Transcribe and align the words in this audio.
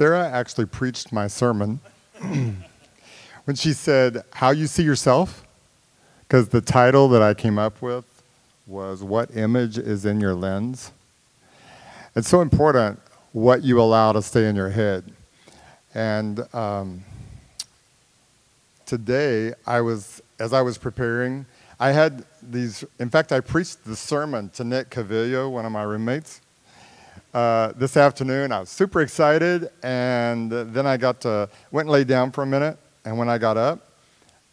Sarah 0.00 0.30
actually 0.30 0.64
preached 0.64 1.12
my 1.12 1.26
sermon 1.26 1.78
when 2.20 3.54
she 3.54 3.74
said, 3.74 4.24
How 4.32 4.50
you 4.50 4.66
see 4.66 4.82
yourself, 4.82 5.44
because 6.20 6.48
the 6.48 6.62
title 6.62 7.06
that 7.10 7.20
I 7.20 7.34
came 7.34 7.58
up 7.58 7.82
with 7.82 8.06
was 8.66 9.02
What 9.02 9.36
Image 9.36 9.76
is 9.76 10.06
in 10.06 10.18
Your 10.18 10.32
Lens? 10.32 10.92
It's 12.16 12.28
so 12.28 12.40
important 12.40 12.98
what 13.32 13.62
you 13.62 13.78
allow 13.78 14.12
to 14.12 14.22
stay 14.22 14.48
in 14.48 14.56
your 14.56 14.70
head. 14.70 15.04
And 15.92 16.46
um, 16.54 17.04
today, 18.86 19.52
I 19.66 19.82
was, 19.82 20.22
as 20.38 20.54
I 20.54 20.62
was 20.62 20.78
preparing, 20.78 21.44
I 21.78 21.90
had 21.90 22.24
these, 22.40 22.84
in 22.98 23.10
fact, 23.10 23.32
I 23.32 23.40
preached 23.40 23.84
the 23.84 23.96
sermon 23.96 24.48
to 24.54 24.64
Nick 24.64 24.88
Cavillo, 24.88 25.50
one 25.50 25.66
of 25.66 25.72
my 25.72 25.82
roommates. 25.82 26.40
Uh, 27.32 27.72
this 27.76 27.96
afternoon. 27.96 28.50
I 28.50 28.58
was 28.58 28.70
super 28.70 29.02
excited, 29.02 29.70
and 29.84 30.50
then 30.50 30.84
I 30.84 30.96
got 30.96 31.20
to 31.20 31.48
went 31.70 31.86
and 31.86 31.92
laid 31.92 32.08
down 32.08 32.32
for 32.32 32.42
a 32.42 32.46
minute. 32.46 32.76
And 33.04 33.16
when 33.16 33.28
I 33.28 33.38
got 33.38 33.56
up, 33.56 33.86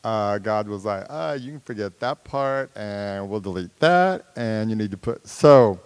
uh, 0.03 0.37
God 0.37 0.67
was 0.67 0.85
like, 0.85 1.07
"Ah, 1.09 1.33
you 1.33 1.53
can 1.53 1.59
forget 1.61 1.99
that 2.01 2.23
part, 2.23 2.69
and 2.77 3.27
we'll 3.27 3.39
delete 3.39 3.79
that, 3.79 4.25
and 4.35 4.69
you 4.69 4.75
need 4.75 4.91
to 4.91 4.97
put." 4.97 5.27
So, 5.27 5.79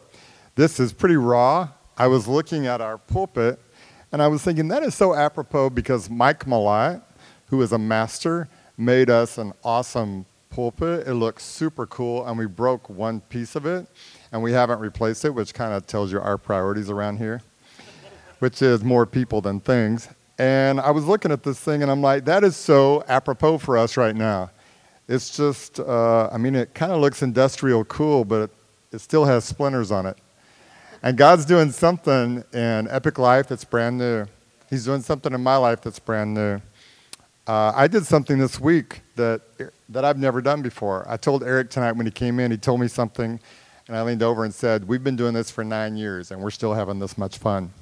this 0.55 0.81
is 0.81 0.91
pretty 0.91 1.15
raw. 1.15 1.69
I 1.97 2.07
was 2.07 2.27
looking 2.27 2.67
at 2.67 2.81
our 2.81 2.97
pulpit, 2.97 3.57
and 4.11 4.21
I 4.21 4.27
was 4.27 4.41
thinking 4.41 4.67
that 4.67 4.83
is 4.83 4.93
so 4.93 5.13
apropos 5.13 5.69
because 5.69 6.09
Mike 6.09 6.43
Malott, 6.45 7.01
who 7.47 7.61
is 7.61 7.71
a 7.71 7.77
master, 7.77 8.49
made 8.77 9.09
us 9.09 9.37
an 9.37 9.53
awesome 9.63 10.25
pulpit. 10.49 11.07
It 11.07 11.13
looks 11.13 11.45
super 11.45 11.87
cool, 11.87 12.27
and 12.27 12.37
we 12.37 12.47
broke 12.47 12.89
one 12.89 13.21
piece 13.21 13.55
of 13.55 13.65
it 13.65 13.87
and 14.31 14.41
we 14.41 14.51
haven't 14.51 14.79
replaced 14.79 15.25
it, 15.25 15.33
which 15.33 15.53
kind 15.53 15.73
of 15.73 15.85
tells 15.87 16.11
you 16.11 16.19
our 16.19 16.37
priorities 16.37 16.89
around 16.89 17.17
here, 17.17 17.41
which 18.39 18.61
is 18.61 18.83
more 18.83 19.05
people 19.05 19.41
than 19.41 19.59
things. 19.59 20.07
And 20.39 20.79
I 20.79 20.91
was 20.91 21.05
looking 21.05 21.31
at 21.31 21.43
this 21.43 21.59
thing 21.59 21.81
and 21.81 21.91
I'm 21.91 22.01
like, 22.01 22.25
that 22.25 22.43
is 22.43 22.55
so 22.55 23.03
apropos 23.07 23.59
for 23.59 23.77
us 23.77 23.97
right 23.97 24.15
now. 24.15 24.51
It's 25.07 25.35
just, 25.35 25.79
uh, 25.79 26.29
I 26.31 26.37
mean, 26.37 26.55
it 26.55 26.73
kind 26.73 26.91
of 26.91 27.01
looks 27.01 27.21
industrial 27.21 27.83
cool, 27.85 28.23
but 28.23 28.43
it, 28.43 28.51
it 28.93 28.99
still 28.99 29.25
has 29.25 29.43
splinters 29.43 29.91
on 29.91 30.05
it. 30.05 30.17
And 31.03 31.17
God's 31.17 31.45
doing 31.45 31.71
something 31.71 32.43
in 32.53 32.87
Epic 32.89 33.17
Life 33.17 33.47
that's 33.47 33.65
brand 33.65 33.97
new. 33.97 34.25
He's 34.69 34.85
doing 34.85 35.01
something 35.01 35.33
in 35.33 35.41
my 35.41 35.57
life 35.57 35.81
that's 35.81 35.99
brand 35.99 36.33
new. 36.33 36.61
Uh, 37.47 37.73
I 37.75 37.87
did 37.87 38.05
something 38.05 38.37
this 38.37 38.59
week 38.59 39.01
that, 39.15 39.41
that 39.89 40.05
I've 40.05 40.17
never 40.17 40.41
done 40.41 40.61
before. 40.61 41.05
I 41.09 41.17
told 41.17 41.43
Eric 41.43 41.71
tonight 41.71 41.93
when 41.93 42.05
he 42.05 42.11
came 42.11 42.39
in, 42.39 42.51
he 42.51 42.57
told 42.57 42.79
me 42.79 42.87
something 42.87 43.39
and 43.91 43.97
I 43.97 44.03
leaned 44.03 44.23
over 44.23 44.45
and 44.45 44.53
said, 44.53 44.87
We've 44.87 45.03
been 45.03 45.17
doing 45.17 45.33
this 45.33 45.51
for 45.51 45.65
nine 45.65 45.97
years 45.97 46.31
and 46.31 46.41
we're 46.41 46.49
still 46.49 46.73
having 46.73 46.99
this 46.99 47.17
much 47.17 47.37
fun. 47.37 47.73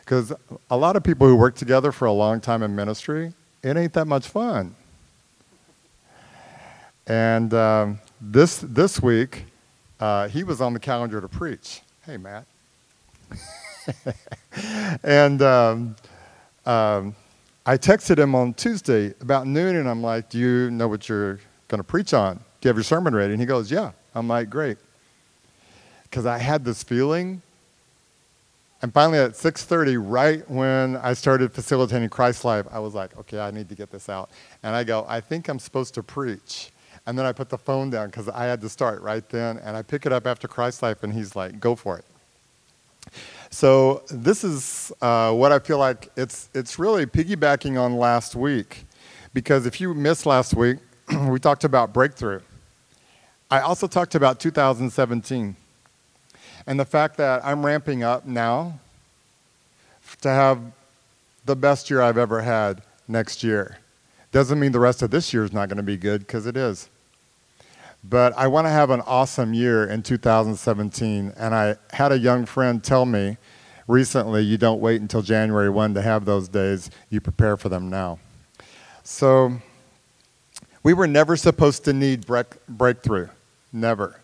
Because 0.00 0.32
a 0.70 0.76
lot 0.78 0.96
of 0.96 1.04
people 1.04 1.28
who 1.28 1.36
work 1.36 1.56
together 1.56 1.92
for 1.92 2.06
a 2.06 2.12
long 2.12 2.40
time 2.40 2.62
in 2.62 2.74
ministry, 2.74 3.34
it 3.62 3.76
ain't 3.76 3.92
that 3.92 4.06
much 4.06 4.28
fun. 4.28 4.74
And 7.06 7.52
um, 7.52 8.00
this, 8.18 8.64
this 8.66 9.02
week, 9.02 9.44
uh, 10.00 10.28
he 10.28 10.42
was 10.42 10.62
on 10.62 10.72
the 10.72 10.80
calendar 10.80 11.20
to 11.20 11.28
preach. 11.28 11.82
Hey, 12.06 12.16
Matt. 12.16 12.46
and 15.02 15.42
um, 15.42 15.96
um, 16.64 17.14
I 17.66 17.76
texted 17.76 18.18
him 18.18 18.34
on 18.34 18.54
Tuesday 18.54 19.12
about 19.20 19.46
noon, 19.46 19.76
and 19.76 19.86
I'm 19.86 20.02
like, 20.02 20.30
Do 20.30 20.38
you 20.38 20.70
know 20.70 20.88
what 20.88 21.10
you're 21.10 21.40
going 21.68 21.78
to 21.78 21.84
preach 21.84 22.14
on? 22.14 22.36
Do 22.36 22.42
you 22.62 22.68
have 22.70 22.76
your 22.76 22.84
sermon 22.84 23.14
ready? 23.14 23.34
And 23.34 23.40
he 23.40 23.44
goes, 23.44 23.70
Yeah. 23.70 23.92
I'm 24.14 24.28
like, 24.28 24.48
Great 24.48 24.78
because 26.12 26.26
I 26.26 26.36
had 26.36 26.62
this 26.62 26.82
feeling. 26.82 27.40
And 28.82 28.92
finally, 28.92 29.18
at 29.18 29.34
6:30, 29.34 29.96
right 29.96 30.48
when 30.50 30.96
I 30.96 31.14
started 31.14 31.54
facilitating 31.54 32.10
Christ 32.10 32.44
Life, 32.44 32.66
I 32.70 32.80
was 32.80 32.92
like, 32.92 33.16
"Okay, 33.16 33.40
I 33.40 33.50
need 33.50 33.70
to 33.70 33.74
get 33.74 33.90
this 33.90 34.10
out." 34.10 34.28
And 34.62 34.76
I 34.76 34.84
go, 34.84 35.06
"I 35.08 35.22
think 35.22 35.48
I'm 35.48 35.58
supposed 35.58 35.94
to 35.94 36.02
preach." 36.02 36.70
And 37.06 37.18
then 37.18 37.24
I 37.24 37.32
put 37.32 37.48
the 37.48 37.56
phone 37.56 37.88
down 37.88 38.08
because 38.08 38.28
I 38.28 38.44
had 38.44 38.60
to 38.60 38.68
start 38.68 39.00
right 39.00 39.26
then. 39.30 39.58
And 39.64 39.74
I 39.74 39.80
pick 39.80 40.04
it 40.04 40.12
up 40.12 40.26
after 40.26 40.46
Christ 40.46 40.82
Life, 40.82 41.02
and 41.02 41.14
he's 41.14 41.34
like, 41.34 41.58
"Go 41.60 41.74
for 41.74 41.96
it." 41.96 42.04
So 43.48 44.02
this 44.10 44.44
is 44.44 44.92
uh, 45.00 45.32
what 45.32 45.50
I 45.50 45.60
feel 45.60 45.78
like 45.78 46.10
it's 46.14 46.50
it's 46.52 46.78
really 46.78 47.06
piggybacking 47.06 47.80
on 47.80 47.96
last 47.96 48.34
week, 48.34 48.84
because 49.32 49.64
if 49.64 49.80
you 49.80 49.94
missed 49.94 50.26
last 50.26 50.52
week, 50.52 50.76
we 51.28 51.38
talked 51.38 51.64
about 51.64 51.94
breakthrough. 51.94 52.40
I 53.50 53.60
also 53.60 53.86
talked 53.86 54.14
about 54.14 54.40
2017 54.40 55.56
and 56.66 56.78
the 56.78 56.84
fact 56.84 57.16
that 57.16 57.44
I'm 57.44 57.64
ramping 57.64 58.02
up 58.02 58.26
now 58.26 58.78
to 60.20 60.28
have 60.28 60.60
the 61.44 61.56
best 61.56 61.90
year 61.90 62.00
I've 62.00 62.18
ever 62.18 62.42
had 62.42 62.82
next 63.08 63.42
year. 63.42 63.78
Doesn't 64.30 64.58
mean 64.58 64.72
the 64.72 64.80
rest 64.80 65.02
of 65.02 65.10
this 65.10 65.32
year 65.32 65.44
is 65.44 65.52
not 65.52 65.68
going 65.68 65.76
to 65.76 65.82
be 65.82 65.96
good, 65.96 66.20
because 66.20 66.46
it 66.46 66.56
is. 66.56 66.88
But 68.04 68.36
I 68.36 68.46
want 68.46 68.66
to 68.66 68.70
have 68.70 68.90
an 68.90 69.00
awesome 69.02 69.54
year 69.54 69.84
in 69.84 70.02
2017. 70.02 71.32
And 71.36 71.54
I 71.54 71.76
had 71.92 72.12
a 72.12 72.18
young 72.18 72.46
friend 72.46 72.82
tell 72.82 73.04
me 73.04 73.36
recently 73.86 74.42
you 74.42 74.56
don't 74.56 74.80
wait 74.80 75.00
until 75.00 75.22
January 75.22 75.70
1 75.70 75.94
to 75.94 76.02
have 76.02 76.24
those 76.24 76.48
days, 76.48 76.90
you 77.10 77.20
prepare 77.20 77.56
for 77.56 77.68
them 77.68 77.90
now. 77.90 78.18
So 79.04 79.52
we 80.82 80.94
were 80.94 81.06
never 81.06 81.36
supposed 81.36 81.84
to 81.84 81.92
need 81.92 82.26
break- 82.26 82.66
breakthrough. 82.66 83.28
Never. 83.72 84.21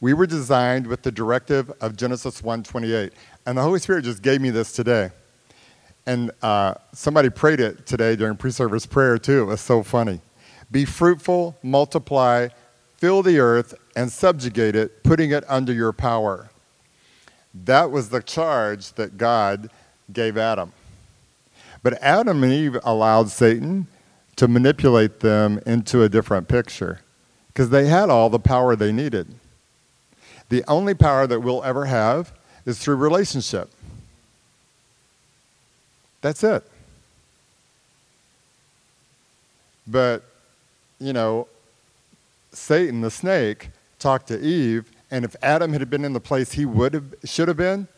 We 0.00 0.14
were 0.14 0.26
designed 0.26 0.86
with 0.86 1.02
the 1.02 1.12
directive 1.12 1.70
of 1.80 1.96
Genesis 1.96 2.40
1:28, 2.40 3.12
and 3.44 3.58
the 3.58 3.62
Holy 3.62 3.78
Spirit 3.78 4.04
just 4.04 4.22
gave 4.22 4.40
me 4.40 4.50
this 4.50 4.72
today. 4.72 5.10
And 6.06 6.30
uh, 6.40 6.74
somebody 6.94 7.28
prayed 7.28 7.60
it 7.60 7.86
today 7.86 8.16
during 8.16 8.36
pre-service 8.36 8.86
prayer 8.86 9.18
too. 9.18 9.42
It 9.42 9.44
was 9.44 9.60
so 9.60 9.82
funny. 9.82 10.20
Be 10.70 10.84
fruitful, 10.84 11.58
multiply, 11.62 12.48
fill 12.96 13.22
the 13.22 13.38
earth, 13.38 13.74
and 13.94 14.10
subjugate 14.10 14.74
it, 14.74 15.02
putting 15.02 15.30
it 15.30 15.44
under 15.48 15.72
your 15.72 15.92
power. 15.92 16.50
That 17.52 17.90
was 17.90 18.08
the 18.08 18.22
charge 18.22 18.94
that 18.94 19.18
God 19.18 19.70
gave 20.12 20.38
Adam. 20.38 20.72
But 21.82 22.00
Adam 22.02 22.42
and 22.42 22.52
Eve 22.52 22.78
allowed 22.84 23.30
Satan 23.30 23.86
to 24.36 24.48
manipulate 24.48 25.20
them 25.20 25.60
into 25.66 26.02
a 26.02 26.08
different 26.08 26.48
picture 26.48 27.00
because 27.48 27.70
they 27.70 27.86
had 27.86 28.08
all 28.08 28.30
the 28.30 28.38
power 28.38 28.76
they 28.76 28.92
needed. 28.92 29.34
The 30.50 30.64
only 30.68 30.94
power 30.94 31.26
that 31.26 31.40
we'll 31.40 31.62
ever 31.62 31.86
have 31.86 32.32
is 32.66 32.78
through 32.78 32.96
relationship. 32.96 33.70
That's 36.20 36.44
it. 36.44 36.64
But, 39.86 40.24
you 40.98 41.12
know, 41.12 41.48
Satan, 42.52 43.00
the 43.00 43.10
snake, 43.10 43.70
talked 43.98 44.28
to 44.28 44.38
Eve, 44.38 44.90
and 45.10 45.24
if 45.24 45.34
Adam 45.42 45.72
had 45.72 45.88
been 45.88 46.04
in 46.04 46.12
the 46.12 46.20
place 46.20 46.52
he 46.52 46.66
would 46.66 46.94
have, 46.94 47.14
should 47.24 47.48
have 47.48 47.56
been, 47.56 47.88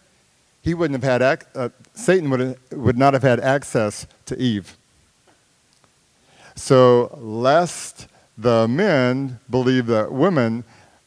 he 0.63 0.75
wouldn't 0.75 1.03
have 1.03 1.21
had, 1.21 1.45
uh, 1.55 1.71
Satan 1.95 2.31
would, 2.31 2.41
have, 2.41 2.57
would 2.73 2.99
not 2.99 3.15
have 3.15 3.23
had 3.23 3.41
access 3.41 4.07
to 4.27 4.39
Eve. 4.39 4.77
So, 6.55 7.19
lest 7.21 8.07
the 8.37 8.69
men 8.69 9.41
believe 9.51 9.87
that 9.87 10.13
women 10.13 10.65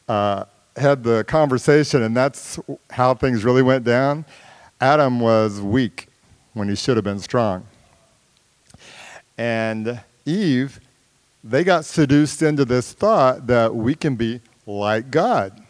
uh, 0.10 0.46
had 0.76 1.04
the 1.04 1.24
conversation, 1.24 2.04
and 2.04 2.16
that's 2.16 2.60
how 2.90 3.14
things 3.14 3.44
really 3.44 3.62
went 3.62 3.84
down. 3.84 4.26
Adam 4.82 5.20
was 5.20 5.62
weak 5.62 6.08
when 6.54 6.70
he 6.70 6.76
should 6.76 6.98
have 6.98 7.04
been 7.04 7.20
strong. 7.20 7.66
And 9.38 10.02
Eve, 10.26 10.80
they 11.44 11.64
got 11.64 11.86
seduced 11.86 12.42
into 12.42 12.66
this 12.66 12.94
thought 12.94 13.48
that 13.48 13.74
we 13.76 13.96
can 13.96 14.16
be 14.16 14.42
like 14.66 15.12
God. 15.12 15.62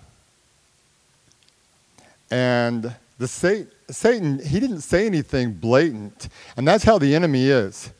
And 2.31 2.95
the 3.17 3.27
Satan, 3.27 3.69
Satan, 3.89 4.39
he 4.39 4.59
didn't 4.59 4.81
say 4.81 5.05
anything 5.05 5.53
blatant. 5.53 6.29
And 6.57 6.67
that's 6.67 6.83
how 6.83 6.97
the 6.97 7.13
enemy 7.13 7.47
is. 7.47 7.91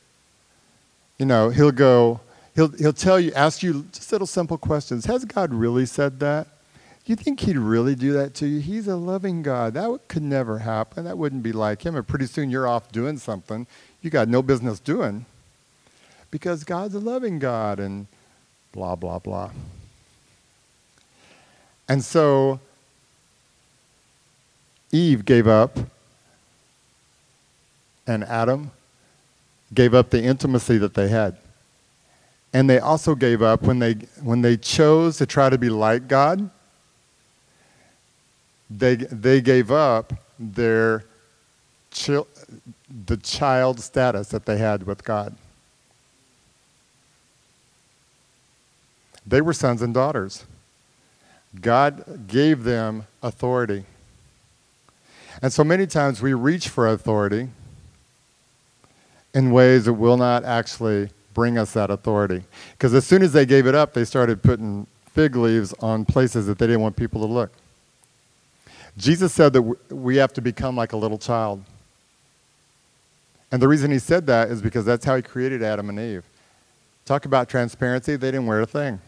You 1.17 1.25
know, 1.25 1.49
he'll 1.49 1.71
go, 1.71 2.19
he'll, 2.55 2.69
he'll 2.69 2.93
tell 2.93 3.19
you, 3.19 3.31
ask 3.33 3.61
you 3.63 3.85
just 3.91 4.11
little 4.11 4.27
simple 4.27 4.57
questions. 4.57 5.05
Has 5.05 5.23
God 5.25 5.53
really 5.53 5.85
said 5.85 6.19
that? 6.19 6.47
You 7.11 7.15
think 7.15 7.39
he'd 7.41 7.57
really 7.57 7.95
do 7.95 8.13
that 8.13 8.33
to 8.35 8.47
you? 8.47 8.59
He's 8.59 8.87
a 8.87 8.95
loving 8.95 9.43
God. 9.43 9.75
That 9.75 9.99
could 10.07 10.23
never 10.23 10.59
happen. 10.59 11.05
That 11.05 11.17
wouldn't 11.17 11.43
be 11.43 11.51
like 11.51 11.85
him. 11.85 11.95
And 11.95 12.07
pretty 12.07 12.25
soon 12.25 12.49
you're 12.49 12.67
off 12.67 12.91
doing 12.91 13.17
something 13.17 13.67
you 14.05 14.11
got 14.11 14.27
no 14.27 14.43
business 14.43 14.79
doing 14.79 15.25
because 16.29 16.63
God's 16.63 16.93
a 16.93 16.99
loving 16.99 17.39
God 17.39 17.79
and 17.79 18.05
blah, 18.71 18.95
blah, 18.95 19.17
blah. 19.17 19.49
And 21.89 22.03
so 22.03 22.59
Eve 24.91 25.25
gave 25.25 25.47
up, 25.47 25.77
and 28.05 28.23
Adam 28.25 28.71
gave 29.73 29.95
up 29.95 30.11
the 30.11 30.23
intimacy 30.23 30.77
that 30.77 30.93
they 30.93 31.07
had. 31.07 31.37
And 32.53 32.69
they 32.69 32.77
also 32.77 33.15
gave 33.15 33.41
up 33.41 33.63
when 33.63 33.79
they, 33.79 33.93
when 34.21 34.41
they 34.41 34.55
chose 34.55 35.17
to 35.17 35.25
try 35.25 35.49
to 35.49 35.57
be 35.57 35.69
like 35.69 36.07
God 36.07 36.49
they, 38.69 38.95
they 38.95 39.41
gave 39.41 39.71
up 39.71 40.13
their, 40.39 41.05
chil- 41.91 42.27
the 43.05 43.17
child 43.17 43.79
status 43.79 44.29
that 44.29 44.45
they 44.45 44.57
had 44.57 44.83
with 44.83 45.03
God. 45.03 45.35
They 49.25 49.41
were 49.41 49.53
sons 49.53 49.81
and 49.81 49.93
daughters. 49.93 50.45
God 51.61 52.27
gave 52.27 52.63
them 52.63 53.07
authority. 53.23 53.85
And 55.41 55.51
so 55.51 55.63
many 55.63 55.87
times 55.87 56.21
we 56.21 56.33
reach 56.33 56.69
for 56.69 56.87
authority 56.87 57.49
in 59.33 59.51
ways 59.51 59.85
that 59.85 59.93
will 59.93 60.17
not 60.17 60.43
actually 60.43 61.09
bring 61.33 61.57
us 61.57 61.73
that 61.73 61.89
authority. 61.89 62.43
Because 62.71 62.93
as 62.93 63.05
soon 63.05 63.21
as 63.21 63.33
they 63.33 63.45
gave 63.45 63.67
it 63.67 63.75
up, 63.75 63.93
they 63.93 64.05
started 64.05 64.41
putting 64.41 64.87
fig 65.11 65.35
leaves 65.35 65.73
on 65.79 66.05
places 66.05 66.45
that 66.47 66.57
they 66.57 66.67
didn't 66.67 66.81
want 66.81 66.95
people 66.95 67.21
to 67.21 67.27
look. 67.27 67.51
Jesus 68.97 69.33
said 69.33 69.53
that 69.53 69.61
we 69.91 70.17
have 70.17 70.33
to 70.33 70.41
become 70.41 70.75
like 70.75 70.93
a 70.93 70.97
little 70.97 71.17
child. 71.17 71.63
And 73.51 73.61
the 73.61 73.67
reason 73.67 73.91
he 73.91 73.99
said 73.99 74.25
that 74.27 74.49
is 74.49 74.61
because 74.61 74.85
that's 74.85 75.05
how 75.05 75.15
he 75.15 75.21
created 75.21 75.61
Adam 75.61 75.89
and 75.89 75.99
Eve. 75.99 76.23
Talk 77.05 77.25
about 77.25 77.49
transparency, 77.49 78.15
they 78.15 78.31
didn't 78.31 78.47
wear 78.47 78.61
a 78.61 78.65
thing. 78.65 78.99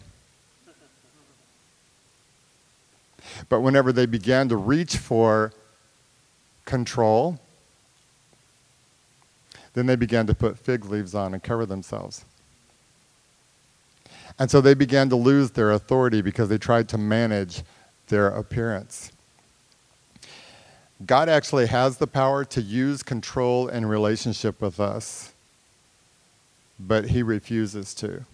But 3.50 3.62
whenever 3.62 3.92
they 3.92 4.06
began 4.06 4.50
to 4.50 4.58
reach 4.58 4.98
for 4.98 5.52
control, 6.66 7.40
then 9.74 9.86
they 9.86 9.96
began 9.96 10.28
to 10.28 10.34
put 10.34 10.58
fig 10.58 10.86
leaves 10.86 11.14
on 11.14 11.34
and 11.34 11.42
cover 11.42 11.66
themselves. 11.66 12.26
And 14.40 14.52
so 14.52 14.62
they 14.62 14.74
began 14.74 15.10
to 15.10 15.16
lose 15.16 15.52
their 15.52 15.72
authority 15.72 16.22
because 16.22 16.50
they 16.50 16.58
tried 16.58 16.88
to 16.90 16.98
manage 16.98 17.64
their 18.08 18.28
appearance. 18.28 19.12
God 21.06 21.30
actually 21.30 21.68
has 21.68 21.98
the 21.98 22.08
power 22.08 22.44
to 22.46 22.62
use 22.62 23.04
control 23.04 23.68
and 23.68 23.88
relationship 23.88 24.60
with 24.60 24.80
us, 24.80 25.32
but 26.80 27.10
he 27.10 27.22
refuses 27.22 27.94
to. 27.96 28.26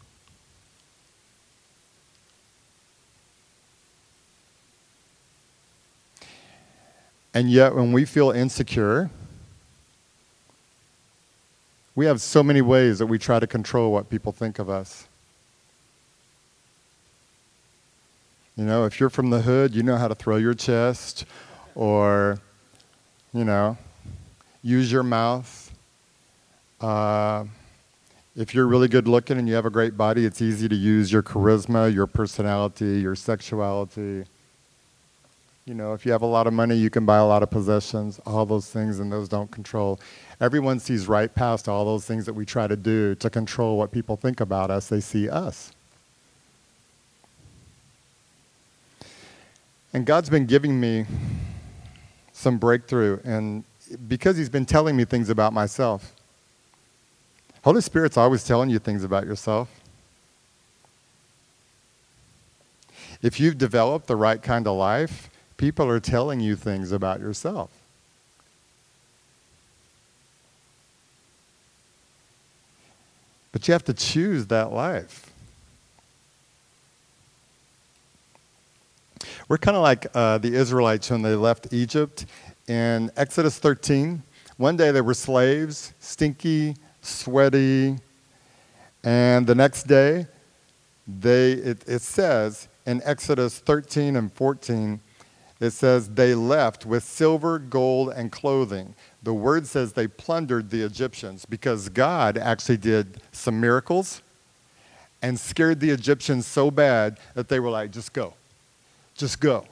And 7.34 7.50
yet, 7.50 7.76
when 7.76 7.92
we 7.92 8.06
feel 8.06 8.32
insecure, 8.32 9.10
we 11.96 12.06
have 12.06 12.22
so 12.22 12.44
many 12.44 12.62
ways 12.62 13.00
that 13.00 13.08
we 13.08 13.18
try 13.18 13.40
to 13.40 13.48
control 13.48 13.92
what 13.92 14.10
people 14.10 14.32
think 14.32 14.60
of 14.60 14.70
us. 14.70 15.08
You 18.56 18.66
know, 18.66 18.86
if 18.86 19.00
you're 19.00 19.10
from 19.10 19.32
the 19.32 19.42
hood, 19.42 19.76
you 19.76 19.82
know 19.82 19.98
how 19.98 20.08
to 20.08 20.16
throw 20.16 20.38
your 20.38 20.54
chest 20.54 21.26
or, 21.76 22.40
you 23.34 23.44
know, 23.44 23.78
use 24.62 24.92
your 24.92 25.04
mouth. 25.04 25.72
Uh, 26.80 27.46
if 28.36 28.54
you're 28.54 28.68
really 28.68 28.88
good 28.88 29.08
looking 29.08 29.38
and 29.38 29.48
you 29.48 29.56
have 29.56 29.66
a 29.66 29.70
great 29.70 29.98
body, 29.98 30.26
it's 30.26 30.42
easy 30.42 30.68
to 30.68 30.76
use 30.76 31.12
your 31.12 31.24
charisma, 31.24 31.94
your 31.94 32.08
personality, 32.08 33.00
your 33.00 33.16
sexuality. 33.16 34.26
You 35.66 35.74
know, 35.74 35.94
if 35.94 36.06
you 36.06 36.12
have 36.12 36.24
a 36.24 36.28
lot 36.28 36.46
of 36.46 36.54
money, 36.54 36.76
you 36.76 36.90
can 36.90 37.06
buy 37.06 37.18
a 37.18 37.26
lot 37.26 37.42
of 37.42 37.50
possessions, 37.50 38.20
all 38.26 38.46
those 38.46 38.70
things, 38.70 39.00
and 39.00 39.12
those 39.12 39.30
don't 39.30 39.50
control. 39.50 40.00
Everyone 40.42 40.80
sees 40.80 41.08
right 41.08 41.34
past 41.34 41.70
all 41.70 41.86
those 41.86 42.06
things 42.06 42.26
that 42.26 42.34
we 42.34 42.46
try 42.46 42.68
to 42.68 42.76
do 42.76 43.16
to 43.16 43.30
control 43.30 43.78
what 43.78 43.92
people 43.92 44.18
think 44.18 44.42
about 44.42 44.70
us. 44.70 44.90
They 44.90 45.00
see 45.00 45.30
us. 45.30 45.72
And 49.94 50.06
God's 50.06 50.30
been 50.30 50.48
giving 50.48 50.80
me 50.80 51.06
some 52.34 52.58
breakthrough, 52.58 53.20
and 53.24 53.64
because 54.08 54.36
He's 54.36 54.50
been 54.50 54.66
telling 54.66 54.98
me 54.98 55.06
things 55.06 55.30
about 55.30 55.54
myself. 55.54 56.14
Holy 57.64 57.82
Spirit's 57.82 58.18
always 58.18 58.44
telling 58.44 58.70
you 58.70 58.80
things 58.80 59.04
about 59.04 59.26
yourself. 59.26 59.70
If 63.22 63.40
you've 63.40 63.58
developed 63.58 64.08
the 64.08 64.18
right 64.18 64.42
kind 64.42 64.68
of 64.68 64.76
life, 64.76 65.30
people 65.56 65.88
are 65.88 66.02
telling 66.02 66.42
you 66.42 66.58
things 66.58 66.92
about 66.92 67.22
yourself. 67.22 67.70
But 73.54 73.68
you 73.68 73.72
have 73.72 73.86
to 73.86 73.94
choose 73.94 74.48
that 74.48 74.74
life. 74.74 75.33
We're 79.48 79.58
kind 79.58 79.78
of 79.78 79.84
like 79.84 80.08
uh, 80.14 80.38
the 80.38 80.54
Israelites 80.54 81.10
when 81.10 81.22
they 81.22 81.36
left 81.36 81.74
Egypt 81.74 82.26
in 82.68 83.12
Exodus 83.16 83.60
13. 83.60 84.24
One 84.58 84.78
day 84.78 84.92
they 84.92 85.02
were 85.02 85.14
slaves, 85.14 85.94
stinky, 86.00 86.76
sweaty, 87.02 87.98
and 89.04 89.46
the 89.46 89.56
next 89.56 89.84
day, 89.84 90.28
they, 91.06 91.52
it, 91.54 91.84
it 91.88 92.02
says 92.02 92.70
in 92.86 93.02
Exodus 93.04 93.60
13 93.60 94.16
and 94.16 94.32
14, 94.32 95.02
it 95.60 95.72
says 95.72 96.10
they 96.10 96.34
left 96.36 96.86
with 96.86 97.04
silver, 97.04 97.60
gold, 97.60 98.10
and 98.16 98.32
clothing. 98.32 98.96
The 99.22 99.34
word 99.34 99.68
says 99.68 99.94
they 99.94 100.08
plundered 100.08 100.70
the 100.70 100.82
Egyptians 100.82 101.46
because 101.46 101.90
God 101.90 102.38
actually 102.38 102.78
did 102.78 103.22
some 103.32 103.60
miracles 103.60 104.22
and 105.22 105.40
scared 105.40 105.80
the 105.80 105.90
Egyptians 105.90 106.46
so 106.46 106.70
bad 106.72 107.18
that 107.34 107.48
they 107.48 107.60
were 107.60 107.70
like, 107.70 107.92
just 107.92 108.14
go, 108.14 108.34
just 109.24 109.40
go. 109.40 109.64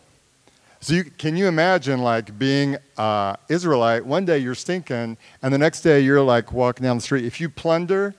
So 0.79 0.93
you, 0.93 1.03
can 1.03 1.35
you 1.35 1.47
imagine 1.47 2.01
like 2.01 2.39
being 2.39 2.77
uh, 2.97 3.35
Israelite? 3.49 4.05
One 4.05 4.23
day 4.23 4.37
you're 4.37 4.55
stinking, 4.55 5.17
and 5.41 5.53
the 5.53 5.57
next 5.57 5.81
day 5.81 5.99
you're 5.99 6.21
like 6.23 6.53
walking 6.53 6.85
down 6.85 6.95
the 6.95 7.01
street. 7.01 7.25
If 7.25 7.41
you 7.41 7.49
plunder, 7.49 8.15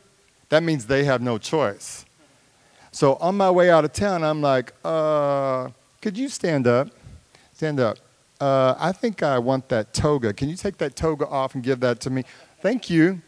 that 0.50 0.62
means 0.62 0.84
they 0.84 1.04
have 1.04 1.22
no 1.22 1.38
choice. 1.38 2.04
So 2.90 3.14
on 3.14 3.34
my 3.38 3.50
way 3.50 3.70
out 3.70 3.86
of 3.86 3.94
town, 3.94 4.22
I'm 4.22 4.42
like, 4.42 4.74
uh, 4.84 5.70
could 6.02 6.18
you 6.18 6.28
stand 6.28 6.66
up? 6.66 6.88
Stand 7.54 7.80
up. 7.80 7.96
Uh, 8.38 8.74
I 8.78 8.92
think 8.92 9.22
I 9.22 9.38
want 9.38 9.70
that 9.70 9.94
toga. 9.94 10.34
Can 10.34 10.50
you 10.50 10.56
take 10.56 10.76
that 10.78 10.96
toga 10.96 11.26
off 11.26 11.54
and 11.54 11.64
give 11.64 11.80
that 11.80 11.98
to 12.00 12.10
me? 12.10 12.24
Thank 12.60 12.90
you. 12.90 13.22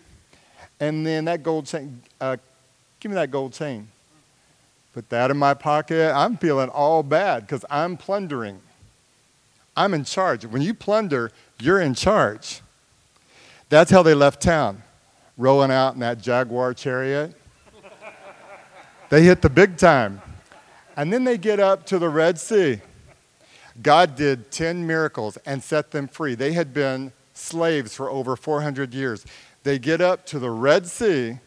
And 0.79 1.06
then 1.06 1.25
that 1.25 1.43
gold 1.43 1.65
chain. 1.65 2.03
Uh, 2.21 2.37
give 3.01 3.11
me 3.11 3.15
that 3.15 3.31
gold 3.31 3.55
chain. 3.55 3.89
Put 4.94 5.11
that 5.11 5.32
in 5.32 5.37
my 5.37 5.55
pocket. 5.55 6.14
I'm 6.14 6.37
feeling 6.37 6.69
all 6.69 7.02
bad 7.02 7.41
because 7.41 7.64
I'm 7.69 7.96
plundering. 7.96 8.61
I'm 9.76 9.93
in 9.93 10.05
charge. 10.05 10.46
When 10.46 10.62
you 10.62 10.73
plunder, 10.73 11.32
you're 11.61 11.81
in 11.81 11.94
charge. 11.94 12.61
That's 13.70 13.91
how 13.91 14.05
they 14.05 14.14
left 14.14 14.41
town, 14.41 14.85
rolling 15.37 15.73
out 15.73 15.94
in 15.94 16.01
that 16.01 16.20
Jaguar 16.20 16.74
chariot. 16.74 17.34
they 19.10 19.24
hit 19.24 19.43
the 19.43 19.51
big 19.51 19.79
time. 19.79 20.22
And 20.96 21.13
then 21.13 21.24
they 21.24 21.39
get 21.39 21.58
up 21.58 21.86
to 21.86 21.98
the 21.98 22.08
Red 22.08 22.39
Sea. 22.39 22.81
God 23.82 24.15
did 24.15 24.53
10 24.53 24.86
miracles 24.86 25.36
and 25.39 25.60
set 25.60 25.91
them 25.91 26.06
free. 26.06 26.36
They 26.36 26.53
had 26.53 26.72
been 26.72 27.10
slaves 27.32 27.96
for 27.96 28.08
over 28.08 28.36
400 28.36 28.94
years. 28.94 29.27
They 29.65 29.81
get 29.81 30.01
up 30.01 30.24
to 30.27 30.39
the 30.39 30.51
Red 30.51 30.86
Sea, 30.86 31.41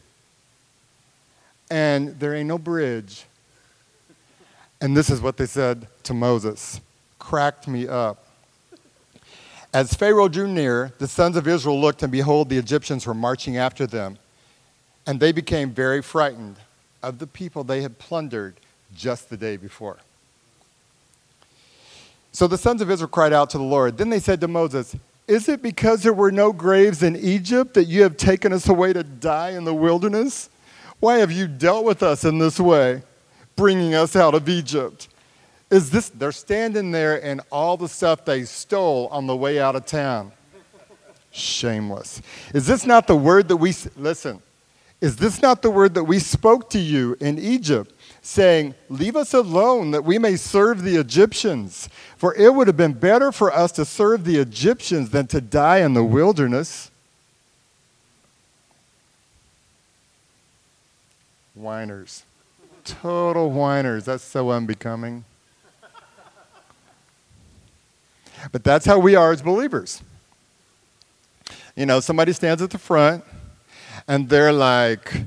and 1.72 2.20
there 2.20 2.36
ain't 2.36 2.50
no 2.50 2.58
bridge. 2.58 3.24
And 4.79 4.96
this 4.96 5.10
is 5.10 5.22
what 5.22 5.38
they 5.38 5.46
said 5.46 5.88
to 6.03 6.13
Moses 6.13 6.81
cracked 7.19 7.67
me 7.67 7.88
up. 7.88 8.24
As 9.74 9.93
Pharaoh 9.93 10.29
drew 10.29 10.48
near, 10.48 10.93
the 10.98 11.07
sons 11.07 11.36
of 11.36 11.48
Israel 11.48 11.79
looked, 11.79 12.01
and 12.03 12.12
behold, 12.12 12.50
the 12.50 12.57
Egyptians 12.57 13.05
were 13.05 13.13
marching 13.13 13.57
after 13.57 13.86
them. 13.86 14.17
And 15.05 15.19
they 15.19 15.31
became 15.31 15.72
very 15.72 16.01
frightened 16.01 16.57
of 17.03 17.19
the 17.19 17.27
people 17.27 17.63
they 17.63 17.81
had 17.81 18.00
plundered 18.00 18.55
just 18.96 19.29
the 19.29 19.38
day 19.38 19.57
before. 19.57 19.98
So 22.31 22.48
the 22.48 22.57
sons 22.57 22.81
of 22.81 22.91
Israel 22.91 23.10
cried 23.10 23.34
out 23.34 23.50
to 23.51 23.57
the 23.57 23.63
Lord. 23.63 23.98
Then 23.98 24.10
they 24.10 24.19
said 24.19 24.39
to 24.41 24.48
Moses, 24.48 24.96
Is 25.27 25.50
it 25.50 25.62
because 25.62 26.03
there 26.03 26.13
were 26.13 26.31
no 26.31 26.53
graves 26.53 27.03
in 27.03 27.15
Egypt 27.15 27.74
that 27.74 27.86
you 27.86 28.03
have 28.03 28.15
taken 28.15 28.53
us 28.53 28.69
away 28.69 28.93
to 28.93 29.03
die 29.03 29.51
in 29.51 29.63
the 29.63 29.74
wilderness? 29.74 30.50
Why 31.00 31.17
have 31.17 31.31
you 31.31 31.48
dealt 31.48 31.86
with 31.86 32.03
us 32.03 32.24
in 32.24 32.38
this 32.39 32.60
way, 32.60 33.03
bringing 33.58 33.94
us 33.94 34.16
out 34.16 34.34
of 34.34 34.48
Egypt? 34.48 35.10
Is 35.70 35.90
this, 35.90 36.08
they're 36.08 36.32
standing 36.32 36.92
there 36.92 37.22
and 37.22 37.42
all 37.52 37.76
the 37.76 37.90
stuff 37.90 38.24
they 38.24 38.46
stole 38.46 39.08
on 39.08 39.28
the 39.28 39.36
way 39.36 39.60
out 39.60 39.76
of 39.76 39.86
town. 39.86 40.32
Shameless. 41.32 42.22
Is 42.54 42.66
this 42.66 42.86
not 42.86 43.06
the 43.06 43.18
word 43.18 43.50
that 43.50 43.58
we, 43.58 43.74
listen, 43.98 44.42
is 45.02 45.18
this 45.18 45.42
not 45.42 45.62
the 45.62 45.70
word 45.70 45.94
that 45.96 46.06
we 46.06 46.20
spoke 46.20 46.70
to 46.70 46.80
you 46.80 47.18
in 47.20 47.38
Egypt? 47.38 47.92
saying, 48.28 48.76
Leave 48.90 49.16
us 49.16 49.34
alone 49.34 49.92
that 49.92 50.04
we 50.04 50.20
may 50.20 50.36
serve 50.36 50.84
the 50.84 50.98
Egyptians. 50.98 51.88
For 52.18 52.36
it 52.36 52.54
would 52.54 52.68
have 52.68 52.76
been 52.76 52.94
better 52.94 53.32
for 53.32 53.54
us 53.54 53.72
to 53.74 53.86
serve 53.86 54.26
the 54.26 54.38
Egyptians 54.38 55.12
than 55.12 55.28
to 55.28 55.40
die 55.40 55.78
in 55.78 55.94
the 55.94 56.04
wilderness. 56.04 56.92
Whiners. 61.56 62.24
Total 62.88 63.50
whiners. 63.50 64.06
That's 64.06 64.24
so 64.24 64.50
unbecoming. 64.50 65.25
But 68.51 68.63
that's 68.63 68.86
how 68.86 69.00
we 69.00 69.15
are 69.15 69.32
as 69.32 69.41
believers. 69.41 70.01
You 71.75 71.86
know, 71.86 72.00
somebody 72.00 72.34
stands 72.34 72.62
at 72.62 72.70
the 72.70 72.77
front 72.77 73.24
and 74.08 74.29
they're 74.29 74.53
like, 74.53 75.24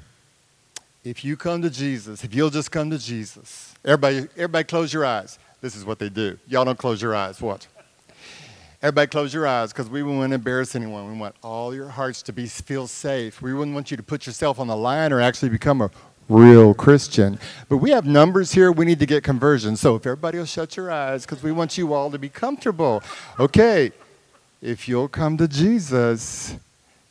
if 1.04 1.24
you 1.24 1.36
come 1.36 1.60
to 1.62 1.70
Jesus, 1.70 2.24
if 2.24 2.34
you'll 2.34 2.50
just 2.50 2.70
come 2.70 2.90
to 2.90 2.98
Jesus, 2.98 3.74
everybody, 3.84 4.28
everybody 4.36 4.64
close 4.64 4.92
your 4.92 5.04
eyes. 5.04 5.38
This 5.60 5.76
is 5.76 5.84
what 5.84 5.98
they 5.98 6.08
do. 6.08 6.38
Y'all 6.48 6.64
don't 6.64 6.78
close 6.78 7.02
your 7.02 7.14
eyes. 7.14 7.40
Watch. 7.40 7.66
Everybody 8.82 9.08
close 9.08 9.34
your 9.34 9.46
eyes 9.46 9.72
because 9.72 9.90
we 9.90 10.02
wouldn't 10.02 10.32
embarrass 10.32 10.74
anyone. 10.74 11.12
We 11.12 11.18
want 11.18 11.34
all 11.42 11.74
your 11.74 11.88
hearts 11.88 12.22
to 12.22 12.32
be 12.32 12.46
feel 12.46 12.86
safe. 12.86 13.42
We 13.42 13.52
wouldn't 13.52 13.74
want 13.74 13.90
you 13.90 13.96
to 13.98 14.02
put 14.02 14.26
yourself 14.26 14.58
on 14.58 14.68
the 14.68 14.76
line 14.76 15.12
or 15.12 15.20
actually 15.20 15.50
become 15.50 15.82
a 15.82 15.90
real 16.30 16.72
Christian. 16.72 17.38
But 17.68 17.76
we 17.76 17.90
have 17.90 18.06
numbers 18.06 18.52
here. 18.52 18.72
We 18.72 18.86
need 18.86 18.98
to 19.00 19.06
get 19.06 19.22
conversion. 19.22 19.76
So 19.76 19.96
if 19.96 20.06
everybody 20.06 20.38
will 20.38 20.46
shut 20.46 20.78
your 20.78 20.90
eyes 20.90 21.26
because 21.26 21.42
we 21.42 21.52
want 21.52 21.76
you 21.76 21.92
all 21.92 22.10
to 22.10 22.18
be 22.18 22.30
comfortable. 22.30 23.02
Okay, 23.38 23.92
if 24.62 24.88
you'll 24.88 25.08
come 25.08 25.36
to 25.36 25.46
Jesus, 25.46 26.56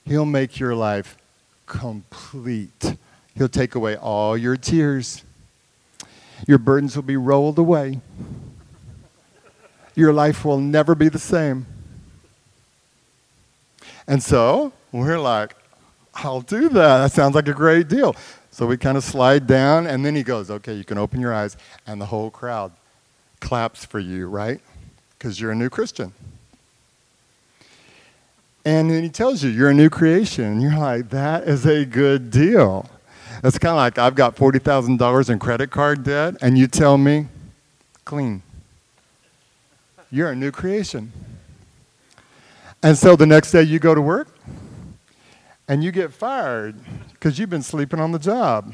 He'll 0.05 0.25
make 0.25 0.59
your 0.59 0.73
life 0.73 1.15
complete. 1.67 2.95
He'll 3.35 3.47
take 3.47 3.75
away 3.75 3.95
all 3.95 4.35
your 4.35 4.57
tears. 4.57 5.23
Your 6.47 6.57
burdens 6.57 6.95
will 6.95 7.03
be 7.03 7.17
rolled 7.17 7.59
away 7.59 7.99
your 9.99 10.13
life 10.13 10.45
will 10.45 10.59
never 10.59 10.95
be 10.95 11.09
the 11.09 11.19
same. 11.19 11.65
And 14.07 14.23
so 14.23 14.71
we're 14.91 15.19
like, 15.19 15.55
I'll 16.15 16.41
do 16.41 16.69
that. 16.69 16.97
That 16.99 17.11
sounds 17.11 17.35
like 17.35 17.47
a 17.47 17.53
great 17.53 17.87
deal. 17.87 18.15
So 18.59 18.65
we 18.65 18.75
kind 18.75 18.97
of 18.97 19.05
slide 19.05 19.47
down, 19.47 19.87
and 19.87 20.05
then 20.05 20.15
he 20.15 20.21
goes, 20.21 20.51
Okay, 20.51 20.73
you 20.73 20.83
can 20.83 20.97
open 20.97 21.21
your 21.21 21.33
eyes. 21.33 21.55
And 21.87 22.01
the 22.01 22.07
whole 22.07 22.29
crowd 22.29 22.73
claps 23.39 23.85
for 23.85 23.99
you, 23.99 24.27
right? 24.27 24.59
Because 25.17 25.39
you're 25.39 25.51
a 25.51 25.55
new 25.55 25.69
Christian. 25.69 26.11
And 28.65 28.91
then 28.91 29.01
he 29.01 29.07
tells 29.07 29.45
you 29.45 29.49
you're 29.49 29.69
a 29.69 29.73
new 29.73 29.89
creation. 29.89 30.43
And 30.43 30.61
you're 30.61 30.77
like, 30.77 31.07
That 31.11 31.47
is 31.47 31.65
a 31.65 31.85
good 31.85 32.31
deal. 32.31 32.89
It's 33.45 33.57
kind 33.57 33.71
of 33.71 33.77
like 33.77 33.97
I've 33.97 34.15
got 34.15 34.35
$40,000 34.35 35.29
in 35.29 35.39
credit 35.39 35.71
card 35.71 36.03
debt, 36.03 36.35
and 36.41 36.57
you 36.57 36.67
tell 36.67 36.97
me, 36.97 37.27
clean 38.03 38.41
you're 40.11 40.31
a 40.31 40.35
new 40.35 40.51
creation. 40.51 41.13
And 42.83 42.97
so 42.97 43.15
the 43.15 43.25
next 43.25 43.53
day 43.53 43.63
you 43.63 43.79
go 43.79 43.95
to 43.95 44.01
work 44.01 44.27
and 45.69 45.83
you 45.83 45.91
get 45.91 46.11
fired 46.11 46.75
because 47.11 47.37
you've 47.37 47.51
been 47.51 47.61
sleeping 47.61 47.99
on 47.99 48.11
the 48.11 48.19
job. 48.19 48.73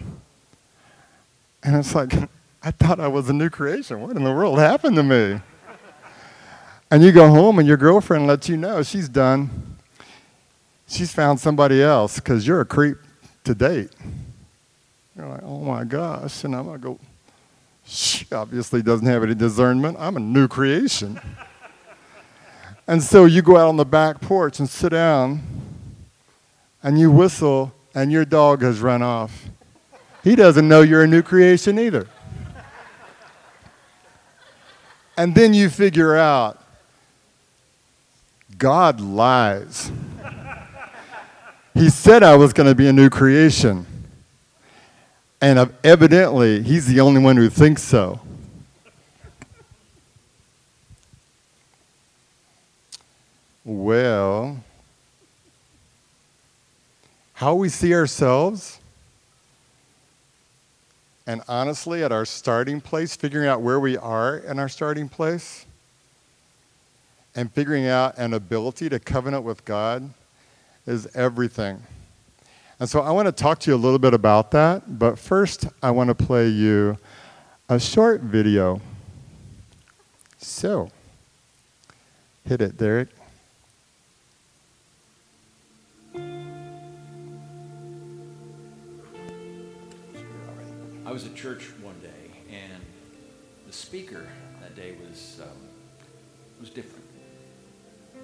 And 1.62 1.75
it's 1.75 1.94
like, 1.94 2.14
I 2.64 2.72
thought 2.72 3.00
I 3.00 3.10
was 3.10 3.30
a 3.30 3.34
new 3.34 3.50
creation. 3.50 4.02
What 4.02 4.16
in 4.16 4.24
the 4.24 4.34
world 4.34 4.58
happened 4.58 4.96
to 4.96 5.04
me? 5.04 5.40
And 6.90 7.04
you 7.04 7.12
go 7.12 7.28
home 7.28 7.60
and 7.60 7.68
your 7.68 7.78
girlfriend 7.78 8.25
lets 8.28 8.48
you 8.48 8.58
know 8.58 8.82
she's 8.82 9.10
done. 9.10 9.75
She's 10.88 11.12
found 11.12 11.40
somebody 11.40 11.84
else 11.84 12.16
because 12.16 12.48
you're 12.48 12.62
a 12.62 12.66
creep 12.66 12.98
to 13.44 13.54
date. 13.54 13.90
You're 15.18 15.28
like, 15.28 15.44
oh 15.44 15.60
my 15.60 15.84
gosh. 15.84 16.44
And 16.44 16.56
I'm 16.56 16.66
going 16.66 16.80
to 16.80 16.88
go, 16.88 17.00
she 17.86 18.25
obviously 18.32 18.82
doesn't 18.82 19.06
have 19.06 19.24
any 19.24 19.36
discernment. 19.36 19.98
I'm 20.00 20.16
a 20.16 20.20
new 20.20 20.48
creation. 20.48 21.20
and 22.88 23.04
so 23.04 23.25
you 23.25 23.42
go 23.42 23.58
out 23.58 23.68
on 23.68 23.78
the 23.78 23.86
back 23.86 24.22
porch 24.22 24.60
and 24.60 24.70
sit 24.70 24.90
down 24.90 25.64
and 26.86 27.00
you 27.00 27.10
whistle 27.10 27.74
and 27.96 28.12
your 28.12 28.24
dog 28.24 28.62
has 28.62 28.80
run 28.80 29.01
off. 29.01 29.50
He 30.24 30.36
doesn't 30.36 30.68
know 30.68 30.84
you're 30.84 31.01
a 31.01 31.08
new 31.08 31.24
creation 31.24 31.80
either. 31.80 32.08
And 35.18 35.34
then 35.34 35.56
you 35.56 35.72
figure 35.72 36.15
out 36.15 36.63
God 38.60 39.01
lies. 39.01 39.92
He 41.74 41.89
said 41.89 42.22
I 42.22 42.36
was 42.36 42.54
going 42.54 42.70
to 42.70 42.75
be 42.75 42.88
a 42.88 42.94
new 42.94 43.10
creation. 43.10 43.88
And 45.42 45.74
evidently, 45.84 46.62
he's 46.62 46.86
the 46.86 47.00
only 47.00 47.20
one 47.20 47.36
who 47.36 47.50
thinks 47.50 47.82
so. 47.82 48.20
Well, 53.63 54.63
how 57.36 57.54
we 57.54 57.68
see 57.68 57.94
ourselves, 57.94 58.80
and 61.27 61.42
honestly, 61.50 62.01
at 62.01 62.12
our 62.12 62.24
starting 62.24 62.80
place, 62.80 63.15
figuring 63.15 63.48
out 63.48 63.62
where 63.62 63.80
we 63.80 63.98
are 63.98 64.38
in 64.38 64.58
our 64.58 64.70
starting 64.70 65.10
place, 65.10 65.65
and 67.36 67.51
figuring 67.51 67.88
out 67.88 68.18
an 68.18 68.34
ability 68.34 68.88
to 68.88 69.00
covenant 69.00 69.44
with 69.44 69.65
God 69.65 70.13
is 70.88 71.13
everything. 71.13 71.84
And 72.80 72.89
so 72.89 73.01
I 73.01 73.12
want 73.12 73.25
to 73.25 73.34
talk 73.34 73.60
to 73.60 73.72
you 73.72 73.75
a 73.75 73.77
little 73.77 74.00
bit 74.00 74.13
about 74.13 74.51
that, 74.51 74.98
but 74.98 75.20
first 75.20 75.68
I 75.84 75.92
want 75.92 76.08
to 76.08 76.15
play 76.15 76.48
you 76.48 76.98
a 77.68 77.80
short 77.80 78.22
video. 78.22 78.80
So, 80.38 80.89
hit 82.46 82.62
it, 82.62 82.77
Derek. 82.77 83.10
Was 91.15 91.25
at 91.25 91.34
church 91.34 91.72
one 91.81 91.98
day, 92.01 92.29
and 92.51 92.84
the 93.65 93.72
speaker 93.72 94.27
that 94.60 94.75
day 94.75 94.93
was 95.01 95.39
um, 95.41 95.48
was 96.60 96.69
different. 96.69 97.05
I 98.13 98.19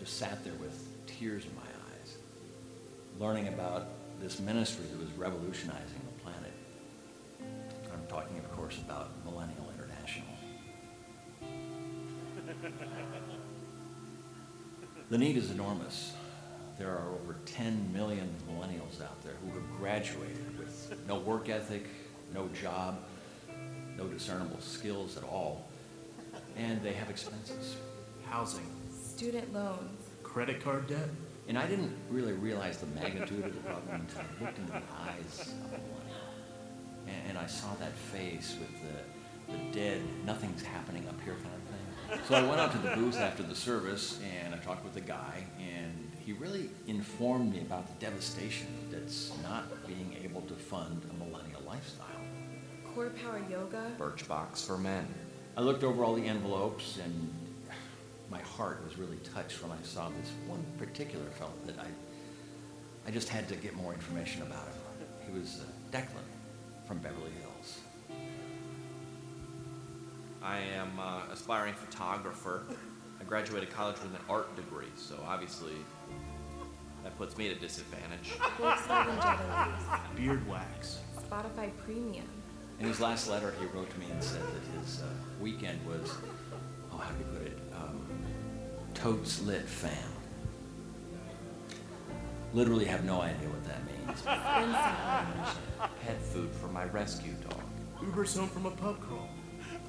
just 0.00 0.18
sat 0.18 0.42
there 0.42 0.54
with 0.54 0.88
tears 1.06 1.44
in 1.44 1.54
my 1.54 1.62
eyes, 1.62 2.16
learning 3.20 3.46
about 3.46 3.86
this 4.20 4.40
ministry 4.40 4.86
that 4.90 4.98
was 4.98 5.12
revolutionizing 5.12 6.00
the 6.04 6.20
planet. 6.20 6.52
I'm 7.92 8.04
talking, 8.08 8.36
of 8.38 8.50
course, 8.56 8.76
about 8.78 9.12
Millennial 9.24 9.70
International. 9.78 10.34
the 15.10 15.18
need 15.18 15.36
is 15.36 15.52
enormous. 15.52 16.12
There 16.76 16.90
are 16.90 17.08
over 17.22 17.36
10 17.46 17.92
million 17.92 18.34
millennials 18.50 19.00
out 19.00 19.22
there 19.22 19.34
who 19.44 19.52
have 19.60 19.70
graduated 19.78 20.58
with 20.58 20.92
no 21.06 21.20
work 21.20 21.48
ethic, 21.48 21.86
no 22.34 22.48
job, 22.48 22.98
no 23.96 24.06
discernible 24.06 24.60
skills 24.60 25.16
at 25.16 25.24
all, 25.24 25.68
and 26.56 26.82
they 26.82 26.92
have 26.92 27.10
expenses. 27.10 27.76
Housing, 28.28 28.66
student 28.90 29.52
loans, 29.52 30.08
credit 30.22 30.62
card 30.62 30.86
debt, 30.86 31.08
and 31.48 31.58
I 31.58 31.66
didn't 31.66 31.94
really 32.10 32.32
realize 32.32 32.78
the 32.78 32.86
magnitude 32.86 33.44
of 33.44 33.54
the 33.54 33.60
problem 33.60 34.00
until 34.00 34.20
I 34.20 34.44
looked 34.44 34.58
into 34.58 34.72
the 34.72 34.82
eyes 35.06 35.40
of 35.40 35.72
one. 35.72 36.02
And, 37.06 37.30
and 37.30 37.38
I 37.38 37.46
saw 37.46 37.74
that 37.74 37.92
face 37.92 38.56
with 38.58 38.70
the, 38.82 39.52
the 39.52 39.58
dead, 39.72 40.00
nothing's 40.24 40.62
happening 40.62 41.06
up 41.08 41.20
here 41.22 41.34
kind 41.34 41.46
of 41.46 41.62
thing. 41.62 42.26
So 42.28 42.34
I 42.34 42.42
went 42.42 42.60
out 42.60 42.72
to 42.72 42.78
the 42.78 42.94
booth 42.94 43.16
after 43.16 43.42
the 43.42 43.54
service 43.54 44.20
and 44.22 44.54
I 44.54 44.58
talked 44.58 44.84
with 44.84 44.94
the 44.94 45.00
guy, 45.00 45.44
and 45.58 46.10
he 46.24 46.32
really 46.32 46.70
informed 46.86 47.52
me 47.52 47.60
about 47.60 47.86
the 47.88 48.04
devastation 48.06 48.68
that's 48.90 49.32
not 49.42 49.86
being 49.86 50.16
able 50.22 50.42
to 50.42 50.54
fund 50.54 51.02
a 51.10 51.24
millennial 51.24 51.62
lifestyle. 51.66 52.06
Core 52.94 53.10
Power 53.22 53.40
Yoga. 53.50 53.90
Birchbox 53.98 54.66
for 54.66 54.76
Men. 54.76 55.06
I 55.56 55.62
looked 55.62 55.82
over 55.82 56.04
all 56.04 56.14
the 56.14 56.26
envelopes 56.26 56.98
and 57.02 57.32
my 58.30 58.40
heart 58.40 58.82
was 58.84 58.98
really 58.98 59.18
touched 59.34 59.62
when 59.62 59.72
I 59.72 59.82
saw 59.82 60.08
this 60.10 60.30
one 60.46 60.64
particular 60.78 61.24
fellow 61.26 61.52
that 61.66 61.78
I, 61.78 61.86
I 63.06 63.10
just 63.10 63.28
had 63.28 63.48
to 63.48 63.56
get 63.56 63.74
more 63.74 63.94
information 63.94 64.42
about 64.42 64.66
him. 64.66 64.74
He 65.26 65.38
was 65.38 65.60
uh, 65.60 65.96
Declan 65.96 66.28
from 66.86 66.98
Beverly 66.98 67.30
Hills. 67.40 67.80
I 70.42 70.58
am 70.58 70.98
uh, 70.98 71.32
aspiring 71.32 71.74
photographer. 71.74 72.62
I 73.20 73.24
graduated 73.24 73.70
college 73.70 73.96
with 74.02 74.12
an 74.12 74.20
art 74.28 74.54
degree, 74.56 74.90
so 74.96 75.14
obviously 75.26 75.72
that 77.04 77.16
puts 77.16 77.38
me 77.38 77.50
at 77.50 77.56
a 77.56 77.60
disadvantage. 77.60 78.36
Volkswagen 78.58 80.16
Beard 80.16 80.46
wax. 80.48 80.98
Spotify 81.30 81.70
Premium. 81.84 82.41
In 82.82 82.88
his 82.88 82.98
last 82.98 83.30
letter, 83.30 83.54
he 83.60 83.66
wrote 83.66 83.88
to 83.90 84.00
me 84.00 84.06
and 84.10 84.20
said 84.20 84.42
that 84.42 84.80
his 84.80 85.02
uh, 85.02 85.06
weekend 85.40 85.78
was, 85.86 86.16
oh, 86.92 86.96
how 86.96 87.12
do 87.12 87.18
you 87.20 87.24
put 87.26 87.46
it? 87.46 87.56
Totes 88.92 89.40
Lit 89.42 89.68
fam. 89.68 89.92
Literally 92.52 92.84
have 92.84 93.04
no 93.04 93.20
idea 93.20 93.48
what 93.48 93.64
that 93.66 93.86
means. 93.86 94.22
Pet 96.04 96.20
food 96.20 96.50
for 96.60 96.66
my 96.66 96.86
rescue 96.86 97.34
dog. 97.48 97.62
Uber's 98.02 98.34
home 98.34 98.48
from 98.48 98.66
a 98.66 98.72
pub 98.72 98.98
crawl. 99.00 99.28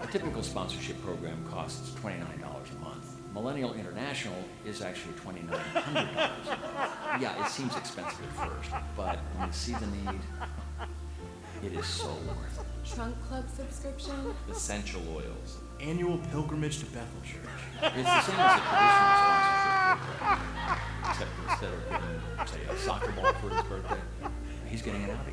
A 0.01 0.05
typical 0.05 0.43
sponsorship 0.43 1.01
program 1.03 1.43
costs 1.49 1.99
$29 1.99 2.21
a 2.21 2.75
month. 2.79 3.15
Millennial 3.33 3.73
International 3.73 4.37
is 4.67 4.83
actually 4.83 5.13
$2,900 5.13 5.47
a 5.47 5.91
month. 5.91 7.19
Yeah, 7.19 7.43
it 7.43 7.49
seems 7.49 7.75
expensive 7.75 8.23
at 8.37 8.47
first, 8.47 8.69
but 8.95 9.17
when 9.35 9.47
you 9.47 9.53
see 9.53 9.73
the 9.73 9.87
need, 9.87 10.21
it 11.63 11.73
is 11.73 11.87
so 11.87 12.07
worth 12.07 12.52
it. 12.52 12.52
Trunk 12.85 13.15
Club 13.27 13.45
subscription? 13.55 14.13
Essential 14.49 15.01
oils. 15.15 15.57
Annual 15.79 16.17
pilgrimage 16.31 16.79
to 16.79 16.85
Bethel 16.87 17.21
Church. 17.23 17.39
It's 17.81 17.93
the 17.95 18.21
same 18.21 18.35
as 18.39 18.59
a 18.59 18.63
traditional 18.63 19.17
sponsorship 19.19 20.17
program. 20.17 20.63
except 21.09 21.31
instead 21.49 21.73
of 21.73 21.89
getting, 21.89 22.67
say, 22.67 22.73
a 22.73 22.77
soccer 22.77 23.11
ball 23.11 23.33
for 23.33 23.49
his 23.49 23.63
birthday, 23.63 24.01
he's 24.69 24.81
getting 24.81 25.03
an 25.03 25.11
Audi. 25.11 25.31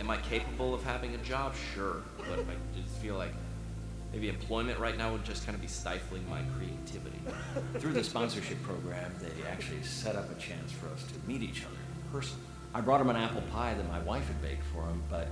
Am 0.00 0.10
I 0.10 0.16
capable 0.18 0.74
of 0.74 0.82
having 0.82 1.14
a 1.14 1.18
job? 1.18 1.54
Sure, 1.74 2.02
but 2.16 2.38
I 2.38 2.80
just 2.80 2.96
feel 2.96 3.16
like 3.16 3.34
maybe 4.12 4.28
employment 4.28 4.78
right 4.78 4.96
now 4.96 5.12
would 5.12 5.24
just 5.24 5.44
kind 5.44 5.54
of 5.54 5.60
be 5.60 5.68
stifling 5.68 6.28
my 6.28 6.42
creativity. 6.56 7.20
Through 7.78 7.92
the 7.92 8.04
sponsorship 8.04 8.62
program, 8.62 9.12
they 9.20 9.48
actually 9.48 9.82
set 9.82 10.16
up 10.16 10.30
a 10.30 10.40
chance 10.40 10.72
for 10.72 10.88
us 10.88 11.04
to 11.04 11.28
meet 11.28 11.42
each 11.42 11.64
other 11.64 11.74
in 11.74 12.12
person. 12.12 12.38
I 12.74 12.80
brought 12.80 13.00
him 13.00 13.10
an 13.10 13.16
apple 13.16 13.42
pie 13.52 13.74
that 13.74 13.88
my 13.88 13.98
wife 14.00 14.26
had 14.26 14.40
baked 14.40 14.64
for 14.72 14.82
him, 14.82 15.02
but 15.10 15.28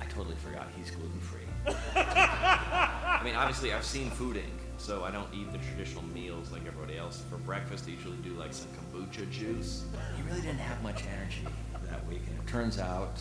I 0.00 0.04
totally 0.06 0.36
forgot 0.36 0.68
he's 0.76 0.90
gluten 0.90 1.20
free. 1.20 1.40
I 1.96 3.20
mean, 3.24 3.34
obviously, 3.34 3.72
I've 3.72 3.84
seen 3.84 4.10
Food 4.10 4.36
Inc., 4.36 4.78
so 4.78 5.04
I 5.04 5.10
don't 5.10 5.32
eat 5.34 5.50
the 5.52 5.58
traditional 5.58 6.04
meals 6.04 6.52
like 6.52 6.66
everybody 6.66 6.98
else. 6.98 7.22
For 7.30 7.38
breakfast, 7.38 7.86
I 7.88 7.92
usually 7.92 8.18
do 8.18 8.30
like 8.34 8.52
some 8.52 8.68
kombucha 8.68 9.28
juice. 9.30 9.84
He 10.16 10.22
really 10.28 10.42
didn't 10.42 10.58
have 10.58 10.82
much 10.82 11.02
energy 11.04 11.46
that 11.86 12.06
week, 12.06 12.22
and 12.28 12.38
it 12.38 12.46
turns 12.46 12.78
out, 12.78 13.18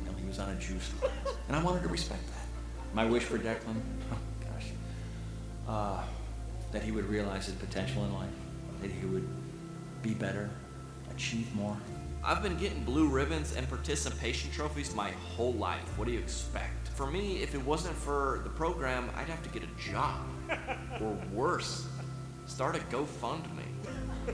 you 0.00 0.10
know, 0.10 0.16
he 0.18 0.26
was 0.26 0.38
on 0.38 0.50
a 0.50 0.54
juice 0.56 0.90
cleanse. 1.00 1.38
And 1.48 1.56
I 1.56 1.62
wanted 1.62 1.82
to 1.82 1.88
respect 1.88 2.26
that. 2.26 2.94
My 2.94 3.04
wish 3.04 3.24
for 3.24 3.38
Declan, 3.38 3.76
oh 4.12 4.18
gosh, 4.40 4.66
uh, 5.68 6.02
that 6.72 6.82
he 6.82 6.90
would 6.92 7.06
realize 7.06 7.46
his 7.46 7.54
potential 7.54 8.04
in 8.04 8.14
life, 8.14 8.28
that 8.80 8.90
he 8.90 9.06
would 9.06 9.28
be 10.02 10.14
better, 10.14 10.50
achieve 11.10 11.54
more. 11.54 11.76
I've 12.26 12.42
been 12.42 12.56
getting 12.56 12.82
blue 12.82 13.06
ribbons 13.06 13.54
and 13.54 13.68
participation 13.68 14.50
trophies 14.50 14.92
my 14.96 15.12
whole 15.36 15.52
life. 15.52 15.96
What 15.96 16.08
do 16.08 16.12
you 16.12 16.18
expect? 16.18 16.88
For 16.88 17.06
me, 17.06 17.40
if 17.40 17.54
it 17.54 17.64
wasn't 17.64 17.94
for 17.94 18.40
the 18.42 18.50
program, 18.50 19.08
I'd 19.14 19.28
have 19.28 19.44
to 19.44 19.48
get 19.48 19.62
a 19.62 19.80
job. 19.80 20.26
or 21.00 21.16
worse, 21.32 21.86
start 22.46 22.74
a 22.74 22.80
GoFundMe. 22.80 23.62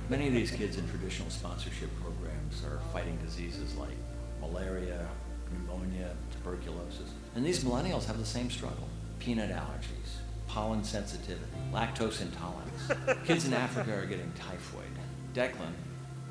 Many 0.08 0.26
of 0.26 0.32
these 0.32 0.50
kids 0.50 0.78
in 0.78 0.88
traditional 0.88 1.28
sponsorship 1.28 1.90
programs 2.00 2.64
are 2.64 2.80
fighting 2.94 3.18
diseases 3.22 3.74
like 3.74 3.98
malaria, 4.40 5.06
pneumonia, 5.52 6.16
tuberculosis. 6.30 7.10
And 7.34 7.44
these 7.44 7.62
millennials 7.62 8.06
have 8.06 8.16
the 8.16 8.24
same 8.24 8.50
struggle. 8.50 8.88
Peanut 9.18 9.50
allergies, 9.50 10.16
pollen 10.46 10.82
sensitivity, 10.82 11.44
lactose 11.74 12.22
intolerance. 12.22 13.20
Kids 13.26 13.44
in 13.44 13.52
Africa 13.52 13.94
are 13.94 14.06
getting 14.06 14.32
typhoid. 14.32 14.86
Declan 15.34 15.74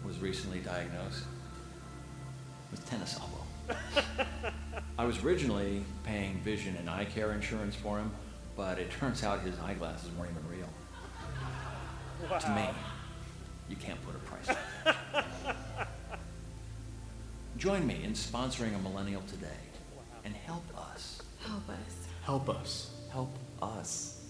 was 0.03 0.17
recently 0.17 0.57
diagnosed 0.61 1.25
with 2.71 2.89
tennis 2.89 3.19
elbow. 3.19 3.77
I 4.97 5.05
was 5.05 5.23
originally 5.23 5.83
paying 6.03 6.39
vision 6.41 6.75
and 6.77 6.89
eye 6.89 7.05
care 7.05 7.33
insurance 7.33 7.75
for 7.75 7.97
him, 7.97 8.11
but 8.55 8.79
it 8.79 8.91
turns 8.91 9.23
out 9.23 9.41
his 9.41 9.59
eyeglasses 9.59 10.09
weren't 10.17 10.31
even 10.31 10.57
real. 10.57 10.69
To 12.39 12.49
me, 12.51 12.69
you 13.69 13.75
can't 13.75 13.99
put 14.05 14.15
a 14.15 14.19
price 14.19 14.49
on 14.49 14.55
that. 14.85 15.87
Join 17.57 17.85
me 17.85 18.01
in 18.03 18.13
sponsoring 18.13 18.75
a 18.75 18.79
millennial 18.79 19.21
today 19.27 19.47
and 20.23 20.35
help 20.35 20.63
us. 20.77 21.21
Help 21.45 21.69
us. 21.69 22.07
Help 22.23 22.49
us. 22.49 22.91
Help 23.11 23.35
us 23.61 24.21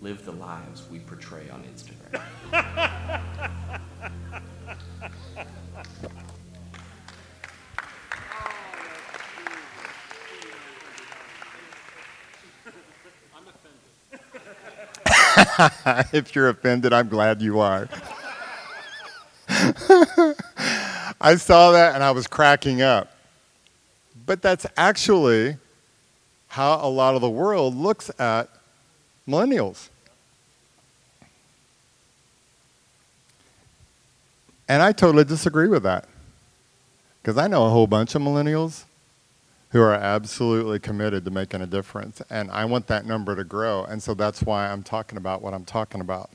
live 0.00 0.24
the 0.24 0.32
lives 0.32 0.84
we 0.90 0.98
portray 1.00 1.48
on 1.50 1.64
Instagram. 1.64 2.20
if 16.12 16.34
you're 16.34 16.48
offended, 16.48 16.92
I'm 16.92 17.08
glad 17.08 17.42
you 17.42 17.58
are. 17.60 17.88
I 21.20 21.36
saw 21.36 21.72
that 21.72 21.94
and 21.94 22.04
I 22.04 22.10
was 22.12 22.26
cracking 22.26 22.82
up. 22.82 23.12
But 24.26 24.42
that's 24.42 24.66
actually 24.76 25.56
how 26.48 26.78
a 26.80 26.88
lot 26.88 27.14
of 27.14 27.20
the 27.20 27.30
world 27.30 27.74
looks 27.74 28.10
at 28.20 28.48
millennials. 29.26 29.88
And 34.68 34.82
I 34.82 34.92
totally 34.92 35.24
disagree 35.24 35.68
with 35.68 35.82
that. 35.82 36.04
Because 37.22 37.38
I 37.38 37.46
know 37.46 37.66
a 37.66 37.70
whole 37.70 37.86
bunch 37.86 38.14
of 38.14 38.22
millennials 38.22 38.84
who 39.70 39.82
are 39.82 39.94
absolutely 39.94 40.78
committed 40.78 41.24
to 41.24 41.30
making 41.30 41.60
a 41.60 41.66
difference. 41.66 42.22
And 42.30 42.50
I 42.50 42.64
want 42.64 42.86
that 42.86 43.04
number 43.04 43.36
to 43.36 43.44
grow. 43.44 43.84
And 43.84 44.02
so 44.02 44.14
that's 44.14 44.42
why 44.42 44.68
I'm 44.68 44.82
talking 44.82 45.18
about 45.18 45.42
what 45.42 45.52
I'm 45.52 45.64
talking 45.64 46.00
about. 46.00 46.30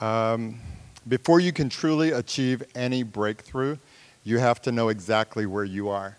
Um, 0.00 0.60
before 1.08 1.40
you 1.40 1.52
can 1.52 1.70
truly 1.70 2.10
achieve 2.10 2.62
any 2.74 3.02
breakthrough, 3.02 3.78
you 4.24 4.38
have 4.38 4.60
to 4.62 4.72
know 4.72 4.88
exactly 4.88 5.46
where 5.46 5.64
you 5.64 5.88
are. 5.88 6.18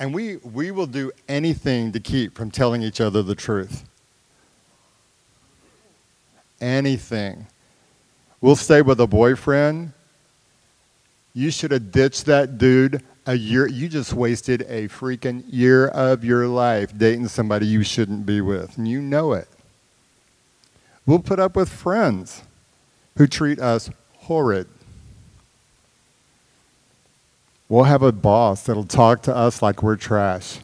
And 0.00 0.12
we, 0.12 0.38
we 0.38 0.72
will 0.72 0.86
do 0.86 1.12
anything 1.28 1.92
to 1.92 2.00
keep 2.00 2.34
from 2.34 2.50
telling 2.50 2.82
each 2.82 3.00
other 3.00 3.22
the 3.22 3.36
truth. 3.36 3.84
Anything. 6.60 7.46
We'll 8.40 8.56
stay 8.56 8.82
with 8.82 8.98
a 8.98 9.06
boyfriend 9.06 9.92
you 11.34 11.50
should 11.50 11.70
have 11.70 11.90
ditched 11.90 12.26
that 12.26 12.58
dude 12.58 13.02
a 13.26 13.34
year. 13.34 13.66
You 13.66 13.88
just 13.88 14.12
wasted 14.12 14.62
a 14.62 14.88
freaking 14.88 15.44
year 15.48 15.88
of 15.88 16.24
your 16.24 16.46
life 16.46 16.96
dating 16.96 17.28
somebody 17.28 17.66
you 17.66 17.82
shouldn't 17.82 18.26
be 18.26 18.40
with, 18.40 18.76
and 18.76 18.86
you 18.86 19.00
know 19.00 19.32
it. 19.32 19.48
We'll 21.06 21.20
put 21.20 21.40
up 21.40 21.56
with 21.56 21.68
friends 21.68 22.42
who 23.16 23.26
treat 23.26 23.58
us 23.58 23.90
horrid. 24.18 24.68
We'll 27.68 27.84
have 27.84 28.02
a 28.02 28.12
boss 28.12 28.64
that'll 28.64 28.84
talk 28.84 29.22
to 29.22 29.34
us 29.34 29.62
like 29.62 29.82
we're 29.82 29.96
trash. 29.96 30.58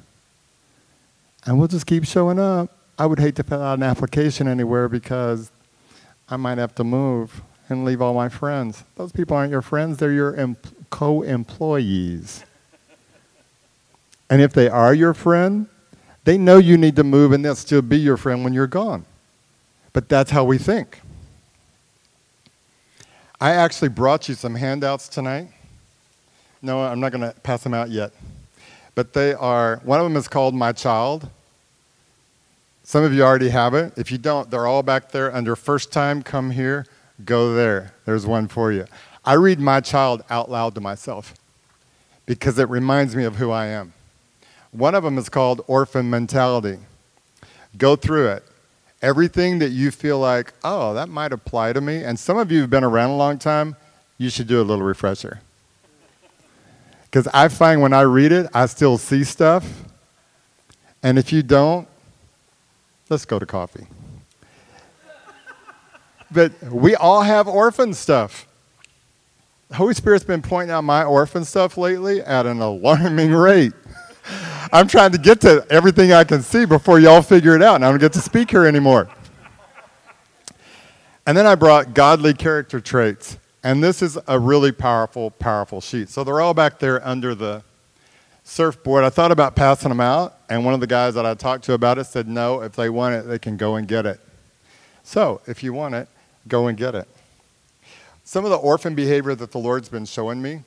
And 1.47 1.59
we'll 1.59 1.69
just 1.69 1.87
keep 1.87 2.05
showing 2.05 2.39
up. 2.39 2.71
I 2.99 3.07
would 3.07 3.19
hate 3.19 3.37
to 3.37 3.43
fill 3.43 3.63
out 3.63 3.79
an 3.79 3.83
application 3.83 4.47
anywhere 4.47 4.89
because 4.89 5.51
I 6.29 6.37
might 6.37 6.59
have 6.59 6.75
to 6.75 6.85
move 6.85 7.43
and 7.69 7.85
leave 7.85 8.01
all 8.01 8.15
my 8.15 8.29
friends. 8.29 8.85
Those 8.97 9.13
people 9.13 9.37
aren't 9.37 9.51
your 9.51 9.63
friends, 9.63 9.99
they're 9.99 10.13
your 10.13 10.35
em- 10.37 10.57
co 10.91 11.23
employees. 11.23 12.45
and 14.31 14.41
if 14.41 14.53
they 14.53 14.69
are 14.69 14.95
your 14.95 15.15
friend, 15.15 15.67
they 16.25 16.39
know 16.39 16.59
you 16.59 16.77
need 16.77 16.97
to 16.97 17.05
move 17.05 17.33
and 17.33 17.45
they'll 17.45 17.55
still 17.55 17.83
be 17.83 17.99
your 17.99 18.17
friend 18.17 18.45
when 18.45 18.53
you're 18.53 18.67
gone. 18.67 19.05
But 19.93 20.09
that's 20.09 20.31
how 20.31 20.45
we 20.45 20.59
think. 20.59 21.01
I 23.41 23.53
actually 23.53 23.89
brought 23.89 24.29
you 24.29 24.35
some 24.35 24.55
handouts 24.55 25.09
tonight. 25.09 25.49
No, 26.61 26.83
I'm 26.83 27.01
not 27.01 27.13
going 27.13 27.23
to 27.23 27.39
pass 27.41 27.63
them 27.63 27.73
out 27.73 27.89
yet. 27.89 28.13
But 28.95 29.13
they 29.13 29.33
are, 29.33 29.81
one 29.85 30.01
of 30.01 30.05
them 30.05 30.17
is 30.17 30.27
called 30.27 30.55
My 30.55 30.73
Child. 30.73 31.31
Some 32.83 33.05
of 33.05 33.15
you 33.15 33.23
already 33.23 33.51
have 33.51 33.75
it. 33.75 33.93
If 33.97 34.11
you 34.11 34.19
don't, 34.19 34.51
they're 34.51 34.67
all 34.67 34.83
back 34.83 35.13
there 35.13 35.33
under 35.33 35.55
First 35.55 35.93
Time 35.93 36.23
Come 36.23 36.51
Here 36.51 36.85
Go 37.25 37.55
there. 37.55 37.93
There's 38.05 38.27
one 38.27 38.49
for 38.49 38.73
you. 38.73 38.87
I 39.25 39.35
read 39.35 39.59
my 39.59 39.81
child 39.81 40.23
out 40.31 40.51
loud 40.51 40.75
to 40.77 40.81
myself 40.81 41.35
because 42.27 42.59
it 42.59 42.69
reminds 42.69 43.17
me 43.17 43.25
of 43.25 43.37
who 43.37 43.51
I 43.51 43.67
am. 43.67 43.93
One 44.71 44.95
of 44.95 45.03
them 45.03 45.19
is 45.19 45.29
called 45.29 45.65
orphan 45.67 46.09
mentality. 46.09 46.79
Go 47.77 47.97
through 47.97 48.29
it. 48.29 48.45
Everything 49.01 49.59
that 49.61 49.71
you 49.71 49.91
feel 49.91 50.19
like, 50.19 50.53
oh, 50.65 50.95
that 50.95 51.09
might 51.09 51.33
apply 51.33 51.73
to 51.73 51.81
me, 51.81 52.03
and 52.03 52.19
some 52.19 52.37
of 52.37 52.51
you 52.51 52.63
have 52.63 52.71
been 52.71 52.85
around 52.85 53.11
a 53.11 53.17
long 53.17 53.39
time, 53.39 53.77
you 54.19 54.29
should 54.29 54.47
do 54.47 54.61
a 54.61 54.65
little 54.65 54.85
refresher. 54.85 55.41
Because 57.05 57.29
I 57.29 57.49
find 57.49 57.81
when 57.81 57.93
I 57.93 58.03
read 58.03 58.33
it, 58.33 58.49
I 58.53 58.67
still 58.67 58.99
see 58.99 59.25
stuff. 59.25 59.85
And 61.03 61.19
if 61.19 61.33
you 61.33 61.43
don't, 61.43 61.87
let's 63.09 63.25
go 63.25 63.39
to 63.39 63.47
coffee 63.47 63.87
but 66.31 66.53
we 66.63 66.95
all 66.95 67.23
have 67.23 67.49
orphan 67.49 67.95
stuff. 67.95 68.47
The 69.69 69.77
Holy 69.77 69.95
Spirit's 69.95 70.25
been 70.25 70.43
pointing 70.43 70.71
out 70.71 70.83
my 70.83 71.05
orphan 71.05 71.45
stuff 71.45 71.77
lately 71.77 72.21
at 72.23 72.47
an 72.47 72.61
alarming 72.61 73.33
rate. 73.33 73.73
I'm 74.73 74.89
trying 74.89 75.13
to 75.13 75.19
get 75.19 75.41
to 75.43 75.67
everything 75.71 76.13
I 76.13 76.25
can 76.25 76.43
see 76.43 76.65
before 76.65 76.99
y'all 76.99 77.23
figure 77.23 77.55
it 77.55 77.63
out, 77.63 77.77
and 77.77 77.85
I 77.85 77.91
don't 77.91 78.01
get 78.01 78.13
to 78.15 78.21
speak 78.21 78.51
here 78.51 78.67
anymore. 78.67 79.09
And 81.27 81.37
then 81.37 81.47
I 81.47 81.55
brought 81.55 81.95
godly 81.95 82.33
character 82.33 82.81
traits. 82.81 83.37
And 83.63 83.83
this 83.83 84.03
is 84.03 84.17
a 84.27 84.39
really 84.39 84.73
powerful, 84.73 85.31
powerful 85.31 85.81
sheet. 85.81 86.09
So 86.09 86.25
they're 86.25 86.41
all 86.41 86.55
back 86.55 86.79
there 86.79 87.07
under 87.07 87.35
the 87.35 87.63
surfboard. 88.45 89.05
I 89.05 89.11
thought 89.11 89.33
about 89.33 89.55
passing 89.55 89.91
them 89.91 90.01
out, 90.01 90.39
and 90.49 90.65
one 90.65 90.73
of 90.73 90.81
the 90.81 90.87
guys 90.87 91.15
that 91.15 91.27
I 91.27 91.35
talked 91.35 91.65
to 91.65 91.75
about 91.75 91.99
it 91.99 92.05
said, 92.05 92.29
no, 92.29 92.63
if 92.63 92.73
they 92.73 92.89
want 92.89 93.15
it, 93.15 93.23
they 93.23 93.39
can 93.39 93.57
go 93.57 93.77
and 93.77 93.87
get 93.87 94.07
it. 94.07 94.21
So 95.03 95.43
if 95.47 95.63
you 95.63 95.73
want 95.73 95.95
it, 95.95 96.09
go 96.49 96.67
and 96.67 96.77
get 96.77 96.95
it. 96.95 97.09
Some 98.25 98.45
of 98.45 98.51
the 98.51 98.57
orphan 98.57 98.95
behavior 98.95 99.35
that 99.35 99.53
the 99.53 99.59
Lord's 99.59 99.89
been 99.89 100.05
showing 100.05 100.43
me, 100.43 100.63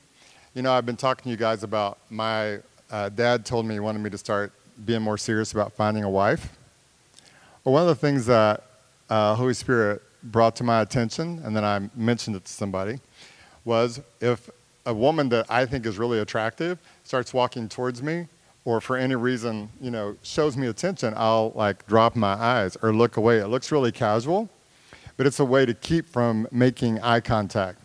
you 0.54 0.62
know, 0.62 0.72
I've 0.72 0.86
been 0.86 0.96
talking 0.96 1.24
to 1.24 1.30
you 1.30 1.36
guys 1.36 1.62
about 1.62 1.98
my 2.10 2.58
uh, 2.90 3.08
dad 3.08 3.46
told 3.46 3.66
me 3.66 3.74
he 3.74 3.80
wanted 3.80 4.00
me 4.00 4.10
to 4.10 4.18
start 4.18 4.52
being 4.84 5.02
more 5.02 5.16
serious 5.16 5.52
about 5.52 5.72
finding 5.72 6.04
a 6.04 6.10
wife. 6.10 6.56
Well, 7.64 7.74
one 7.74 7.82
of 7.82 7.88
the 7.88 7.94
things 7.94 8.26
that 8.26 8.64
uh, 9.08 9.34
Holy 9.34 9.54
Spirit 9.54 10.02
brought 10.24 10.56
to 10.56 10.64
my 10.64 10.80
attention, 10.82 11.40
and 11.44 11.56
then 11.56 11.64
I 11.64 11.88
mentioned 11.94 12.36
it 12.36 12.44
to 12.44 12.52
somebody, 12.52 13.00
was 13.64 14.00
if 14.20 14.50
a 14.84 14.92
woman 14.92 15.28
that 15.28 15.46
I 15.48 15.64
think 15.66 15.86
is 15.86 15.98
really 15.98 16.18
attractive 16.18 16.78
starts 17.04 17.32
walking 17.32 17.68
towards 17.68 18.02
me, 18.02 18.26
or 18.64 18.80
for 18.80 18.96
any 18.96 19.14
reason, 19.14 19.68
you 19.80 19.90
know, 19.90 20.16
shows 20.22 20.56
me 20.56 20.66
attention, 20.68 21.14
I'll 21.16 21.52
like 21.54 21.86
drop 21.86 22.14
my 22.14 22.34
eyes 22.34 22.76
or 22.82 22.94
look 22.94 23.16
away. 23.16 23.38
It 23.38 23.48
looks 23.48 23.72
really 23.72 23.92
casual, 23.92 24.48
but 25.16 25.26
it's 25.26 25.40
a 25.40 25.44
way 25.44 25.66
to 25.66 25.74
keep 25.74 26.08
from 26.08 26.48
making 26.50 27.00
eye 27.00 27.20
contact. 27.20 27.78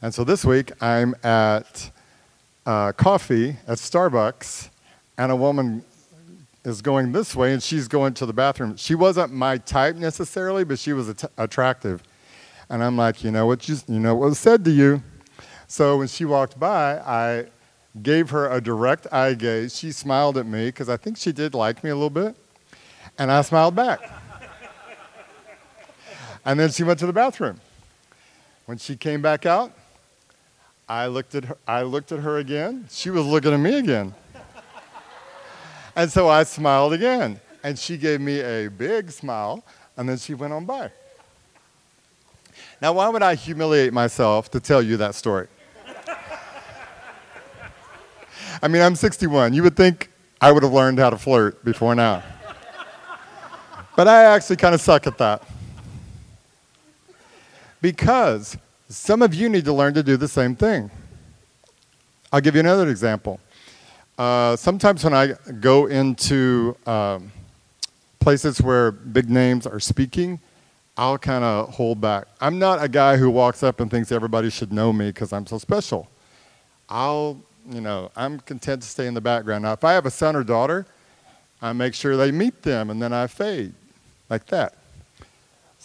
And 0.00 0.12
so 0.14 0.24
this 0.24 0.44
week 0.44 0.72
I'm 0.82 1.14
at 1.22 1.90
uh, 2.66 2.92
coffee 2.92 3.56
at 3.66 3.78
Starbucks, 3.78 4.68
and 5.18 5.30
a 5.32 5.36
woman 5.36 5.84
is 6.64 6.80
going 6.80 7.12
this 7.12 7.34
way, 7.34 7.52
and 7.52 7.62
she's 7.62 7.88
going 7.88 8.14
to 8.14 8.26
the 8.26 8.32
bathroom. 8.32 8.76
She 8.76 8.94
wasn't 8.94 9.32
my 9.32 9.58
type 9.58 9.96
necessarily, 9.96 10.64
but 10.64 10.78
she 10.78 10.92
was 10.92 11.08
att- 11.08 11.32
attractive. 11.36 12.02
And 12.68 12.82
I'm 12.82 12.96
like, 12.96 13.24
you 13.24 13.30
know 13.30 13.46
what 13.46 13.68
you, 13.68 13.76
you 13.88 14.00
know 14.00 14.14
what 14.14 14.30
was 14.30 14.38
said 14.38 14.64
to 14.64 14.70
you. 14.70 15.02
So 15.66 15.98
when 15.98 16.08
she 16.08 16.24
walked 16.24 16.58
by, 16.58 16.98
I 16.98 17.46
gave 18.02 18.30
her 18.30 18.50
a 18.50 18.60
direct 18.60 19.06
eye 19.12 19.34
gaze. 19.34 19.76
She 19.76 19.92
smiled 19.92 20.38
at 20.38 20.46
me 20.46 20.66
because 20.66 20.88
I 20.88 20.96
think 20.96 21.16
she 21.16 21.32
did 21.32 21.54
like 21.54 21.82
me 21.84 21.90
a 21.90 21.94
little 21.94 22.10
bit, 22.10 22.36
and 23.18 23.30
I 23.30 23.42
smiled 23.42 23.74
back. 23.74 24.00
And 26.44 26.58
then 26.58 26.70
she 26.70 26.82
went 26.82 26.98
to 27.00 27.06
the 27.06 27.12
bathroom. 27.12 27.60
When 28.66 28.78
she 28.78 28.96
came 28.96 29.22
back 29.22 29.46
out, 29.46 29.72
I 30.88 31.06
looked 31.06 31.34
at 31.34 31.44
her, 31.46 31.58
I 31.66 31.82
looked 31.82 32.12
at 32.12 32.20
her 32.20 32.38
again. 32.38 32.86
She 32.90 33.10
was 33.10 33.24
looking 33.24 33.52
at 33.52 33.60
me 33.60 33.78
again. 33.78 34.14
And 35.94 36.10
so 36.10 36.28
I 36.28 36.44
smiled 36.44 36.92
again. 36.92 37.40
And 37.64 37.78
she 37.78 37.96
gave 37.96 38.20
me 38.20 38.40
a 38.40 38.68
big 38.68 39.10
smile, 39.10 39.64
and 39.96 40.08
then 40.08 40.18
she 40.18 40.34
went 40.34 40.52
on 40.52 40.64
by. 40.64 40.90
Now, 42.80 42.94
why 42.94 43.08
would 43.08 43.22
I 43.22 43.36
humiliate 43.36 43.92
myself 43.92 44.50
to 44.50 44.58
tell 44.58 44.82
you 44.82 44.96
that 44.96 45.14
story? 45.14 45.46
I 48.60 48.68
mean, 48.68 48.82
I'm 48.82 48.96
61. 48.96 49.54
You 49.54 49.62
would 49.62 49.76
think 49.76 50.10
I 50.40 50.50
would 50.50 50.64
have 50.64 50.72
learned 50.72 50.98
how 50.98 51.10
to 51.10 51.16
flirt 51.16 51.64
before 51.64 51.94
now. 51.94 52.22
But 53.94 54.08
I 54.08 54.24
actually 54.24 54.56
kind 54.56 54.74
of 54.74 54.80
suck 54.80 55.06
at 55.06 55.18
that. 55.18 55.42
Because 57.82 58.56
some 58.88 59.20
of 59.20 59.34
you 59.34 59.48
need 59.48 59.66
to 59.66 59.72
learn 59.72 59.92
to 59.94 60.02
do 60.02 60.16
the 60.16 60.28
same 60.28 60.56
thing. 60.56 60.90
I'll 62.32 62.40
give 62.40 62.54
you 62.54 62.60
another 62.60 62.88
example. 62.88 63.40
Uh, 64.16 64.56
sometimes 64.56 65.04
when 65.04 65.12
I 65.12 65.34
go 65.60 65.86
into 65.86 66.76
um, 66.86 67.32
places 68.20 68.62
where 68.62 68.92
big 68.92 69.28
names 69.28 69.66
are 69.66 69.80
speaking, 69.80 70.38
I'll 70.96 71.18
kind 71.18 71.42
of 71.42 71.70
hold 71.70 72.00
back. 72.00 72.28
I'm 72.40 72.58
not 72.58 72.82
a 72.82 72.88
guy 72.88 73.16
who 73.16 73.28
walks 73.30 73.62
up 73.62 73.80
and 73.80 73.90
thinks 73.90 74.12
everybody 74.12 74.48
should 74.48 74.72
know 74.72 74.92
me 74.92 75.08
because 75.08 75.32
I'm 75.32 75.46
so 75.46 75.58
special. 75.58 76.08
I'll, 76.88 77.40
you 77.68 77.80
know, 77.80 78.10
I'm 78.14 78.38
content 78.40 78.82
to 78.82 78.88
stay 78.88 79.06
in 79.06 79.14
the 79.14 79.20
background. 79.20 79.64
Now, 79.64 79.72
if 79.72 79.82
I 79.82 79.92
have 79.94 80.06
a 80.06 80.10
son 80.10 80.36
or 80.36 80.44
daughter, 80.44 80.86
I 81.60 81.72
make 81.72 81.94
sure 81.94 82.16
they 82.16 82.30
meet 82.30 82.62
them 82.62 82.90
and 82.90 83.02
then 83.02 83.12
I 83.12 83.26
fade 83.26 83.72
like 84.28 84.46
that. 84.46 84.74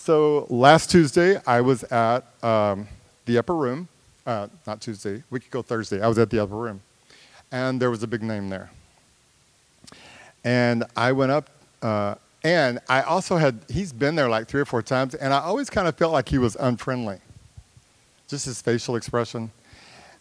So 0.08 0.48
last 0.50 0.89
Tuesday, 0.89 1.38
I 1.46 1.60
was 1.60 1.84
at 1.84 2.24
um, 2.41 2.88
the 3.26 3.38
upper 3.38 3.54
room. 3.54 3.89
Uh, 4.26 4.48
not 4.65 4.80
Tuesday, 4.80 5.22
we 5.30 5.41
could 5.41 5.52
go 5.52 5.62
Thursday. 5.62 6.02
I 6.02 6.08
was 6.08 6.17
at 6.17 6.30
the 6.30 6.41
upper 6.41 6.56
room 6.56 6.80
and 7.52 7.78
there 7.78 7.89
was 7.89 8.04
a 8.04 8.08
big 8.08 8.24
name 8.24 8.48
there. 8.48 8.72
And 10.46 10.86
I 10.96 11.12
went 11.12 11.34
up, 11.34 11.50
uh, 11.82 12.15
and 12.41 12.80
I 12.88 13.02
also 13.02 13.36
had, 13.36 13.60
he's 13.70 13.91
been 13.91 14.15
there 14.15 14.30
like 14.30 14.48
three 14.48 14.62
or 14.62 14.65
four 14.65 14.82
times, 14.82 15.13
and 15.13 15.34
I 15.34 15.39
always 15.39 15.70
kind 15.70 15.89
of 15.89 15.98
felt 15.98 16.13
like 16.13 16.30
he 16.30 16.38
was 16.38 16.56
unfriendly, 16.56 17.20
just 18.30 18.46
his 18.46 18.62
facial 18.62 18.96
expression. 18.96 19.52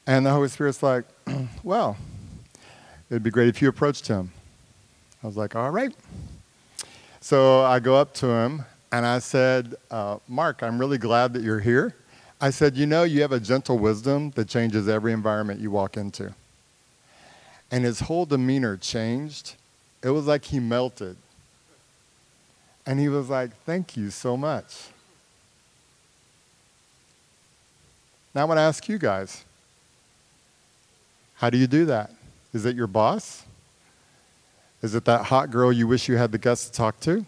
And 0.04 0.26
the 0.26 0.32
Holy 0.32 0.48
Spirit's 0.48 0.82
like, 0.82 1.04
well, 1.62 1.96
it'd 3.08 3.22
be 3.22 3.30
great 3.30 3.46
if 3.46 3.62
you 3.62 3.68
approached 3.68 4.08
him. 4.08 4.32
I 5.22 5.28
was 5.28 5.36
like, 5.36 5.54
all 5.54 5.70
right. 5.70 5.94
So 7.20 7.62
I 7.62 7.78
go 7.78 7.94
up 7.94 8.14
to 8.14 8.26
him, 8.26 8.64
and 8.96 9.06
I 9.06 9.18
said, 9.18 9.74
uh, 9.90 10.18
Mark, 10.26 10.62
I'm 10.62 10.78
really 10.78 10.98
glad 10.98 11.32
that 11.34 11.42
you're 11.42 11.60
here. 11.60 11.94
I 12.40 12.50
said, 12.50 12.76
you 12.76 12.86
know, 12.86 13.02
you 13.02 13.22
have 13.22 13.32
a 13.32 13.40
gentle 13.40 13.78
wisdom 13.78 14.30
that 14.32 14.48
changes 14.48 14.88
every 14.88 15.12
environment 15.12 15.60
you 15.60 15.70
walk 15.70 15.96
into 15.96 16.34
and 17.70 17.84
his 17.84 18.00
whole 18.00 18.26
demeanor 18.26 18.76
changed. 18.76 19.54
It 20.02 20.10
was 20.10 20.26
like 20.26 20.44
he 20.44 20.60
melted. 20.60 21.16
And 22.86 23.00
he 23.00 23.08
was 23.08 23.28
like, 23.28 23.50
Thank 23.64 23.96
you 23.96 24.10
so 24.10 24.36
much. 24.36 24.88
Now 28.34 28.42
I 28.42 28.44
want 28.44 28.58
to 28.58 28.62
ask 28.62 28.88
you 28.88 28.98
guys 28.98 29.44
how 31.34 31.50
do 31.50 31.58
you 31.58 31.66
do 31.66 31.84
that? 31.86 32.10
Is 32.54 32.64
it 32.64 32.76
your 32.76 32.86
boss? 32.86 33.44
Is 34.82 34.94
it 34.94 35.04
that 35.04 35.26
hot 35.26 35.50
girl 35.50 35.70
you 35.70 35.86
wish 35.86 36.08
you 36.08 36.16
had 36.16 36.32
the 36.32 36.38
guts 36.38 36.66
to 36.66 36.72
talk 36.72 36.98
to? 37.00 37.26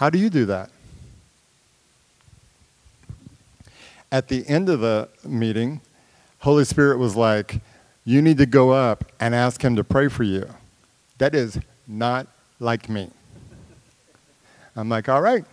How 0.00 0.08
do 0.08 0.18
you 0.18 0.30
do 0.30 0.46
that? 0.46 0.70
At 4.10 4.28
the 4.28 4.48
end 4.48 4.70
of 4.70 4.80
the 4.80 5.10
meeting, 5.26 5.82
Holy 6.38 6.64
Spirit 6.64 6.96
was 6.96 7.16
like, 7.16 7.60
You 8.06 8.22
need 8.22 8.38
to 8.38 8.46
go 8.46 8.70
up 8.70 9.04
and 9.20 9.34
ask 9.34 9.62
Him 9.62 9.76
to 9.76 9.84
pray 9.84 10.08
for 10.08 10.22
you. 10.22 10.48
That 11.18 11.34
is 11.34 11.58
not 11.86 12.28
like 12.60 12.88
me. 12.88 13.10
I'm 14.74 14.88
like, 14.88 15.10
All 15.10 15.20
right. 15.20 15.44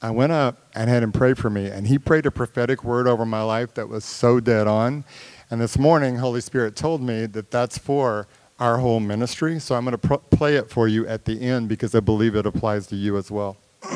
I 0.00 0.12
went 0.12 0.32
up 0.32 0.56
and 0.74 0.88
had 0.88 1.02
him 1.04 1.12
pray 1.12 1.34
for 1.34 1.48
me, 1.48 1.68
and 1.68 1.86
he 1.86 1.96
prayed 1.96 2.26
a 2.26 2.30
prophetic 2.32 2.82
word 2.82 3.06
over 3.06 3.24
my 3.24 3.42
life 3.42 3.74
that 3.74 3.88
was 3.88 4.04
so 4.04 4.40
dead 4.40 4.66
on. 4.66 5.04
And 5.48 5.60
this 5.60 5.78
morning, 5.78 6.16
Holy 6.16 6.40
Spirit 6.40 6.74
told 6.74 7.02
me 7.02 7.26
that 7.26 7.52
that's 7.52 7.78
for 7.78 8.26
our 8.62 8.78
whole 8.78 9.00
ministry. 9.00 9.58
So 9.58 9.74
I'm 9.74 9.84
going 9.84 9.98
to 9.98 10.18
play 10.18 10.54
it 10.54 10.70
for 10.70 10.86
you 10.86 11.04
at 11.08 11.24
the 11.24 11.40
end 11.42 11.68
because 11.68 11.96
I 11.96 12.00
believe 12.00 12.36
it 12.36 12.46
applies 12.46 12.86
to 12.86 12.96
you 12.96 13.16
as 13.16 13.28
well. 13.28 13.56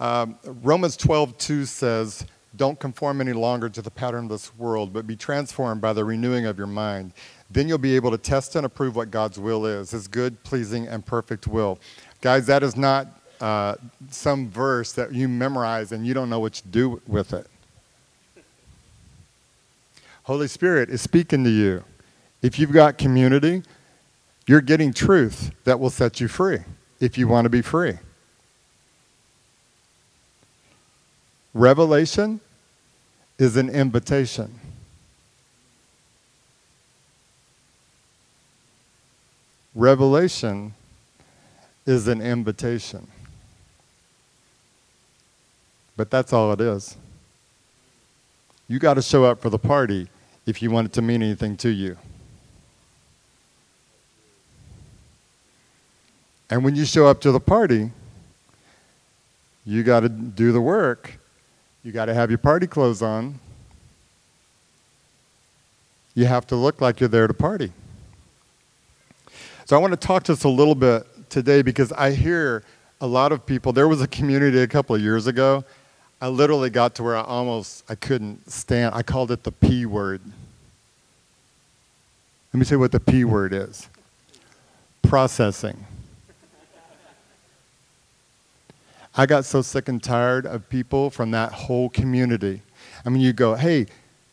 um, 0.00 0.38
Romans 0.44 0.96
12, 0.96 1.36
2 1.38 1.64
says, 1.64 2.24
don't 2.54 2.78
conform 2.78 3.20
any 3.20 3.32
longer 3.32 3.68
to 3.68 3.82
the 3.82 3.90
pattern 3.90 4.24
of 4.24 4.30
this 4.30 4.56
world, 4.56 4.92
but 4.92 5.08
be 5.08 5.16
transformed 5.16 5.80
by 5.80 5.92
the 5.92 6.04
renewing 6.04 6.46
of 6.46 6.56
your 6.56 6.68
mind. 6.68 7.12
Then 7.50 7.66
you'll 7.66 7.78
be 7.78 7.96
able 7.96 8.12
to 8.12 8.18
test 8.18 8.54
and 8.54 8.64
approve 8.64 8.94
what 8.94 9.10
God's 9.10 9.40
will 9.40 9.66
is, 9.66 9.90
his 9.90 10.06
good, 10.06 10.40
pleasing, 10.44 10.86
and 10.86 11.04
perfect 11.04 11.48
will. 11.48 11.80
Guys, 12.20 12.46
that 12.46 12.62
is 12.62 12.76
not 12.76 13.08
uh, 13.40 13.74
some 14.10 14.48
verse 14.48 14.92
that 14.92 15.12
you 15.12 15.28
memorize 15.28 15.90
and 15.90 16.06
you 16.06 16.14
don't 16.14 16.30
know 16.30 16.38
what 16.38 16.52
to 16.54 16.68
do 16.68 17.02
with 17.08 17.32
it. 17.32 17.48
Holy 20.24 20.46
Spirit 20.46 20.90
is 20.90 21.00
speaking 21.00 21.42
to 21.42 21.50
you. 21.50 21.82
If 22.42 22.58
you've 22.58 22.72
got 22.72 22.98
community, 22.98 23.62
you're 24.46 24.60
getting 24.60 24.92
truth 24.92 25.52
that 25.64 25.78
will 25.78 25.90
set 25.90 26.20
you 26.20 26.26
free 26.26 26.58
if 27.00 27.16
you 27.16 27.28
want 27.28 27.44
to 27.44 27.48
be 27.48 27.62
free. 27.62 27.94
Revelation 31.54 32.40
is 33.38 33.56
an 33.56 33.68
invitation. 33.68 34.58
Revelation 39.74 40.74
is 41.86 42.08
an 42.08 42.20
invitation. 42.20 43.06
But 45.96 46.10
that's 46.10 46.32
all 46.32 46.52
it 46.52 46.60
is. 46.60 46.96
You 48.68 48.78
got 48.78 48.94
to 48.94 49.02
show 49.02 49.24
up 49.24 49.40
for 49.40 49.50
the 49.50 49.58
party 49.58 50.08
if 50.46 50.62
you 50.62 50.70
want 50.70 50.86
it 50.86 50.92
to 50.94 51.02
mean 51.02 51.22
anything 51.22 51.56
to 51.58 51.68
you. 51.68 51.96
And 56.52 56.62
when 56.62 56.76
you 56.76 56.84
show 56.84 57.06
up 57.06 57.20
to 57.22 57.32
the 57.32 57.40
party, 57.40 57.90
you 59.64 59.82
got 59.82 60.00
to 60.00 60.08
do 60.08 60.52
the 60.52 60.60
work 60.60 61.18
you 61.82 61.90
got 61.90 62.04
to 62.04 62.14
have 62.14 62.30
your 62.30 62.38
party 62.38 62.66
clothes 62.66 63.02
on. 63.02 63.40
You 66.14 66.26
have 66.26 66.46
to 66.48 66.56
look 66.56 66.80
like 66.80 67.00
you're 67.00 67.08
there 67.08 67.26
to 67.26 67.34
party. 67.34 67.72
So 69.64 69.76
I 69.76 69.80
want 69.80 69.92
to 69.92 69.96
talk 69.96 70.22
to 70.24 70.32
us 70.32 70.44
a 70.44 70.48
little 70.48 70.74
bit 70.74 71.06
today 71.28 71.62
because 71.62 71.90
I 71.92 72.12
hear 72.12 72.62
a 73.00 73.06
lot 73.06 73.32
of 73.32 73.44
people. 73.44 73.72
There 73.72 73.88
was 73.88 74.00
a 74.00 74.06
community 74.06 74.60
a 74.60 74.68
couple 74.68 74.94
of 74.94 75.02
years 75.02 75.26
ago. 75.26 75.64
I 76.20 76.28
literally 76.28 76.70
got 76.70 76.94
to 76.96 77.02
where 77.02 77.16
I 77.16 77.22
almost 77.22 77.82
I 77.88 77.96
couldn't 77.96 78.48
stand. 78.48 78.94
I 78.94 79.02
called 79.02 79.32
it 79.32 79.42
the 79.42 79.50
P 79.50 79.86
word. 79.86 80.20
Let 82.52 82.58
me 82.58 82.64
say 82.64 82.76
what 82.76 82.92
the 82.92 83.00
P 83.00 83.24
word 83.24 83.52
is. 83.52 83.88
Processing. 85.02 85.84
I 89.14 89.26
got 89.26 89.44
so 89.44 89.60
sick 89.60 89.88
and 89.88 90.02
tired 90.02 90.46
of 90.46 90.68
people 90.68 91.10
from 91.10 91.30
that 91.32 91.52
whole 91.52 91.90
community. 91.90 92.62
I 93.04 93.10
mean, 93.10 93.20
you 93.20 93.32
go, 93.32 93.54
hey, 93.54 93.86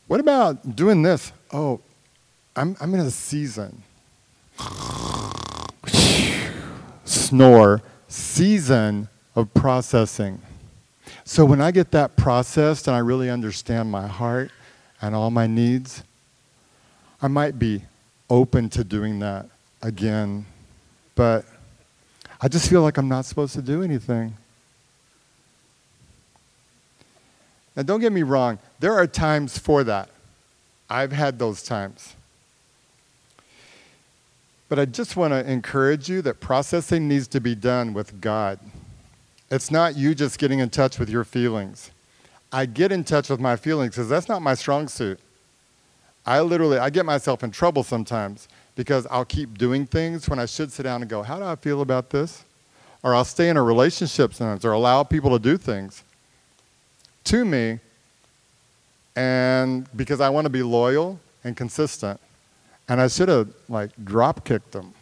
what 0.07 0.19
about 0.19 0.75
doing 0.75 1.01
this? 1.01 1.31
Oh, 1.51 1.81
I'm, 2.55 2.77
I'm 2.79 2.93
in 2.93 3.01
a 3.01 3.11
season. 3.11 3.83
snore 7.05 7.81
season 8.07 9.07
of 9.35 9.53
processing. 9.53 10.41
So 11.23 11.45
when 11.45 11.61
I 11.61 11.71
get 11.71 11.91
that 11.91 12.15
processed 12.15 12.87
and 12.87 12.95
I 12.95 12.99
really 12.99 13.29
understand 13.29 13.91
my 13.91 14.07
heart 14.07 14.51
and 15.01 15.13
all 15.13 15.29
my 15.29 15.45
needs, 15.45 16.03
I 17.21 17.27
might 17.27 17.59
be 17.59 17.83
open 18.29 18.69
to 18.69 18.83
doing 18.83 19.19
that 19.19 19.47
again. 19.81 20.45
But 21.15 21.45
I 22.41 22.47
just 22.47 22.69
feel 22.69 22.81
like 22.81 22.97
I'm 22.97 23.09
not 23.09 23.25
supposed 23.25 23.53
to 23.53 23.61
do 23.61 23.83
anything. 23.83 24.35
Now, 27.79 27.83
don't 27.83 28.01
get 28.01 28.11
me 28.11 28.23
wrong, 28.23 28.59
there 28.81 28.93
are 28.93 29.07
times 29.07 29.57
for 29.57 29.85
that. 29.85 30.09
I've 30.89 31.13
had 31.13 31.39
those 31.39 31.63
times. 31.63 32.13
But 34.67 34.79
I 34.79 34.83
just 34.83 35.15
want 35.15 35.31
to 35.31 35.49
encourage 35.49 36.09
you 36.09 36.21
that 36.23 36.41
processing 36.41 37.07
needs 37.07 37.25
to 37.29 37.39
be 37.39 37.55
done 37.55 37.93
with 37.93 38.19
God. 38.19 38.59
It's 39.49 39.71
not 39.71 39.95
you 39.95 40.13
just 40.13 40.39
getting 40.39 40.59
in 40.59 40.69
touch 40.69 40.99
with 40.99 41.09
your 41.09 41.23
feelings. 41.23 41.91
I 42.51 42.65
get 42.65 42.91
in 42.91 43.05
touch 43.05 43.29
with 43.29 43.39
my 43.39 43.55
feelings 43.55 43.91
because 43.91 44.09
that's 44.09 44.27
not 44.27 44.41
my 44.41 44.55
strong 44.55 44.89
suit. 44.89 45.17
I 46.25 46.41
literally 46.41 46.79
I 46.79 46.89
get 46.89 47.05
myself 47.05 47.45
in 47.45 47.51
trouble 47.51 47.83
sometimes 47.83 48.49
because 48.75 49.07
I'll 49.09 49.23
keep 49.23 49.57
doing 49.57 49.85
things 49.85 50.27
when 50.27 50.37
I 50.37 50.47
should 50.47 50.73
sit 50.73 50.83
down 50.83 51.01
and 51.01 51.09
go, 51.09 51.23
"How 51.23 51.37
do 51.37 51.45
I 51.45 51.55
feel 51.55 51.79
about 51.79 52.09
this?" 52.09 52.43
Or 53.03 53.15
I'll 53.15 53.23
stay 53.23 53.47
in 53.47 53.55
a 53.55 53.63
relationship 53.63 54.33
sometimes 54.33 54.65
or 54.65 54.73
allow 54.73 55.03
people 55.03 55.29
to 55.29 55.39
do 55.39 55.55
things 55.55 56.03
to 57.29 57.45
me 57.45 57.79
and 59.15 59.87
because 59.95 60.19
I 60.19 60.29
want 60.29 60.45
to 60.45 60.49
be 60.49 60.63
loyal 60.63 61.19
and 61.43 61.55
consistent. 61.55 62.19
And 62.87 62.99
I 62.99 63.07
should 63.07 63.29
have 63.29 63.49
like 63.67 63.91
drop 64.03 64.45
kicked 64.45 64.71
them. 64.71 64.93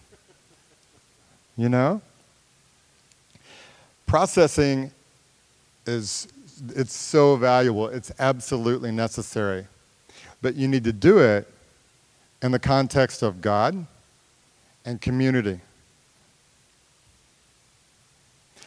You 1.56 1.70
know? 1.70 2.02
Processing 4.06 4.92
is 5.86 6.28
it's 6.76 6.94
so 6.94 7.36
valuable. 7.36 7.88
It's 7.88 8.12
absolutely 8.20 8.92
necessary. 8.92 9.68
But 10.42 10.56
you 10.56 10.68
need 10.68 10.84
to 10.84 10.94
do 10.94 11.20
it 11.20 11.48
in 12.42 12.52
the 12.52 12.60
context 12.60 13.24
of 13.24 13.42
God 13.42 13.86
and 14.86 15.00
community. 15.00 15.60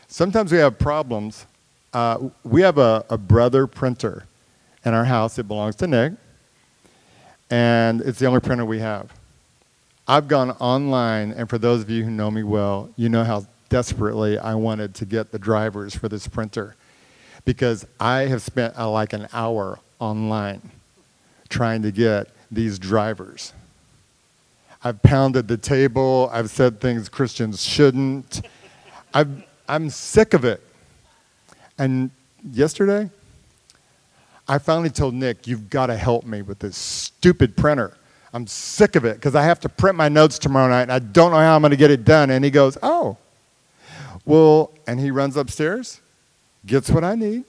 Sometimes 0.09 0.51
we 0.51 0.59
have 0.59 0.79
problems. 0.79 1.47
Uh, 1.93 2.31
we 2.45 2.63
have 2.63 2.79
a, 2.79 3.05
a 3.11 3.19
brother 3.19 3.67
printer 3.67 4.25
in 4.85 4.95
our 4.95 5.05
house. 5.05 5.39
It 5.39 5.49
belongs 5.49 5.77
to 5.77 5.87
Nick, 5.87 6.13
and 7.51 8.01
it's 8.01 8.19
the 8.19 8.27
only 8.27 8.41
printer 8.41 8.65
we 8.65 8.79
have. 8.79 9.13
I've 10.07 10.29
gone 10.29 10.51
online, 10.53 11.33
and 11.33 11.49
for 11.49 11.59
those 11.59 11.83
of 11.83 11.91
you 11.91 12.05
who 12.05 12.11
know 12.11 12.31
me 12.31 12.43
well, 12.43 12.91
you 12.97 13.09
know 13.09 13.25
how 13.25 13.47
desperately 13.69 14.39
I 14.39 14.55
wanted 14.55 14.95
to 14.97 15.05
get 15.05 15.33
the 15.33 15.39
drivers 15.39 15.95
for 15.95 16.09
this 16.09 16.27
printer 16.27 16.77
because 17.45 17.87
I 17.99 18.23
have 18.23 18.43
spent 18.43 18.77
uh, 18.79 18.91
like 18.91 19.13
an 19.13 19.29
hour 19.33 19.79
online 19.99 20.61
trying 21.49 21.83
to 21.83 21.91
get 21.91 22.29
these 22.51 22.79
drivers. 22.79 23.53
I've 24.83 25.03
pounded 25.03 25.47
the 25.47 25.57
table, 25.57 26.31
I've 26.33 26.51
said 26.51 26.81
things 26.81 27.09
Christians 27.09 27.63
shouldn't. 27.63 28.43
i 29.13 29.27
I'm 29.69 29.91
sick 29.91 30.35
of 30.35 30.45
it. 30.45 30.63
And 31.81 32.11
yesterday, 32.53 33.09
I 34.47 34.59
finally 34.59 34.91
told 34.91 35.15
Nick, 35.15 35.47
You've 35.47 35.71
got 35.71 35.87
to 35.87 35.97
help 35.97 36.27
me 36.27 36.43
with 36.43 36.59
this 36.59 36.77
stupid 36.77 37.57
printer. 37.57 37.97
I'm 38.35 38.47
sick 38.47 38.97
of 38.97 39.07
it 39.07 39.15
because 39.15 39.35
I 39.35 39.43
have 39.45 39.61
to 39.61 39.69
print 39.71 39.97
my 39.97 40.11
notes 40.11 40.39
tomorrow 40.39 40.69
night 40.69 40.83
and 40.83 40.93
I 40.93 40.99
don't 40.99 41.31
know 41.31 41.39
how 41.39 41.57
I'm 41.57 41.63
going 41.63 41.71
to 41.71 41.79
get 41.79 41.91
it 41.91 42.05
done. 42.05 42.29
And 42.29 42.45
he 42.45 42.51
goes, 42.51 42.77
Oh, 42.83 43.17
well, 44.27 44.73
and 44.87 45.01
he 45.01 45.11
runs 45.11 45.39
upstairs, 45.39 46.03
gets 46.67 46.91
what 46.91 47.03
I 47.03 47.15
need, 47.15 47.45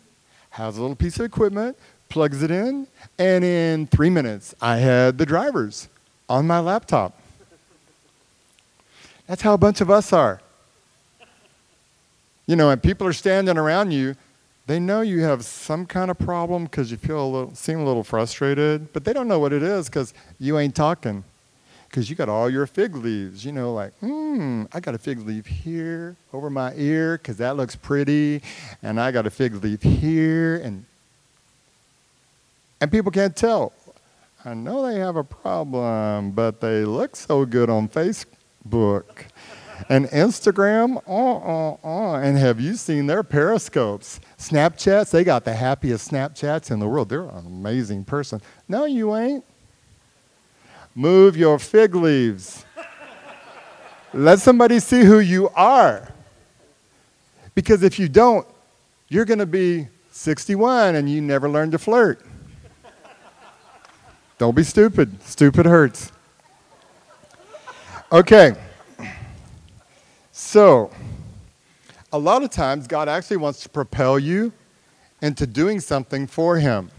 has 0.51 0.77
a 0.77 0.81
little 0.81 0.95
piece 0.95 1.19
of 1.19 1.25
equipment, 1.25 1.77
plugs 2.07 2.41
it 2.41 2.51
in, 2.51 2.87
and 3.19 3.43
in 3.43 3.85
three 3.87 4.09
minutes, 4.09 4.55
I 4.61 4.77
had 4.77 5.17
the 5.17 5.25
drivers 5.25 5.89
on 6.29 6.47
my 6.47 6.59
laptop. 6.59 7.19
That's 9.27 9.41
how 9.41 9.55
a 9.55 9.57
bunch 9.57 9.81
of 9.81 9.91
us 9.91 10.13
are. 10.13 10.39
You 12.51 12.57
know, 12.57 12.69
and 12.69 12.83
people 12.83 13.07
are 13.07 13.13
standing 13.13 13.57
around 13.57 13.91
you 13.91 14.13
they 14.67 14.77
know 14.77 14.99
you 14.99 15.21
have 15.21 15.45
some 15.45 15.85
kind 15.85 16.11
of 16.11 16.19
problem 16.19 16.65
because 16.65 16.91
you 16.91 16.97
feel 16.97 17.25
a 17.25 17.29
little, 17.29 17.55
seem 17.55 17.79
a 17.79 17.85
little 17.85 18.03
frustrated, 18.03 18.91
but 18.91 19.05
they 19.05 19.13
don't 19.13 19.29
know 19.29 19.39
what 19.39 19.53
it 19.53 19.63
is 19.63 19.87
because 19.87 20.13
you 20.37 20.59
ain't 20.59 20.75
talking. 20.75 21.23
Because 21.87 22.09
you 22.09 22.15
got 22.17 22.27
all 22.27 22.49
your 22.49 22.67
fig 22.67 22.93
leaves, 22.95 23.45
you 23.45 23.53
know, 23.53 23.73
like, 23.73 23.93
hmm, 23.99 24.63
I 24.73 24.81
got 24.81 24.95
a 24.95 24.97
fig 24.97 25.19
leaf 25.19 25.45
here 25.45 26.17
over 26.33 26.49
my 26.49 26.73
ear 26.75 27.17
because 27.17 27.37
that 27.37 27.55
looks 27.55 27.77
pretty, 27.77 28.41
and 28.83 28.99
I 28.99 29.11
got 29.11 29.25
a 29.25 29.29
fig 29.29 29.55
leaf 29.63 29.81
here, 29.81 30.57
and 30.57 30.83
and 32.81 32.91
people 32.91 33.11
can't 33.11 33.35
tell. 33.35 33.71
I 34.43 34.55
know 34.55 34.85
they 34.85 34.99
have 34.99 35.15
a 35.15 35.23
problem, 35.23 36.31
but 36.31 36.59
they 36.59 36.83
look 36.83 37.15
so 37.15 37.45
good 37.45 37.69
on 37.69 37.87
Facebook 37.87 39.30
and 39.89 40.05
Instagram. 40.07 41.01
Uh, 41.07 41.37
uh, 41.37 41.77
uh. 41.83 42.15
And 42.15 42.37
have 42.37 42.59
you 42.59 42.75
seen 42.75 43.07
their 43.07 43.23
periscopes? 43.23 44.19
Snapchats, 44.37 45.11
they 45.11 45.23
got 45.23 45.45
the 45.45 45.53
happiest 45.53 46.11
Snapchats 46.11 46.71
in 46.71 46.79
the 46.79 46.87
world. 46.87 47.09
They're 47.09 47.23
an 47.23 47.45
amazing 47.45 48.05
person. 48.05 48.41
No, 48.67 48.85
you 48.85 49.15
ain't. 49.15 49.45
Move 50.93 51.37
your 51.37 51.57
fig 51.59 51.95
leaves. 51.95 52.65
Let 54.13 54.39
somebody 54.39 54.79
see 54.79 55.03
who 55.03 55.19
you 55.19 55.49
are. 55.49 56.09
Because 57.55 57.83
if 57.83 57.97
you 57.97 58.09
don't, 58.09 58.45
you're 59.07 59.25
going 59.25 59.39
to 59.39 59.45
be 59.45 59.87
61 60.11 60.95
and 60.95 61.09
you 61.09 61.21
never 61.21 61.49
learn 61.49 61.71
to 61.71 61.77
flirt. 61.77 62.25
Don't 64.37 64.55
be 64.55 64.63
stupid. 64.63 65.21
Stupid 65.23 65.65
hurts. 65.65 66.11
Okay. 68.11 68.55
So, 70.43 70.91
a 72.12 72.17
lot 72.17 72.43
of 72.43 72.49
times, 72.49 72.86
God 72.86 73.08
actually 73.08 73.38
wants 73.38 73.62
to 73.62 73.69
propel 73.69 74.19
you 74.19 74.51
into 75.21 75.47
doing 75.47 75.80
something 75.80 76.27
for 76.27 76.58
Him. 76.58 76.89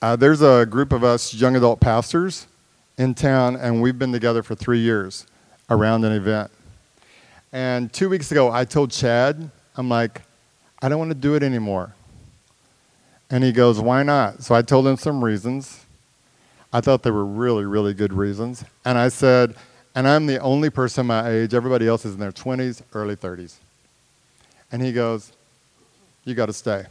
Uh, 0.00 0.16
there's 0.16 0.40
a 0.40 0.64
group 0.64 0.92
of 0.92 1.04
us 1.04 1.34
young 1.34 1.54
adult 1.54 1.80
pastors 1.80 2.46
in 2.96 3.14
town, 3.14 3.56
and 3.56 3.82
we've 3.82 3.98
been 3.98 4.12
together 4.12 4.42
for 4.42 4.54
three 4.54 4.78
years 4.78 5.26
around 5.68 6.04
an 6.04 6.12
event. 6.12 6.50
And 7.52 7.92
two 7.92 8.08
weeks 8.08 8.30
ago, 8.30 8.50
I 8.50 8.64
told 8.64 8.92
Chad, 8.92 9.50
I'm 9.76 9.88
like, 9.90 10.22
I 10.80 10.88
don't 10.88 11.00
want 11.00 11.10
to 11.10 11.16
do 11.16 11.34
it 11.34 11.42
anymore. 11.42 11.94
And 13.28 13.42
he 13.44 13.52
goes, 13.52 13.80
Why 13.80 14.02
not? 14.04 14.44
So 14.44 14.54
I 14.54 14.62
told 14.62 14.86
him 14.86 14.96
some 14.96 15.22
reasons. 15.22 15.84
I 16.72 16.80
thought 16.80 17.02
they 17.02 17.10
were 17.10 17.26
really, 17.26 17.66
really 17.66 17.92
good 17.92 18.12
reasons. 18.12 18.64
And 18.84 18.96
I 18.96 19.08
said, 19.08 19.56
and 19.96 20.06
I'm 20.06 20.26
the 20.26 20.38
only 20.40 20.68
person 20.68 21.06
my 21.06 21.26
age. 21.26 21.54
Everybody 21.54 21.88
else 21.88 22.04
is 22.04 22.12
in 22.12 22.20
their 22.20 22.30
20s, 22.30 22.82
early 22.92 23.16
30s. 23.16 23.56
And 24.70 24.82
he 24.82 24.92
goes, 24.92 25.32
You 26.24 26.34
got 26.34 26.46
to 26.46 26.52
stay. 26.52 26.84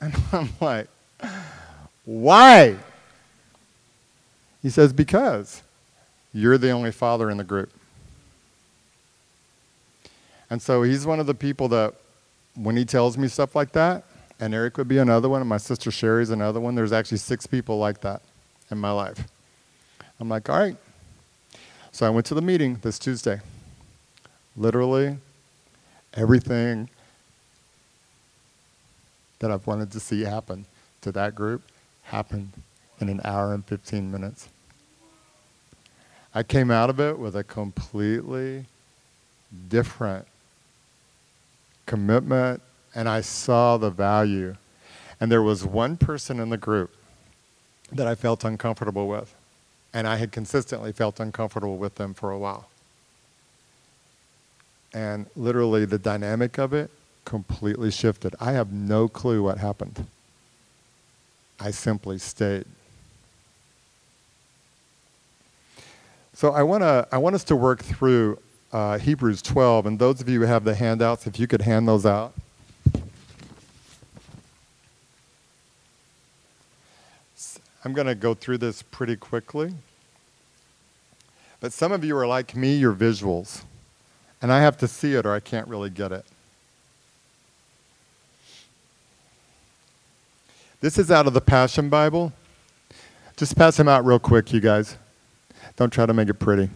And 0.00 0.14
I'm 0.32 0.48
like, 0.60 0.88
Why? 2.04 2.76
He 4.62 4.68
says, 4.68 4.92
Because 4.92 5.62
you're 6.34 6.58
the 6.58 6.70
only 6.70 6.90
father 6.90 7.30
in 7.30 7.36
the 7.36 7.44
group. 7.44 7.70
And 10.50 10.60
so 10.60 10.82
he's 10.82 11.06
one 11.06 11.20
of 11.20 11.26
the 11.26 11.34
people 11.34 11.68
that, 11.68 11.94
when 12.56 12.76
he 12.76 12.84
tells 12.84 13.16
me 13.16 13.28
stuff 13.28 13.54
like 13.54 13.70
that, 13.72 14.02
and 14.40 14.52
Eric 14.54 14.76
would 14.76 14.88
be 14.88 14.98
another 14.98 15.28
one, 15.28 15.40
and 15.40 15.48
my 15.48 15.56
sister 15.56 15.92
Sherry's 15.92 16.30
another 16.30 16.58
one, 16.58 16.74
there's 16.74 16.92
actually 16.92 17.18
six 17.18 17.46
people 17.46 17.78
like 17.78 18.00
that 18.00 18.22
in 18.72 18.78
my 18.78 18.90
life. 18.90 19.24
I'm 20.18 20.28
like, 20.28 20.48
all 20.48 20.58
right. 20.58 20.76
So 21.92 22.06
I 22.06 22.10
went 22.10 22.26
to 22.26 22.34
the 22.34 22.42
meeting 22.42 22.78
this 22.82 22.98
Tuesday. 22.98 23.40
Literally, 24.56 25.18
everything 26.14 26.88
that 29.38 29.50
I've 29.50 29.66
wanted 29.66 29.90
to 29.92 30.00
see 30.00 30.22
happen 30.22 30.66
to 31.02 31.12
that 31.12 31.34
group 31.34 31.62
happened 32.04 32.52
in 33.00 33.08
an 33.08 33.20
hour 33.24 33.52
and 33.52 33.64
15 33.64 34.10
minutes. 34.10 34.48
I 36.34 36.42
came 36.42 36.70
out 36.70 36.90
of 36.90 37.00
it 37.00 37.18
with 37.18 37.36
a 37.36 37.44
completely 37.44 38.64
different 39.68 40.26
commitment, 41.84 42.62
and 42.94 43.08
I 43.08 43.20
saw 43.20 43.76
the 43.76 43.90
value. 43.90 44.56
And 45.20 45.30
there 45.30 45.42
was 45.42 45.64
one 45.64 45.96
person 45.96 46.40
in 46.40 46.50
the 46.50 46.56
group 46.56 46.94
that 47.92 48.06
I 48.06 48.14
felt 48.14 48.44
uncomfortable 48.44 49.08
with 49.08 49.34
and 49.92 50.06
I 50.06 50.16
had 50.16 50.32
consistently 50.32 50.92
felt 50.92 51.20
uncomfortable 51.20 51.76
with 51.76 51.96
them 51.96 52.14
for 52.14 52.30
a 52.30 52.38
while. 52.38 52.68
And 54.92 55.26
literally, 55.36 55.84
the 55.84 55.98
dynamic 55.98 56.58
of 56.58 56.72
it 56.72 56.90
completely 57.24 57.90
shifted. 57.90 58.34
I 58.40 58.52
have 58.52 58.72
no 58.72 59.08
clue 59.08 59.42
what 59.42 59.58
happened. 59.58 60.06
I 61.60 61.70
simply 61.70 62.18
stayed. 62.18 62.66
So 66.32 66.52
I 66.52 66.62
want 66.62 66.82
to 66.82 67.08
I 67.10 67.18
want 67.18 67.34
us 67.34 67.44
to 67.44 67.56
work 67.56 67.82
through 67.82 68.38
uh, 68.72 68.98
Hebrews 68.98 69.40
12, 69.42 69.86
and 69.86 69.98
those 69.98 70.20
of 70.20 70.28
you 70.28 70.40
who 70.40 70.46
have 70.46 70.64
the 70.64 70.74
handouts, 70.74 71.26
if 71.26 71.38
you 71.40 71.46
could 71.46 71.62
hand 71.62 71.88
those 71.88 72.04
out. 72.04 72.34
I'm 77.86 77.92
going 77.92 78.08
to 78.08 78.16
go 78.16 78.34
through 78.34 78.58
this 78.58 78.82
pretty 78.82 79.14
quickly. 79.14 79.72
But 81.60 81.72
some 81.72 81.92
of 81.92 82.02
you 82.02 82.16
are 82.16 82.26
like 82.26 82.56
me, 82.56 82.74
you're 82.74 82.92
visuals. 82.92 83.62
And 84.42 84.52
I 84.52 84.60
have 84.60 84.76
to 84.78 84.88
see 84.88 85.14
it 85.14 85.24
or 85.24 85.32
I 85.32 85.38
can't 85.38 85.68
really 85.68 85.88
get 85.88 86.10
it. 86.10 86.24
This 90.80 90.98
is 90.98 91.12
out 91.12 91.28
of 91.28 91.32
the 91.32 91.40
Passion 91.40 91.88
Bible. 91.88 92.32
Just 93.36 93.56
pass 93.56 93.76
them 93.76 93.86
out 93.86 94.04
real 94.04 94.18
quick, 94.18 94.52
you 94.52 94.58
guys. 94.58 94.96
Don't 95.76 95.92
try 95.92 96.06
to 96.06 96.12
make 96.12 96.28
it 96.28 96.40
pretty. 96.40 96.68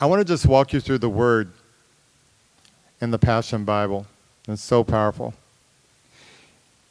I 0.00 0.06
want 0.06 0.20
to 0.20 0.24
just 0.24 0.46
walk 0.46 0.72
you 0.72 0.80
through 0.80 1.00
the 1.00 1.10
word 1.10 1.52
in 2.98 3.10
the 3.10 3.18
Passion 3.18 3.66
Bible. 3.66 4.06
It's 4.48 4.62
so 4.62 4.82
powerful. 4.82 5.34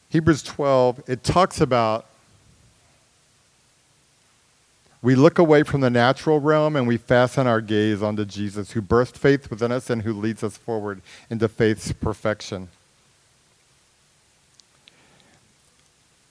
Hebrews 0.10 0.42
12, 0.44 1.04
it 1.08 1.24
talks 1.24 1.62
about 1.62 2.06
we 5.02 5.16
look 5.16 5.40
away 5.40 5.64
from 5.64 5.82
the 5.82 5.90
natural 5.90 6.42
realm 6.42 6.76
and 6.76 6.88
we 6.88 6.98
fasten 6.98 7.48
our 7.48 7.62
gaze 7.62 8.04
onto 8.04 8.26
Jesus, 8.26 8.72
who 8.72 8.82
birthed 8.82 9.16
faith 9.16 9.50
within 9.50 9.72
us 9.72 9.90
and 9.90 10.02
who 10.02 10.12
leads 10.12 10.44
us 10.44 10.58
forward 10.58 11.02
into 11.30 11.48
faith's 11.48 11.94
perfection. 11.94 12.68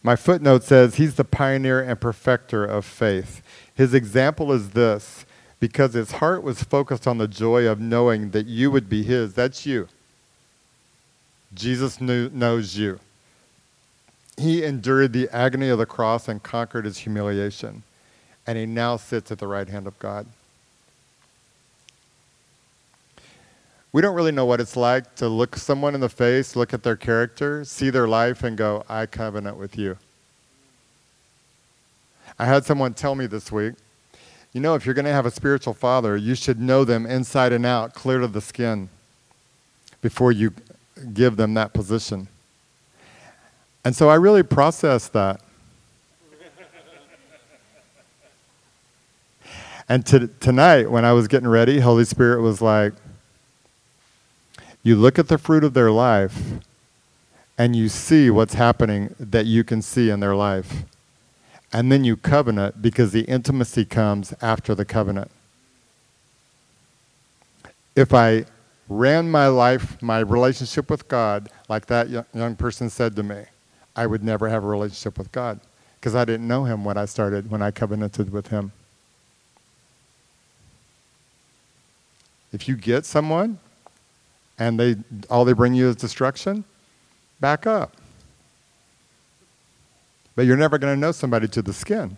My 0.03 0.17
footnote 0.17 0.65
says 0.65 0.97
he's 0.97 1.15
the 1.15 1.25
pioneer 1.25 1.81
and 1.81 2.01
perfecter 2.01 2.65
of 2.65 2.85
faith. 2.85 3.43
His 3.75 3.95
example 3.95 4.53
is 4.53 4.71
this 4.71 5.25
because 5.61 5.95
his 5.95 6.13
heart 6.13 6.43
was 6.43 6.63
focused 6.63 7.07
on 7.07 7.19
the 7.19 7.29
joy 7.29 7.67
of 7.67 7.81
knowing 7.81 8.31
that 8.31 8.47
you 8.47 8.71
would 8.71 8.89
be 8.89 9.03
his. 9.03 9.35
That's 9.35 9.65
you. 9.67 9.89
Jesus 11.55 12.01
knew, 12.01 12.29
knows 12.29 12.77
you. 12.77 13.01
He 14.39 14.65
endured 14.65 15.13
the 15.13 15.29
agony 15.31 15.69
of 15.69 15.79
the 15.79 15.87
cross 15.87 16.29
and 16.29 16.43
conquered 16.43 16.85
his 16.85 16.99
humiliation 16.99 17.83
and 18.49 18.57
he 18.57 18.65
now 18.65 18.97
sits 18.97 19.31
at 19.31 19.39
the 19.39 19.47
right 19.47 19.69
hand 19.69 19.87
of 19.87 19.99
God. 19.99 20.27
We 23.93 24.01
don't 24.01 24.15
really 24.15 24.33
know 24.33 24.47
what 24.47 24.59
it's 24.59 24.75
like 24.75 25.17
to 25.17 25.29
look 25.29 25.55
someone 25.55 25.95
in 25.95 26.01
the 26.01 26.09
face, 26.09 26.57
look 26.57 26.73
at 26.73 26.83
their 26.83 26.97
character, 26.97 27.63
see 27.67 27.91
their 27.91 28.09
life, 28.09 28.43
and 28.43 28.57
go, 28.57 28.87
I 28.89 29.05
covenant 29.05 29.59
with 29.59 29.77
you. 29.77 29.99
I 32.39 32.47
had 32.47 32.65
someone 32.65 32.95
tell 32.95 33.15
me 33.15 33.27
this 33.27 33.53
week, 33.53 33.75
you 34.55 34.63
know, 34.63 34.75
if 34.75 34.87
you're 34.87 34.95
going 34.95 35.05
to 35.05 35.13
have 35.13 35.27
a 35.27 35.31
spiritual 35.31 35.75
father, 35.75 36.17
you 36.17 36.35
should 36.35 36.59
know 36.59 36.85
them 36.85 37.05
inside 37.05 37.53
and 37.53 37.67
out, 37.67 37.93
clear 37.93 38.21
to 38.21 38.29
the 38.29 38.41
skin, 38.41 38.89
before 40.01 40.33
you 40.33 40.55
give 41.13 41.37
them 41.37 41.53
that 41.53 41.75
position. 41.75 42.29
And 43.85 43.95
so 43.95 44.09
I 44.09 44.17
really 44.17 44.43
processed 44.43 45.13
that. 45.13 45.41
And 49.89 50.05
to, 50.07 50.29
tonight, 50.41 50.91
when 50.91 51.05
I 51.05 51.13
was 51.13 51.29
getting 51.29 51.49
ready, 51.49 51.81
Holy 51.81 52.05
Spirit 52.05 52.43
was 52.43 52.61
like, 52.61 52.93
you 54.83 54.97
look 54.97 55.19
at 55.19 55.29
the 55.29 55.39
fruit 55.39 55.65
of 55.65 55.75
their 55.75 55.91
life 55.91 56.39
and 57.57 57.75
you 57.75 57.89
see 57.89 58.31
what's 58.31 58.55
happening 58.55 59.15
that 59.19 59.47
you 59.47 59.65
can 59.65 59.83
see 59.83 60.11
in 60.11 60.21
their 60.21 60.35
life. 60.35 60.85
And 61.73 61.91
then 61.91 62.05
you 62.05 62.17
covenant 62.17 62.81
because 62.81 63.13
the 63.13 63.23
intimacy 63.23 63.85
comes 63.85 64.33
after 64.41 64.75
the 64.75 64.85
covenant. 64.85 65.31
If 67.97 68.15
I 68.15 68.45
ran 68.89 69.31
my 69.31 69.49
life, 69.49 70.01
my 70.03 70.21
relationship 70.21 70.91
with 70.91 71.09
God, 71.09 71.49
like 71.69 71.87
that 71.87 72.09
young 72.09 72.57
person 72.57 72.89
said 72.89 73.17
to 73.17 73.23
me, 73.23 73.45
I 73.99 74.07
would 74.07 74.23
never 74.23 74.49
have 74.49 74.63
a 74.63 74.67
relationship 74.69 75.19
with 75.19 75.33
God 75.33 75.59
because 75.99 76.15
I 76.15 76.25
didn't 76.25 76.47
know 76.47 76.63
Him 76.63 76.85
when 76.85 76.97
I 76.97 77.05
started, 77.05 77.51
when 77.51 77.63
I 77.63 77.73
covenanted 77.73 78.31
with 78.31 78.47
Him. 78.47 78.71
If 82.53 82.69
you 82.69 82.77
get 82.77 83.05
someone 83.05 83.59
and 84.57 84.79
they 84.79 84.95
all 85.29 85.45
they 85.45 85.53
bring 85.53 85.75
you 85.75 85.89
is 85.89 85.97
destruction, 85.97 86.63
back 87.41 87.67
up. 87.67 87.97
But 90.37 90.47
you're 90.47 90.57
never 90.57 90.79
going 90.79 90.95
to 90.95 91.01
know 91.01 91.11
somebody 91.11 91.49
to 91.49 91.61
the 91.61 91.73
skin. 91.73 92.17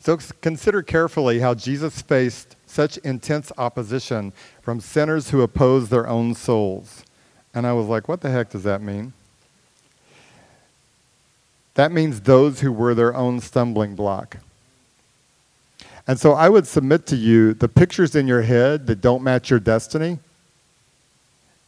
So 0.00 0.18
consider 0.40 0.82
carefully 0.82 1.38
how 1.38 1.54
Jesus 1.54 2.02
faced 2.02 2.56
such 2.66 2.96
intense 2.98 3.52
opposition 3.56 4.32
from 4.60 4.80
sinners 4.80 5.30
who 5.30 5.42
oppose 5.42 5.90
their 5.90 6.08
own 6.08 6.34
souls. 6.34 7.04
And 7.54 7.68
I 7.68 7.72
was 7.72 7.86
like, 7.86 8.08
what 8.08 8.20
the 8.20 8.30
heck 8.30 8.50
does 8.50 8.64
that 8.64 8.82
mean? 8.82 9.12
That 11.74 11.92
means 11.92 12.20
those 12.20 12.60
who 12.60 12.72
were 12.72 12.94
their 12.94 13.14
own 13.14 13.40
stumbling 13.40 13.94
block. 13.94 14.38
And 16.06 16.20
so 16.20 16.32
I 16.32 16.48
would 16.48 16.66
submit 16.66 17.06
to 17.06 17.16
you 17.16 17.54
the 17.54 17.68
pictures 17.68 18.14
in 18.14 18.26
your 18.28 18.42
head 18.42 18.86
that 18.86 19.00
don't 19.00 19.22
match 19.22 19.50
your 19.50 19.58
destiny, 19.58 20.18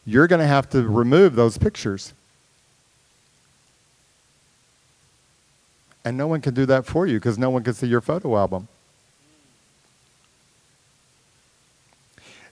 you're 0.05 0.27
going 0.27 0.41
to 0.41 0.47
have 0.47 0.69
to 0.71 0.83
remove 0.87 1.35
those 1.35 1.59
pictures. 1.59 2.13
And 6.05 6.17
no 6.17 6.29
one 6.29 6.41
can 6.41 6.55
do 6.55 6.67
that 6.67 6.87
for 6.87 7.07
you 7.07 7.19
because 7.19 7.37
no 7.37 7.51
one 7.51 7.65
can 7.65 7.75
see 7.75 7.89
your 7.89 8.01
photo 8.01 8.37
album. 8.37 8.69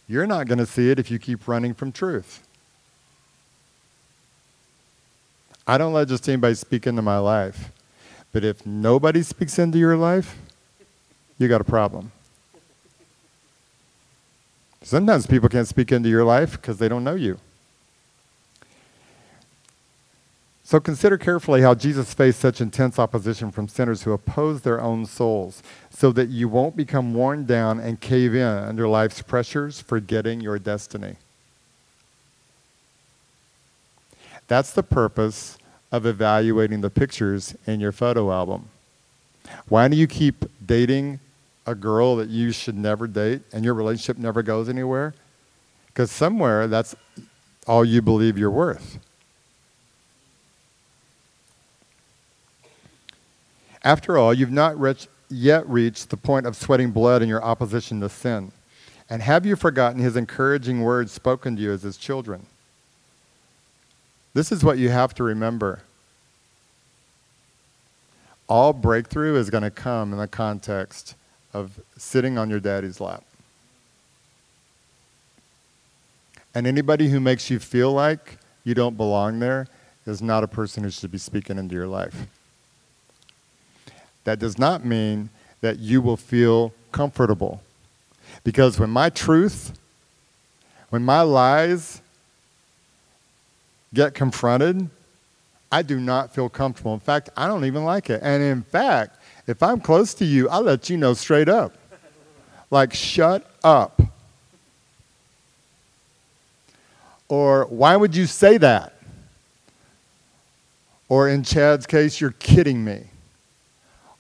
You're 0.08 0.26
not 0.26 0.48
going 0.48 0.58
to 0.58 0.66
see 0.66 0.90
it 0.90 0.98
if 0.98 1.10
you 1.10 1.18
keep 1.18 1.46
running 1.46 1.72
from 1.72 1.92
truth. 1.92 2.42
I 5.66 5.78
don't 5.78 5.92
let 5.92 6.08
just 6.08 6.28
anybody 6.28 6.54
speak 6.54 6.86
into 6.86 7.02
my 7.02 7.18
life. 7.18 7.70
But 8.32 8.44
if 8.44 8.66
nobody 8.66 9.22
speaks 9.22 9.58
into 9.58 9.78
your 9.78 9.96
life, 9.96 10.36
you 11.38 11.48
got 11.48 11.60
a 11.60 11.64
problem. 11.64 12.12
Sometimes 14.82 15.26
people 15.26 15.48
can't 15.48 15.66
speak 15.66 15.92
into 15.92 16.08
your 16.08 16.24
life 16.24 16.52
because 16.52 16.78
they 16.78 16.88
don't 16.88 17.04
know 17.04 17.14
you. 17.14 17.38
So 20.66 20.80
consider 20.80 21.16
carefully 21.18 21.60
how 21.60 21.74
Jesus 21.74 22.12
faced 22.12 22.40
such 22.40 22.60
intense 22.60 22.98
opposition 22.98 23.50
from 23.50 23.68
sinners 23.68 24.02
who 24.02 24.12
oppose 24.12 24.62
their 24.62 24.80
own 24.80 25.06
souls, 25.06 25.62
so 25.90 26.10
that 26.12 26.30
you 26.30 26.48
won't 26.48 26.74
become 26.74 27.14
worn 27.14 27.44
down 27.44 27.78
and 27.78 28.00
cave 28.00 28.34
in 28.34 28.42
under 28.42 28.88
life's 28.88 29.22
pressures, 29.22 29.80
forgetting 29.80 30.40
your 30.40 30.58
destiny. 30.58 31.16
That's 34.48 34.72
the 34.72 34.82
purpose 34.82 35.58
of 35.90 36.06
evaluating 36.06 36.80
the 36.80 36.90
pictures 36.90 37.54
in 37.66 37.80
your 37.80 37.92
photo 37.92 38.32
album. 38.32 38.68
Why 39.68 39.88
do 39.88 39.96
you 39.96 40.06
keep 40.06 40.44
dating 40.64 41.20
a 41.66 41.74
girl 41.74 42.16
that 42.16 42.28
you 42.28 42.52
should 42.52 42.76
never 42.76 43.06
date 43.06 43.42
and 43.52 43.64
your 43.64 43.74
relationship 43.74 44.18
never 44.18 44.42
goes 44.42 44.68
anywhere? 44.68 45.14
Because 45.86 46.10
somewhere 46.10 46.66
that's 46.66 46.94
all 47.66 47.84
you 47.84 48.02
believe 48.02 48.36
you're 48.36 48.50
worth. 48.50 48.98
After 53.82 54.16
all, 54.16 54.32
you've 54.32 54.50
not 54.50 54.78
reached, 54.80 55.08
yet 55.28 55.68
reached 55.68 56.10
the 56.10 56.16
point 56.16 56.46
of 56.46 56.56
sweating 56.56 56.90
blood 56.90 57.22
in 57.22 57.28
your 57.28 57.44
opposition 57.44 58.00
to 58.00 58.08
sin. 58.08 58.50
And 59.10 59.20
have 59.22 59.44
you 59.44 59.56
forgotten 59.56 60.00
his 60.00 60.16
encouraging 60.16 60.80
words 60.80 61.12
spoken 61.12 61.56
to 61.56 61.62
you 61.62 61.72
as 61.72 61.82
his 61.82 61.98
children? 61.98 62.46
This 64.34 64.50
is 64.50 64.64
what 64.64 64.78
you 64.78 64.90
have 64.90 65.14
to 65.14 65.22
remember. 65.22 65.80
All 68.48 68.72
breakthrough 68.72 69.36
is 69.36 69.48
going 69.48 69.62
to 69.62 69.70
come 69.70 70.12
in 70.12 70.18
the 70.18 70.28
context 70.28 71.14
of 71.54 71.80
sitting 71.96 72.36
on 72.36 72.50
your 72.50 72.60
daddy's 72.60 73.00
lap. 73.00 73.22
And 76.54 76.66
anybody 76.66 77.08
who 77.08 77.20
makes 77.20 77.48
you 77.48 77.58
feel 77.58 77.92
like 77.92 78.38
you 78.64 78.74
don't 78.74 78.96
belong 78.96 79.38
there 79.38 79.68
is 80.06 80.20
not 80.20 80.44
a 80.44 80.48
person 80.48 80.82
who 80.82 80.90
should 80.90 81.10
be 81.10 81.18
speaking 81.18 81.58
into 81.58 81.74
your 81.74 81.86
life. 81.86 82.26
That 84.24 84.38
does 84.38 84.58
not 84.58 84.84
mean 84.84 85.30
that 85.60 85.78
you 85.78 86.02
will 86.02 86.16
feel 86.16 86.72
comfortable. 86.92 87.62
Because 88.42 88.78
when 88.78 88.90
my 88.90 89.10
truth, 89.10 89.78
when 90.90 91.04
my 91.04 91.22
lies 91.22 92.00
get 93.94 94.14
confronted, 94.14 94.88
I 95.72 95.82
do 95.82 95.98
not 95.98 96.34
feel 96.34 96.48
comfortable. 96.48 96.94
In 96.94 97.00
fact, 97.00 97.30
I 97.36 97.46
don't 97.46 97.64
even 97.64 97.84
like 97.84 98.10
it. 98.10 98.20
And 98.22 98.42
in 98.42 98.62
fact, 98.62 99.18
if 99.46 99.62
I'm 99.62 99.80
close 99.80 100.14
to 100.14 100.24
you, 100.24 100.48
I'll 100.48 100.62
let 100.62 100.90
you 100.90 100.96
know 100.96 101.14
straight 101.14 101.48
up. 101.48 101.76
Like, 102.70 102.92
shut 102.92 103.48
up. 103.62 104.00
Or, 107.28 107.66
why 107.66 107.96
would 107.96 108.14
you 108.14 108.26
say 108.26 108.58
that? 108.58 108.92
Or, 111.08 111.28
in 111.28 111.42
Chad's 111.42 111.86
case, 111.86 112.20
you're 112.20 112.32
kidding 112.32 112.84
me. 112.84 113.04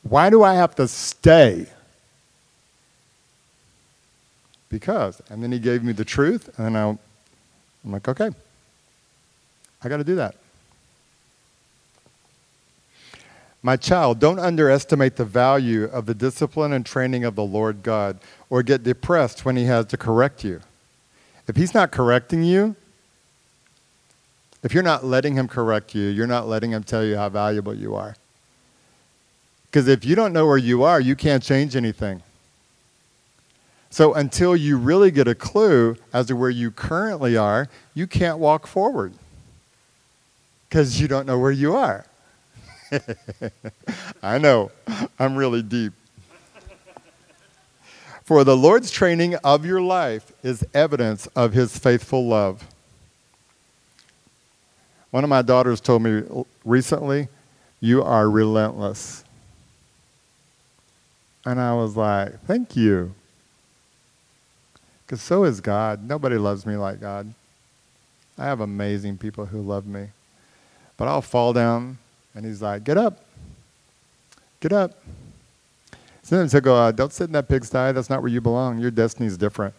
Why 0.02 0.30
do 0.30 0.42
I 0.42 0.54
have 0.54 0.74
to 0.76 0.88
stay? 0.88 1.66
Because. 4.68 5.22
And 5.30 5.42
then 5.42 5.52
he 5.52 5.58
gave 5.58 5.82
me 5.82 5.92
the 5.92 6.04
truth, 6.04 6.58
and 6.58 6.76
I, 6.76 6.88
I'm 6.88 6.98
like, 7.84 8.08
okay, 8.08 8.30
I 9.84 9.88
got 9.88 9.98
to 9.98 10.04
do 10.04 10.14
that. 10.16 10.36
My 13.62 13.76
child, 13.76 14.18
don't 14.18 14.38
underestimate 14.38 15.16
the 15.16 15.24
value 15.24 15.84
of 15.84 16.04
the 16.04 16.14
discipline 16.14 16.74
and 16.74 16.84
training 16.84 17.24
of 17.24 17.34
the 17.34 17.44
Lord 17.44 17.82
God 17.82 18.18
or 18.50 18.62
get 18.62 18.82
depressed 18.82 19.46
when 19.46 19.56
He 19.56 19.64
has 19.64 19.86
to 19.86 19.96
correct 19.96 20.44
you. 20.44 20.60
If 21.48 21.56
He's 21.56 21.72
not 21.72 21.90
correcting 21.90 22.42
you, 22.42 22.76
if 24.62 24.74
you're 24.74 24.82
not 24.82 25.04
letting 25.04 25.34
Him 25.34 25.48
correct 25.48 25.94
you, 25.94 26.08
you're 26.08 26.26
not 26.26 26.46
letting 26.46 26.72
Him 26.72 26.82
tell 26.82 27.04
you 27.04 27.16
how 27.16 27.30
valuable 27.30 27.72
you 27.72 27.94
are. 27.94 28.16
Because 29.66 29.88
if 29.88 30.04
you 30.04 30.14
don't 30.14 30.34
know 30.34 30.46
where 30.46 30.58
you 30.58 30.82
are, 30.82 31.00
you 31.00 31.16
can't 31.16 31.42
change 31.42 31.74
anything. 31.74 32.22
So 33.88 34.12
until 34.12 34.54
you 34.54 34.76
really 34.76 35.10
get 35.10 35.26
a 35.26 35.34
clue 35.34 35.96
as 36.12 36.26
to 36.26 36.36
where 36.36 36.50
you 36.50 36.70
currently 36.70 37.36
are, 37.36 37.68
you 37.94 38.06
can't 38.06 38.38
walk 38.38 38.66
forward 38.66 39.14
because 40.74 41.00
you 41.00 41.06
don't 41.06 41.24
know 41.24 41.38
where 41.38 41.52
you 41.52 41.76
are. 41.76 42.04
I 44.24 44.38
know, 44.38 44.72
I'm 45.20 45.36
really 45.36 45.62
deep. 45.62 45.92
For 48.24 48.42
the 48.42 48.56
Lord's 48.56 48.90
training 48.90 49.36
of 49.44 49.64
your 49.64 49.80
life 49.80 50.32
is 50.42 50.66
evidence 50.74 51.28
of 51.36 51.52
his 51.52 51.78
faithful 51.78 52.26
love. 52.26 52.66
One 55.12 55.22
of 55.22 55.30
my 55.30 55.42
daughters 55.42 55.80
told 55.80 56.02
me 56.02 56.24
recently, 56.64 57.28
You 57.78 58.02
are 58.02 58.28
relentless. 58.28 59.22
And 61.44 61.60
I 61.60 61.72
was 61.74 61.96
like, 61.96 62.44
Thank 62.46 62.74
you. 62.74 63.14
Because 65.06 65.22
so 65.22 65.44
is 65.44 65.60
God. 65.60 66.02
Nobody 66.02 66.36
loves 66.36 66.66
me 66.66 66.74
like 66.74 67.00
God. 67.00 67.32
I 68.36 68.46
have 68.46 68.58
amazing 68.58 69.18
people 69.18 69.46
who 69.46 69.62
love 69.62 69.86
me. 69.86 70.08
But 70.96 71.08
I'll 71.08 71.22
fall 71.22 71.52
down 71.52 71.98
and 72.34 72.44
he's 72.44 72.62
like, 72.62 72.84
Get 72.84 72.96
up. 72.96 73.24
Get 74.60 74.72
up. 74.72 74.92
Sometimes 76.22 76.52
he'll 76.52 76.60
go, 76.60 76.74
uh, 76.74 76.92
Don't 76.92 77.12
sit 77.12 77.24
in 77.24 77.32
that 77.32 77.48
pigsty. 77.48 77.92
That's 77.92 78.10
not 78.10 78.22
where 78.22 78.30
you 78.30 78.40
belong. 78.40 78.78
Your 78.78 78.90
destiny's 78.90 79.36
different. 79.36 79.74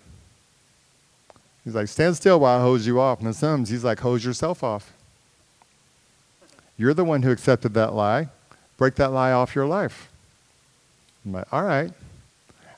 He's 1.64 1.76
like, 1.76 1.88
Stand 1.88 2.16
still 2.16 2.40
while 2.40 2.60
I 2.60 2.62
hose 2.62 2.86
you 2.86 3.00
off. 3.00 3.22
And 3.22 3.36
sometimes 3.36 3.70
he's 3.70 3.84
like, 3.84 4.00
Hose 4.00 4.24
yourself 4.24 4.64
off. 4.64 4.94
You're 6.78 6.94
the 6.94 7.06
one 7.06 7.22
who 7.24 7.32
accepted 7.32 7.74
that 7.74 7.94
lie. 7.94 8.30
Break 8.78 8.96
that 8.96 9.12
lie 9.12 9.32
off 9.32 9.56
your 9.56 9.66
life. 9.66 10.10
I'm 11.26 11.34
like, 11.34 11.52
All 11.52 11.64
right. 11.64 11.92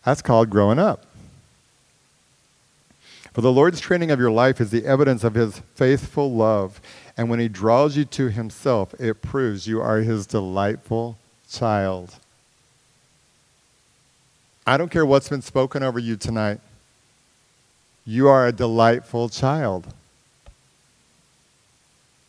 That's 0.05 0.21
called 0.21 0.49
growing 0.49 0.79
up. 0.79 1.05
For 3.33 3.41
the 3.41 3.51
Lord's 3.51 3.79
training 3.79 4.09
of 4.09 4.19
your 4.19 4.31
life 4.31 4.59
is 4.59 4.71
the 4.71 4.85
evidence 4.85 5.23
of 5.23 5.35
his 5.35 5.61
faithful 5.75 6.33
love. 6.33 6.81
And 7.17 7.29
when 7.31 7.39
he 7.39 7.47
draws 7.47 7.97
you 7.97 8.05
to 8.05 8.29
himself, 8.29 8.93
it 8.99 9.23
proves 9.23 9.67
you 9.67 9.81
are 9.81 9.97
his 9.97 10.27
delightful 10.27 11.17
child. 11.49 12.15
I 14.67 14.77
don't 14.77 14.91
care 14.91 15.05
what's 15.05 15.27
been 15.27 15.41
spoken 15.41 15.81
over 15.81 15.97
you 15.97 16.15
tonight. 16.15 16.59
You 18.05 18.27
are 18.27 18.47
a 18.47 18.51
delightful 18.51 19.29
child. 19.29 19.87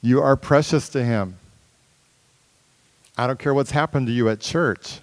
You 0.00 0.22
are 0.22 0.36
precious 0.36 0.88
to 0.90 1.04
him. 1.04 1.36
I 3.16 3.26
don't 3.26 3.38
care 3.38 3.52
what's 3.52 3.72
happened 3.72 4.06
to 4.06 4.12
you 4.12 4.28
at 4.28 4.40
church. 4.40 5.00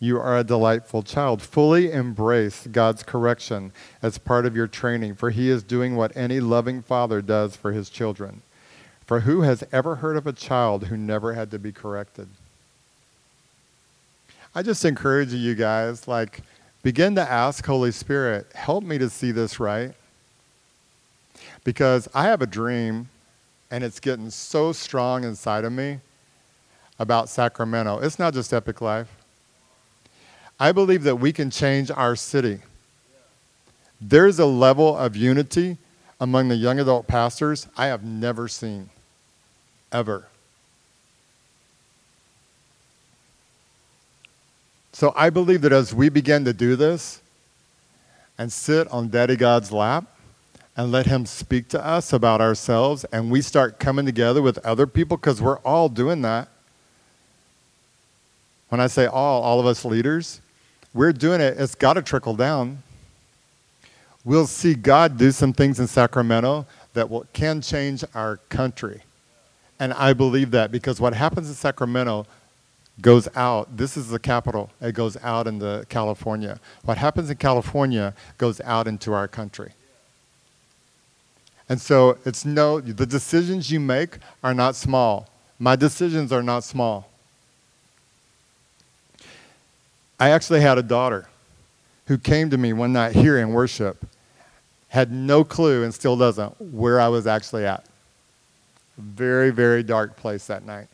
You 0.00 0.20
are 0.20 0.38
a 0.38 0.44
delightful 0.44 1.02
child. 1.02 1.42
Fully 1.42 1.90
embrace 1.90 2.68
God's 2.70 3.02
correction 3.02 3.72
as 4.00 4.16
part 4.16 4.46
of 4.46 4.54
your 4.54 4.68
training, 4.68 5.16
for 5.16 5.30
He 5.30 5.50
is 5.50 5.62
doing 5.62 5.96
what 5.96 6.16
any 6.16 6.38
loving 6.38 6.82
father 6.82 7.20
does 7.20 7.56
for 7.56 7.72
his 7.72 7.90
children. 7.90 8.42
For 9.04 9.20
who 9.20 9.40
has 9.40 9.64
ever 9.72 9.96
heard 9.96 10.16
of 10.16 10.26
a 10.26 10.32
child 10.32 10.86
who 10.86 10.96
never 10.96 11.32
had 11.32 11.50
to 11.50 11.58
be 11.58 11.72
corrected? 11.72 12.28
I 14.54 14.62
just 14.62 14.84
encourage 14.84 15.32
you 15.32 15.54
guys, 15.54 16.06
like, 16.06 16.42
begin 16.82 17.14
to 17.16 17.22
ask 17.28 17.64
Holy 17.66 17.90
Spirit, 17.90 18.46
help 18.54 18.84
me 18.84 18.98
to 18.98 19.10
see 19.10 19.32
this 19.32 19.58
right. 19.58 19.94
Because 21.64 22.08
I 22.14 22.24
have 22.24 22.40
a 22.40 22.46
dream, 22.46 23.08
and 23.70 23.82
it's 23.82 23.98
getting 23.98 24.30
so 24.30 24.72
strong 24.72 25.24
inside 25.24 25.64
of 25.64 25.72
me 25.72 25.98
about 26.98 27.28
Sacramento. 27.28 27.98
It's 27.98 28.18
not 28.18 28.32
just 28.32 28.52
Epic 28.52 28.80
Life. 28.80 29.17
I 30.60 30.72
believe 30.72 31.04
that 31.04 31.16
we 31.16 31.32
can 31.32 31.50
change 31.50 31.90
our 31.90 32.16
city. 32.16 32.60
There's 34.00 34.38
a 34.38 34.46
level 34.46 34.96
of 34.96 35.16
unity 35.16 35.78
among 36.20 36.48
the 36.48 36.56
young 36.56 36.80
adult 36.80 37.06
pastors 37.06 37.68
I 37.76 37.86
have 37.86 38.02
never 38.02 38.48
seen, 38.48 38.90
ever. 39.92 40.26
So 44.92 45.12
I 45.14 45.30
believe 45.30 45.60
that 45.62 45.72
as 45.72 45.94
we 45.94 46.08
begin 46.08 46.44
to 46.44 46.52
do 46.52 46.74
this 46.74 47.20
and 48.36 48.52
sit 48.52 48.88
on 48.88 49.10
Daddy 49.10 49.36
God's 49.36 49.70
lap 49.70 50.04
and 50.76 50.90
let 50.90 51.06
Him 51.06 51.24
speak 51.24 51.68
to 51.68 51.84
us 51.84 52.12
about 52.12 52.40
ourselves, 52.40 53.04
and 53.12 53.30
we 53.30 53.40
start 53.42 53.78
coming 53.78 54.06
together 54.06 54.42
with 54.42 54.58
other 54.58 54.86
people, 54.86 55.16
because 55.16 55.40
we're 55.40 55.58
all 55.58 55.88
doing 55.88 56.22
that. 56.22 56.48
When 58.68 58.80
I 58.80 58.86
say 58.86 59.06
all, 59.06 59.42
all 59.42 59.58
of 59.58 59.66
us 59.66 59.84
leaders, 59.84 60.40
we're 60.94 61.12
doing 61.12 61.40
it, 61.40 61.58
it's 61.58 61.74
got 61.74 61.94
to 61.94 62.02
trickle 62.02 62.34
down. 62.34 62.82
We'll 64.24 64.46
see 64.46 64.74
God 64.74 65.16
do 65.16 65.30
some 65.30 65.52
things 65.52 65.80
in 65.80 65.86
Sacramento 65.86 66.66
that 66.94 67.08
will, 67.08 67.26
can 67.32 67.60
change 67.60 68.04
our 68.14 68.38
country. 68.48 69.02
And 69.80 69.92
I 69.92 70.12
believe 70.12 70.50
that 70.50 70.72
because 70.72 71.00
what 71.00 71.14
happens 71.14 71.48
in 71.48 71.54
Sacramento 71.54 72.26
goes 73.00 73.28
out. 73.36 73.76
This 73.76 73.96
is 73.96 74.08
the 74.08 74.18
capital. 74.18 74.70
It 74.80 74.92
goes 74.92 75.16
out 75.18 75.46
into 75.46 75.84
California. 75.88 76.58
What 76.84 76.98
happens 76.98 77.30
in 77.30 77.36
California 77.36 78.14
goes 78.38 78.60
out 78.62 78.86
into 78.86 79.12
our 79.12 79.28
country. 79.28 79.72
And 81.68 81.80
so 81.80 82.18
it's 82.24 82.44
no, 82.44 82.80
the 82.80 83.06
decisions 83.06 83.70
you 83.70 83.78
make 83.78 84.18
are 84.42 84.54
not 84.54 84.74
small. 84.74 85.28
My 85.58 85.76
decisions 85.76 86.32
are 86.32 86.42
not 86.42 86.64
small. 86.64 87.07
I 90.20 90.30
actually 90.30 90.60
had 90.60 90.78
a 90.78 90.82
daughter 90.82 91.28
who 92.06 92.18
came 92.18 92.50
to 92.50 92.58
me 92.58 92.72
one 92.72 92.92
night 92.92 93.12
here 93.12 93.38
in 93.38 93.52
worship, 93.52 94.04
had 94.88 95.12
no 95.12 95.44
clue 95.44 95.84
and 95.84 95.94
still 95.94 96.16
doesn't 96.16 96.60
where 96.72 97.00
I 97.00 97.08
was 97.08 97.26
actually 97.26 97.66
at. 97.66 97.84
Very, 98.96 99.50
very 99.50 99.82
dark 99.82 100.16
place 100.16 100.46
that 100.46 100.64
night. 100.64 100.88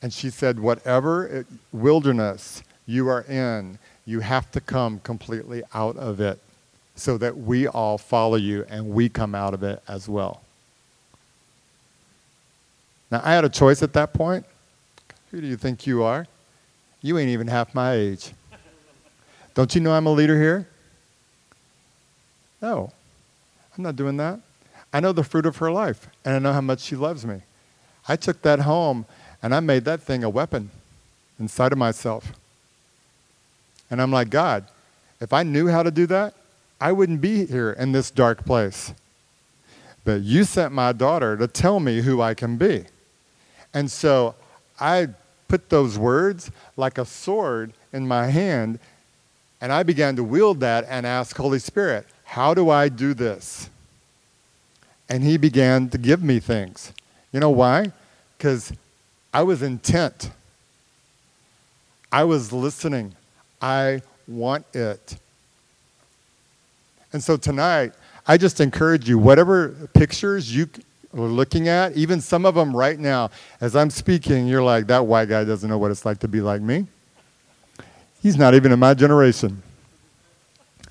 And 0.00 0.12
she 0.12 0.30
said, 0.30 0.58
Whatever 0.58 1.44
wilderness 1.72 2.62
you 2.86 3.08
are 3.08 3.22
in, 3.22 3.78
you 4.06 4.20
have 4.20 4.50
to 4.52 4.60
come 4.60 5.00
completely 5.00 5.62
out 5.74 5.96
of 5.96 6.20
it 6.20 6.38
so 6.94 7.18
that 7.18 7.36
we 7.36 7.66
all 7.66 7.98
follow 7.98 8.36
you 8.36 8.64
and 8.68 8.90
we 8.90 9.08
come 9.08 9.34
out 9.34 9.52
of 9.52 9.62
it 9.62 9.82
as 9.88 10.08
well. 10.08 10.42
Now, 13.10 13.20
I 13.24 13.32
had 13.32 13.44
a 13.44 13.48
choice 13.48 13.82
at 13.82 13.92
that 13.94 14.12
point. 14.12 14.46
Who 15.30 15.40
do 15.40 15.46
you 15.46 15.56
think 15.56 15.86
you 15.86 16.02
are? 16.02 16.26
You 17.04 17.18
ain't 17.18 17.28
even 17.28 17.48
half 17.48 17.74
my 17.74 17.92
age. 17.92 18.32
Don't 19.52 19.74
you 19.74 19.82
know 19.82 19.92
I'm 19.92 20.06
a 20.06 20.10
leader 20.10 20.40
here? 20.40 20.66
No, 22.62 22.90
I'm 23.76 23.84
not 23.84 23.94
doing 23.94 24.16
that. 24.16 24.40
I 24.90 25.00
know 25.00 25.12
the 25.12 25.22
fruit 25.22 25.44
of 25.44 25.58
her 25.58 25.70
life, 25.70 26.08
and 26.24 26.34
I 26.34 26.38
know 26.38 26.54
how 26.54 26.62
much 26.62 26.80
she 26.80 26.96
loves 26.96 27.26
me. 27.26 27.42
I 28.08 28.16
took 28.16 28.40
that 28.40 28.60
home, 28.60 29.04
and 29.42 29.54
I 29.54 29.60
made 29.60 29.84
that 29.84 30.00
thing 30.00 30.24
a 30.24 30.30
weapon 30.30 30.70
inside 31.38 31.72
of 31.72 31.78
myself. 31.78 32.32
And 33.90 34.00
I'm 34.00 34.10
like, 34.10 34.30
God, 34.30 34.66
if 35.20 35.30
I 35.34 35.42
knew 35.42 35.68
how 35.68 35.82
to 35.82 35.90
do 35.90 36.06
that, 36.06 36.32
I 36.80 36.92
wouldn't 36.92 37.20
be 37.20 37.44
here 37.44 37.72
in 37.72 37.92
this 37.92 38.10
dark 38.10 38.46
place. 38.46 38.94
But 40.06 40.22
you 40.22 40.44
sent 40.44 40.72
my 40.72 40.92
daughter 40.92 41.36
to 41.36 41.48
tell 41.48 41.80
me 41.80 42.00
who 42.00 42.22
I 42.22 42.32
can 42.32 42.56
be. 42.56 42.86
And 43.74 43.90
so 43.90 44.36
I 44.80 45.08
put 45.48 45.70
those 45.70 45.98
words 45.98 46.50
like 46.76 46.98
a 46.98 47.04
sword 47.04 47.72
in 47.92 48.06
my 48.06 48.26
hand, 48.26 48.78
and 49.60 49.72
I 49.72 49.82
began 49.82 50.16
to 50.16 50.24
wield 50.24 50.60
that 50.60 50.84
and 50.88 51.06
ask 51.06 51.36
Holy 51.36 51.58
Spirit, 51.58 52.06
how 52.24 52.54
do 52.54 52.70
I 52.70 52.88
do 52.88 53.14
this? 53.14 53.70
And 55.08 55.22
he 55.22 55.36
began 55.36 55.88
to 55.90 55.98
give 55.98 56.22
me 56.22 56.40
things. 56.40 56.92
You 57.32 57.40
know 57.40 57.50
why? 57.50 57.92
Because 58.36 58.72
I 59.32 59.42
was 59.42 59.62
intent. 59.62 60.30
I 62.10 62.24
was 62.24 62.52
listening. 62.52 63.14
I 63.60 64.02
want 64.26 64.66
it. 64.74 65.16
And 67.12 67.22
so 67.22 67.36
tonight, 67.36 67.92
I 68.26 68.36
just 68.38 68.60
encourage 68.60 69.08
you, 69.08 69.18
whatever 69.18 69.68
pictures 69.94 70.54
you 70.54 70.68
are 71.22 71.28
looking 71.28 71.68
at, 71.68 71.92
even 71.92 72.20
some 72.20 72.44
of 72.44 72.54
them 72.54 72.74
right 72.74 72.98
now, 72.98 73.30
as 73.60 73.76
I'm 73.76 73.90
speaking, 73.90 74.46
you're 74.46 74.62
like, 74.62 74.88
that 74.88 75.06
white 75.06 75.28
guy 75.28 75.44
doesn't 75.44 75.68
know 75.68 75.78
what 75.78 75.90
it's 75.90 76.04
like 76.04 76.18
to 76.20 76.28
be 76.28 76.40
like 76.40 76.60
me. 76.60 76.86
He's 78.22 78.36
not 78.36 78.54
even 78.54 78.72
in 78.72 78.78
my 78.78 78.94
generation. 78.94 79.62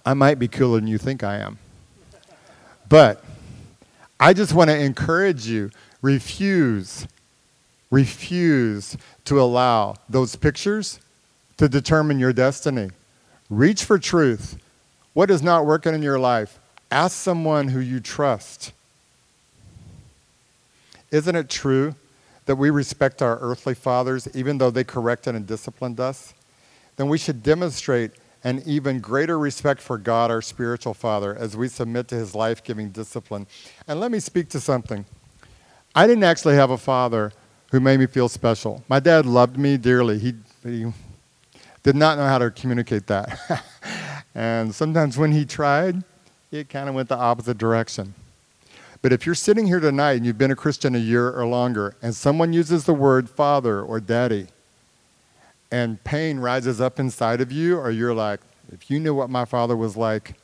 I 0.06 0.14
might 0.14 0.40
be 0.40 0.48
cooler 0.48 0.80
than 0.80 0.88
you 0.88 0.98
think 0.98 1.24
I 1.24 1.38
am. 1.38 1.58
But 2.88 3.24
I 4.20 4.34
just 4.34 4.54
want 4.54 4.70
to 4.70 4.78
encourage 4.78 5.48
you 5.48 5.72
refuse, 6.02 7.08
refuse 7.90 8.96
to 9.26 9.42
allow 9.42 9.96
those 10.08 10.36
pictures 10.36 11.00
to 11.58 11.68
determine 11.68 12.20
your 12.20 12.34
destiny. 12.34 12.90
Reach 13.50 13.84
for 13.84 13.98
truth. 13.98 14.58
What 15.14 15.32
is 15.32 15.42
not 15.42 15.66
working 15.66 15.94
in 15.94 16.04
your 16.04 16.20
life? 16.20 16.60
Ask 16.92 17.16
someone 17.16 17.70
who 17.70 17.80
you 17.80 18.00
trust. 18.00 18.74
Isn't 21.14 21.36
it 21.36 21.48
true 21.48 21.94
that 22.46 22.56
we 22.56 22.72
respect 22.72 23.22
our 23.22 23.38
earthly 23.40 23.76
fathers 23.76 24.28
even 24.34 24.58
though 24.58 24.72
they 24.72 24.84
corrected 24.84 25.36
and 25.36 25.46
disciplined 25.46 26.00
us? 26.00 26.34
Then 26.96 27.08
we 27.08 27.20
should 27.20 27.44
demonstrate 27.44 28.14
an 28.44 28.64
even 28.66 29.00
greater 29.00 29.38
respect 29.38 29.80
for 29.80 30.00
God, 30.00 30.32
our 30.32 30.42
spiritual 30.42 30.96
Father, 30.96 31.36
as 31.36 31.56
we 31.56 31.68
submit 31.68 32.08
to 32.08 32.16
His 32.16 32.34
life 32.34 32.64
giving 32.64 32.90
discipline. 32.90 33.46
And 33.88 34.00
let 34.00 34.10
me 34.10 34.20
speak 34.20 34.50
to 34.50 34.60
something. 34.60 35.06
I 35.94 36.08
didn't 36.08 36.24
actually 36.24 36.56
have 36.56 36.72
a 36.72 36.80
father 36.80 37.32
who 37.72 37.80
made 37.80 38.00
me 38.00 38.08
feel 38.08 38.28
special. 38.28 38.84
My 38.90 39.00
dad 39.00 39.28
loved 39.28 39.56
me 39.56 39.78
dearly. 39.78 40.18
He, 40.18 40.34
he 40.64 40.92
did 41.84 41.96
not 41.96 42.18
know 42.18 42.26
how 42.26 42.40
to 42.40 42.50
communicate 42.50 43.06
that. 43.06 43.64
and 44.36 44.74
sometimes 44.74 45.16
when 45.16 45.32
he 45.32 45.46
tried, 45.46 46.04
it 46.52 46.70
kind 46.70 46.90
of 46.90 46.96
went 46.96 47.08
the 47.08 47.18
opposite 47.18 47.60
direction. 47.60 48.16
But 49.04 49.12
if 49.12 49.26
you're 49.26 49.36
sitting 49.36 49.68
here 49.68 49.82
tonight 49.82 50.14
and 50.14 50.26
you've 50.26 50.38
been 50.38 50.50
a 50.50 50.56
Christian 50.56 50.96
a 50.96 51.00
year 51.00 51.30
or 51.30 51.46
longer, 51.46 51.94
and 52.02 52.16
someone 52.16 52.54
uses 52.54 52.86
the 52.86 52.94
word 52.94 53.30
father 53.30 53.82
or 53.82 54.00
daddy, 54.00 54.48
and 55.70 56.02
pain 56.06 56.40
rises 56.40 56.80
up 56.80 57.00
inside 57.00 57.42
of 57.42 57.52
you, 57.52 57.78
or 57.78 57.92
you're 57.92 58.14
like, 58.14 58.40
if 58.72 58.90
you 58.90 59.02
knew 59.02 59.14
what 59.14 59.30
my 59.30 59.44
father 59.44 59.76
was 59.76 59.98
like, 59.98 60.36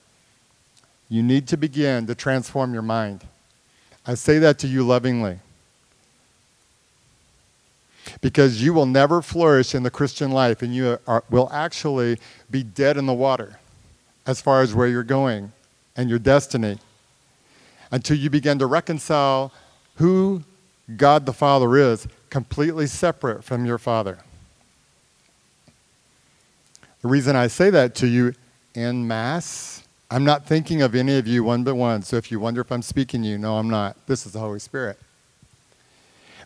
you 1.08 1.24
need 1.24 1.48
to 1.48 1.56
begin 1.56 2.06
to 2.08 2.16
transform 2.16 2.74
your 2.74 2.82
mind. 2.82 3.24
I 4.06 4.16
say 4.16 4.40
that 4.40 4.60
to 4.60 4.68
you 4.68 4.84
lovingly. 4.84 5.40
Because 8.20 8.62
you 8.62 8.74
will 8.74 8.86
never 8.86 9.22
flourish 9.22 9.74
in 9.74 9.84
the 9.84 9.90
Christian 9.90 10.32
life 10.32 10.62
and 10.62 10.76
you 10.76 10.98
are, 11.08 11.24
will 11.30 11.50
actually 11.54 12.18
be 12.52 12.64
dead 12.64 12.98
in 12.98 13.06
the 13.06 13.14
water 13.14 13.58
as 14.28 14.42
far 14.42 14.62
as 14.62 14.76
where 14.76 14.88
you're 14.88 15.04
going 15.04 15.54
and 15.96 16.10
your 16.10 16.20
destiny 16.20 16.78
until 17.92 18.18
you 18.18 18.30
begin 18.30 18.60
to 18.60 18.66
reconcile 18.66 19.52
who 19.96 20.44
God 20.96 21.26
the 21.26 21.34
Father 21.34 21.76
is 21.78 22.08
completely 22.30 22.88
separate 22.88 23.44
from 23.44 23.66
your 23.66 23.78
Father. 23.78 24.20
The 27.02 27.08
reason 27.08 27.36
I 27.36 27.48
say 27.48 27.70
that 27.70 27.96
to 27.96 28.08
you 28.08 28.34
in 28.76 29.08
mass, 29.08 29.84
I'm 30.12 30.26
not 30.26 30.46
thinking 30.46 30.82
of 30.82 30.96
any 30.96 31.18
of 31.18 31.28
you 31.28 31.44
one 31.44 31.64
by 31.64 31.72
one. 31.72 32.02
So 32.02 32.18
if 32.18 32.32
you 32.32 32.40
wonder 32.40 32.62
if 32.62 32.72
I'm 32.72 32.82
speaking 32.82 33.22
to 33.22 33.28
you, 33.28 33.38
no, 33.38 33.58
I'm 33.58 33.70
not. 33.70 33.96
This 34.08 34.26
is 34.26 34.34
the 34.34 34.40
Holy 34.40 34.60
Spirit. 34.60 35.00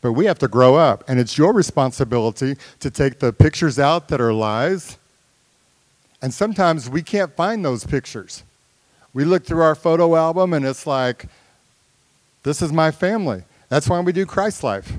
But 0.02 0.12
we 0.12 0.26
have 0.26 0.38
to 0.39 0.50
grow 0.50 0.76
up, 0.76 1.04
and 1.08 1.20
it's 1.20 1.38
your 1.38 1.54
responsibility 1.54 2.58
to 2.82 2.91
take 2.91 3.20
the 3.20 3.32
pictures 3.32 3.80
out 3.80 4.10
that 4.10 4.20
are 4.20 4.34
lies. 4.34 4.98
And 6.22 6.34
sometimes 6.34 6.89
we 6.89 7.02
can't 7.02 7.34
find 7.36 7.64
those 7.64 7.86
pictures. 7.86 8.44
We 9.14 9.26
look 9.26 9.45
through 9.45 9.61
our 9.61 9.76
photo 9.76 10.16
album, 10.16 10.53
and 10.53 10.66
it's 10.66 10.88
like, 10.88 11.28
this 12.43 12.61
is 12.61 12.74
my 12.74 12.91
family. 12.91 13.43
That's 13.70 13.88
why 13.88 13.99
we 13.99 14.11
do 14.11 14.26
Christ 14.26 14.64
Life. 14.64 14.91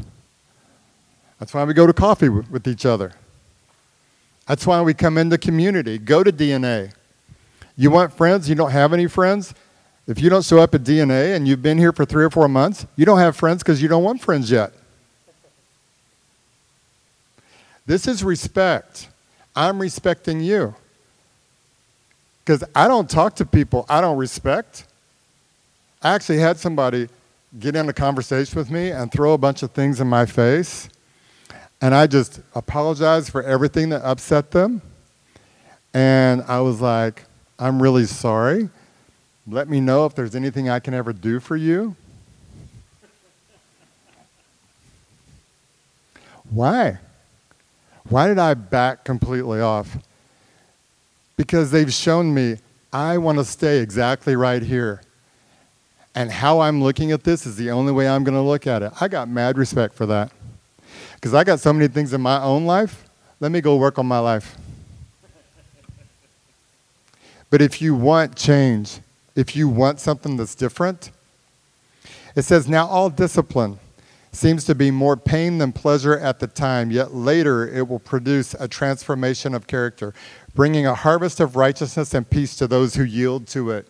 That's 1.39 1.53
why 1.53 1.65
we 1.65 1.75
go 1.75 1.87
to 1.87 1.93
coffee 1.93 2.29
with 2.29 2.67
each 2.67 2.87
other. 2.87 3.13
That's 4.47 4.67
why 4.67 4.81
we 4.83 4.95
come 4.95 5.19
into 5.19 5.39
community. 5.39 5.99
Go 5.99 6.23
to 6.23 6.33
DNA. 6.33 6.93
You 7.77 7.91
want 7.91 8.13
friends? 8.13 8.49
You 8.49 8.55
don't 8.55 8.71
have 8.71 8.93
any 8.93 9.07
friends? 9.07 9.55
If 10.07 10.21
you 10.21 10.29
don't 10.29 10.45
show 10.45 10.59
up 10.59 10.75
at 10.75 10.83
DNA 10.83 11.35
and 11.35 11.49
you've 11.49 11.63
been 11.63 11.79
here 11.79 11.93
for 11.93 12.05
three 12.05 12.25
or 12.25 12.31
four 12.31 12.47
months, 12.47 12.87
you 12.95 13.07
don't 13.07 13.19
have 13.19 13.37
friends 13.37 13.63
because 13.63 13.83
you 13.83 13.89
don't 13.89 14.05
want 14.05 14.21
friends 14.21 14.51
yet. 14.51 14.73
This 17.87 18.07
is 18.07 18.23
respect. 18.23 19.09
I'm 19.57 19.81
respecting 19.81 20.41
you. 20.41 20.75
Because 22.45 22.63
I 22.75 22.89
don't 22.89 23.09
talk 23.09 23.37
to 23.37 23.47
people 23.47 23.87
I 23.89 24.01
don't 24.01 24.19
respect. 24.19 24.87
I 26.03 26.15
actually 26.15 26.39
had 26.39 26.59
somebody 26.59 27.09
get 27.59 27.77
in 27.77 27.89
a 27.89 27.93
conversation 27.93 28.59
with 28.59 28.71
me 28.71 28.91
and 28.91 29.11
throw 29.11 29.33
a 29.33 29.39
bunch 29.39 29.63
of 29.63 29.71
things 29.71 30.01
in 30.01 30.07
my 30.07 30.27
face 30.27 30.89
and 31.85 31.95
I 31.95 32.07
just 32.07 32.41
apologized 32.55 33.31
for 33.31 33.43
everything 33.43 33.91
that 33.91 34.03
upset 34.03 34.53
them. 34.53 34.81
And 35.93 36.43
I 36.49 36.61
was 36.61 36.81
like, 36.81 37.25
I'm 37.59 37.83
really 37.83 38.07
sorry. 38.07 38.71
Let 39.47 39.69
me 39.69 39.83
know 39.83 40.07
if 40.07 40.15
there's 40.15 40.35
anything 40.35 40.71
I 40.71 40.79
can 40.79 40.95
ever 40.95 41.13
do 41.13 41.41
for 41.41 41.57
you. 41.57 41.95
Why? 46.49 47.01
Why 48.09 48.29
did 48.29 48.39
I 48.39 48.55
back 48.55 49.05
completely 49.05 49.61
off? 49.61 49.99
Because 51.37 51.71
they've 51.71 51.93
shown 51.93 52.33
me 52.33 52.59
I 52.93 53.19
want 53.19 53.39
to 53.39 53.45
stay 53.45 53.79
exactly 53.81 54.37
right 54.37 54.63
here. 54.63 55.03
And 56.15 56.31
how 56.31 56.61
I'm 56.61 56.81
looking 56.81 57.11
at 57.11 57.25
this 57.25 57.45
is 57.45 57.57
the 57.57 57.73
only 57.73 57.91
way 57.91 58.09
I'm 58.09 58.23
going 58.23 58.37
to 58.37 58.41
look 58.41 58.69
at 58.69 58.83
it. 58.83 58.93
I 59.01 59.09
got 59.09 59.29
mad 59.29 59.59
respect 59.59 59.95
for 59.95 60.07
that. 60.07 60.31
Because 61.17 61.35
I 61.35 61.43
got 61.43 61.59
so 61.59 61.73
many 61.73 61.89
things 61.89 62.13
in 62.13 62.21
my 62.21 62.41
own 62.41 62.67
life. 62.67 63.05
Let 63.41 63.51
me 63.51 63.61
go 63.61 63.77
work 63.77 63.99
on 63.99 64.07
my 64.07 64.21
life. 64.21 64.57
But 67.51 67.61
if 67.61 67.83
you 67.83 67.97
want 67.97 68.37
change, 68.37 69.01
if 69.35 69.57
you 69.57 69.69
want 69.69 69.99
something 69.99 70.37
that's 70.37 70.55
different, 70.55 71.11
it 72.37 72.43
says, 72.43 72.69
Now 72.69 72.87
all 72.87 73.11
discipline 73.11 73.81
seems 74.33 74.65
to 74.65 74.75
be 74.75 74.91
more 74.91 75.17
pain 75.17 75.59
than 75.59 75.73
pleasure 75.73 76.19
at 76.19 76.41
the 76.41 76.47
time, 76.47 76.91
yet 76.91 77.15
later 77.15 77.67
it 77.67 77.89
will 77.89 77.99
produce 78.01 78.55
a 78.55 78.67
transformation 78.67 79.55
of 79.55 79.67
character, 79.67 80.15
bringing 80.55 80.87
a 80.87 80.95
harvest 80.95 81.41
of 81.41 81.57
righteousness 81.57 82.15
and 82.15 82.29
peace 82.29 82.57
to 82.57 82.67
those 82.67 82.95
who 82.95 83.05
yield 83.05 83.47
to 83.49 83.71
it. 83.71 83.89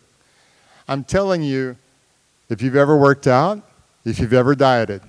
I'm 0.88 1.04
telling 1.04 1.42
you, 1.42 1.76
if 2.48 2.62
you've 2.62 2.76
ever 2.76 2.96
worked 2.96 3.26
out, 3.26 3.62
if 4.04 4.18
you've 4.18 4.32
ever 4.32 4.54
dieted, 4.54 5.02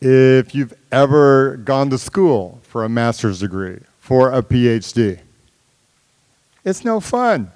if 0.00 0.54
you've 0.54 0.74
ever 0.90 1.56
gone 1.58 1.90
to 1.90 1.98
school 1.98 2.60
for 2.62 2.84
a 2.84 2.88
master's 2.88 3.40
degree, 3.40 3.78
for 4.00 4.32
a 4.32 4.42
PhD. 4.42 5.20
It's 6.64 6.84
no 6.84 7.00
fun. 7.00 7.50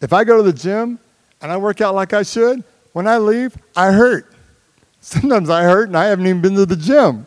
If 0.00 0.12
I 0.12 0.24
go 0.24 0.36
to 0.36 0.42
the 0.42 0.52
gym 0.52 0.98
and 1.40 1.52
I 1.52 1.56
work 1.56 1.80
out 1.80 1.94
like 1.94 2.12
I 2.12 2.22
should, 2.22 2.64
when 2.92 3.06
I 3.06 3.18
leave, 3.18 3.56
I 3.76 3.92
hurt. 3.92 4.32
Sometimes 5.00 5.50
I 5.50 5.62
hurt 5.62 5.88
and 5.88 5.96
I 5.96 6.06
haven't 6.06 6.26
even 6.26 6.42
been 6.42 6.54
to 6.56 6.66
the 6.66 6.76
gym. 6.76 7.26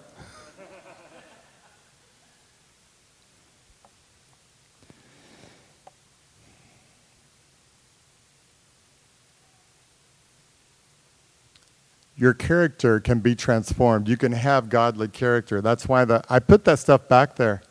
Your 12.20 12.34
character 12.34 13.00
can 13.00 13.20
be 13.20 13.34
transformed. 13.34 14.10
You 14.10 14.18
can 14.18 14.34
have 14.34 14.68
godly 14.68 15.08
character. 15.08 15.62
That's 15.62 15.88
why 15.88 16.04
the, 16.04 16.22
I 16.30 16.40
put 16.40 16.66
that 16.66 16.78
stuff 16.78 17.08
back 17.08 17.38
there. 17.38 17.62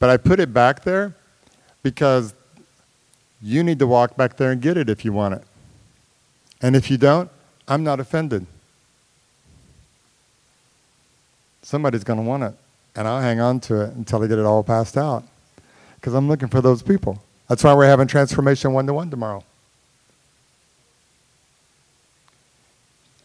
But 0.00 0.10
I 0.10 0.16
put 0.16 0.40
it 0.40 0.52
back 0.52 0.82
there 0.82 1.14
because 1.84 2.34
you 3.40 3.62
need 3.62 3.78
to 3.78 3.86
walk 3.86 4.16
back 4.16 4.36
there 4.36 4.50
and 4.50 4.60
get 4.60 4.76
it 4.76 4.90
if 4.90 5.04
you 5.04 5.12
want 5.12 5.34
it. 5.34 5.42
And 6.60 6.74
if 6.74 6.90
you 6.90 6.98
don't, 6.98 7.30
I'm 7.68 7.84
not 7.84 8.00
offended. 8.00 8.46
Somebody's 11.62 12.02
going 12.02 12.18
to 12.18 12.24
want 12.24 12.42
it. 12.42 12.54
And 12.96 13.06
I'll 13.06 13.20
hang 13.20 13.38
on 13.38 13.60
to 13.60 13.82
it 13.82 13.94
until 13.94 14.24
I 14.24 14.26
get 14.26 14.40
it 14.40 14.44
all 14.44 14.64
passed 14.64 14.96
out. 14.96 15.22
Because 15.94 16.14
I'm 16.14 16.26
looking 16.26 16.48
for 16.48 16.60
those 16.60 16.82
people. 16.82 17.22
That's 17.48 17.62
why 17.62 17.74
we're 17.74 17.86
having 17.86 18.08
Transformation 18.08 18.72
One 18.72 18.88
to 18.88 18.92
One 18.92 19.08
tomorrow. 19.08 19.44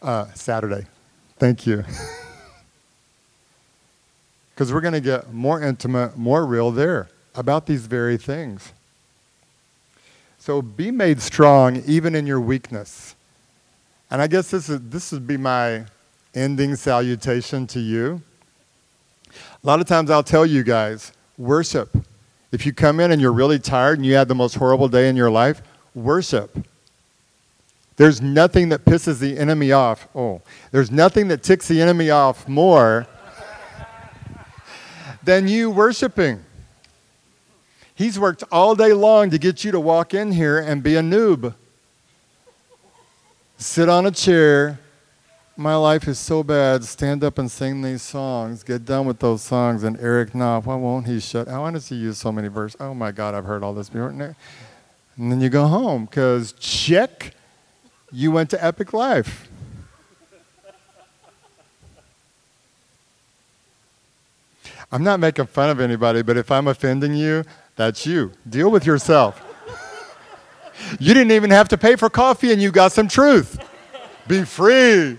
Uh, 0.02 0.26
Saturday. 0.34 0.86
Thank 1.38 1.66
you. 1.66 1.84
Because 4.54 4.72
we're 4.72 4.82
going 4.82 4.92
to 4.92 5.00
get 5.00 5.32
more 5.32 5.62
intimate, 5.62 6.16
more 6.16 6.44
real 6.44 6.70
there 6.70 7.08
about 7.34 7.66
these 7.66 7.86
very 7.86 8.18
things. 8.18 8.72
So 10.38 10.60
be 10.60 10.90
made 10.90 11.22
strong 11.22 11.82
even 11.86 12.14
in 12.14 12.26
your 12.26 12.40
weakness. 12.40 13.14
And 14.10 14.20
I 14.20 14.26
guess 14.26 14.50
this, 14.50 14.68
is, 14.68 14.80
this 14.82 15.10
would 15.10 15.26
be 15.26 15.38
my 15.38 15.86
ending 16.34 16.76
salutation 16.76 17.66
to 17.68 17.80
you. 17.80 18.20
A 19.32 19.66
lot 19.66 19.80
of 19.80 19.86
times 19.86 20.10
I'll 20.10 20.22
tell 20.22 20.44
you 20.44 20.62
guys 20.62 21.12
worship. 21.38 21.96
If 22.52 22.66
you 22.66 22.74
come 22.74 23.00
in 23.00 23.10
and 23.10 23.22
you're 23.22 23.32
really 23.32 23.58
tired 23.58 23.98
and 23.98 24.06
you 24.06 24.14
had 24.14 24.28
the 24.28 24.34
most 24.34 24.54
horrible 24.54 24.88
day 24.88 25.08
in 25.08 25.16
your 25.16 25.30
life, 25.30 25.62
worship. 25.94 26.56
There's 27.96 28.22
nothing 28.22 28.70
that 28.70 28.84
pisses 28.84 29.18
the 29.18 29.38
enemy 29.38 29.72
off. 29.72 30.08
Oh, 30.14 30.42
there's 30.70 30.90
nothing 30.90 31.28
that 31.28 31.42
ticks 31.42 31.68
the 31.68 31.80
enemy 31.80 32.10
off 32.10 32.48
more 32.48 33.06
than 35.22 35.46
you 35.46 35.70
worshiping. 35.70 36.44
He's 37.94 38.18
worked 38.18 38.42
all 38.50 38.74
day 38.74 38.92
long 38.92 39.30
to 39.30 39.38
get 39.38 39.62
you 39.64 39.70
to 39.72 39.78
walk 39.78 40.14
in 40.14 40.32
here 40.32 40.58
and 40.58 40.82
be 40.82 40.96
a 40.96 41.02
noob. 41.02 41.54
Sit 43.58 43.88
on 43.88 44.06
a 44.06 44.10
chair. 44.10 44.80
My 45.56 45.76
life 45.76 46.08
is 46.08 46.18
so 46.18 46.42
bad. 46.42 46.82
Stand 46.82 47.22
up 47.22 47.38
and 47.38 47.50
sing 47.50 47.82
these 47.82 48.02
songs. 48.02 48.62
Get 48.64 48.86
done 48.86 49.06
with 49.06 49.20
those 49.20 49.42
songs. 49.42 49.84
And 49.84 50.00
Eric 50.00 50.34
Knopf, 50.34 50.66
why 50.66 50.74
won't 50.74 51.06
he 51.06 51.20
shut? 51.20 51.46
I 51.46 51.58
want 51.58 51.80
to 51.80 51.94
use 51.94 52.18
so 52.18 52.32
many 52.32 52.48
verses. 52.48 52.80
Oh 52.80 52.94
my 52.94 53.12
God, 53.12 53.34
I've 53.34 53.44
heard 53.44 53.62
all 53.62 53.74
this 53.74 53.90
before. 53.90 54.08
And 54.08 54.34
then 55.16 55.40
you 55.40 55.50
go 55.50 55.66
home 55.66 56.06
because 56.06 56.54
check, 56.54 57.34
you 58.12 58.30
went 58.30 58.50
to 58.50 58.64
Epic 58.64 58.92
Life. 58.92 59.48
I'm 64.90 65.02
not 65.02 65.20
making 65.20 65.46
fun 65.46 65.70
of 65.70 65.80
anybody, 65.80 66.20
but 66.22 66.36
if 66.36 66.50
I'm 66.50 66.68
offending 66.68 67.14
you, 67.14 67.44
that's 67.76 68.04
you. 68.04 68.32
Deal 68.48 68.70
with 68.70 68.84
yourself. 68.84 69.42
you 71.00 71.14
didn't 71.14 71.32
even 71.32 71.50
have 71.50 71.68
to 71.68 71.78
pay 71.78 71.96
for 71.96 72.10
coffee 72.10 72.52
and 72.52 72.60
you 72.60 72.70
got 72.70 72.92
some 72.92 73.08
truth. 73.08 73.58
Be 74.28 74.44
free. 74.44 75.18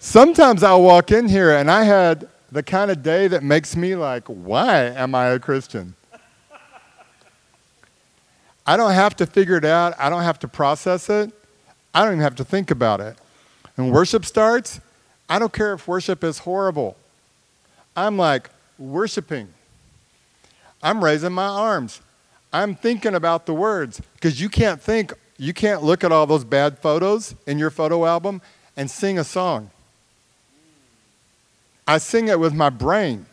Sometimes 0.00 0.64
I'll 0.64 0.82
walk 0.82 1.12
in 1.12 1.28
here 1.28 1.52
and 1.52 1.70
I 1.70 1.84
had 1.84 2.28
the 2.50 2.62
kind 2.62 2.90
of 2.90 3.02
day 3.02 3.28
that 3.28 3.44
makes 3.44 3.76
me 3.76 3.94
like, 3.94 4.26
why 4.26 4.84
am 4.84 5.14
I 5.14 5.26
a 5.26 5.38
Christian? 5.38 5.94
I 8.68 8.76
don't 8.76 8.92
have 8.92 9.16
to 9.16 9.24
figure 9.24 9.56
it 9.56 9.64
out. 9.64 9.94
I 9.98 10.10
don't 10.10 10.24
have 10.24 10.38
to 10.40 10.48
process 10.48 11.08
it. 11.08 11.32
I 11.94 12.04
don't 12.04 12.12
even 12.12 12.22
have 12.22 12.36
to 12.36 12.44
think 12.44 12.70
about 12.70 13.00
it. 13.00 13.16
When 13.76 13.88
worship 13.90 14.26
starts, 14.26 14.78
I 15.26 15.38
don't 15.38 15.54
care 15.54 15.72
if 15.72 15.88
worship 15.88 16.22
is 16.22 16.40
horrible. 16.40 16.94
I'm 17.96 18.18
like 18.18 18.50
worshiping. 18.78 19.48
I'm 20.82 21.02
raising 21.02 21.32
my 21.32 21.46
arms. 21.46 22.02
I'm 22.52 22.74
thinking 22.74 23.14
about 23.14 23.46
the 23.46 23.54
words 23.54 24.02
because 24.12 24.38
you 24.38 24.50
can't 24.50 24.82
think, 24.82 25.14
you 25.38 25.54
can't 25.54 25.82
look 25.82 26.04
at 26.04 26.12
all 26.12 26.26
those 26.26 26.44
bad 26.44 26.78
photos 26.78 27.34
in 27.46 27.58
your 27.58 27.70
photo 27.70 28.04
album 28.04 28.42
and 28.76 28.90
sing 28.90 29.18
a 29.18 29.24
song. 29.24 29.70
I 31.86 31.96
sing 31.96 32.28
it 32.28 32.38
with 32.38 32.52
my 32.52 32.68
brain. 32.68 33.24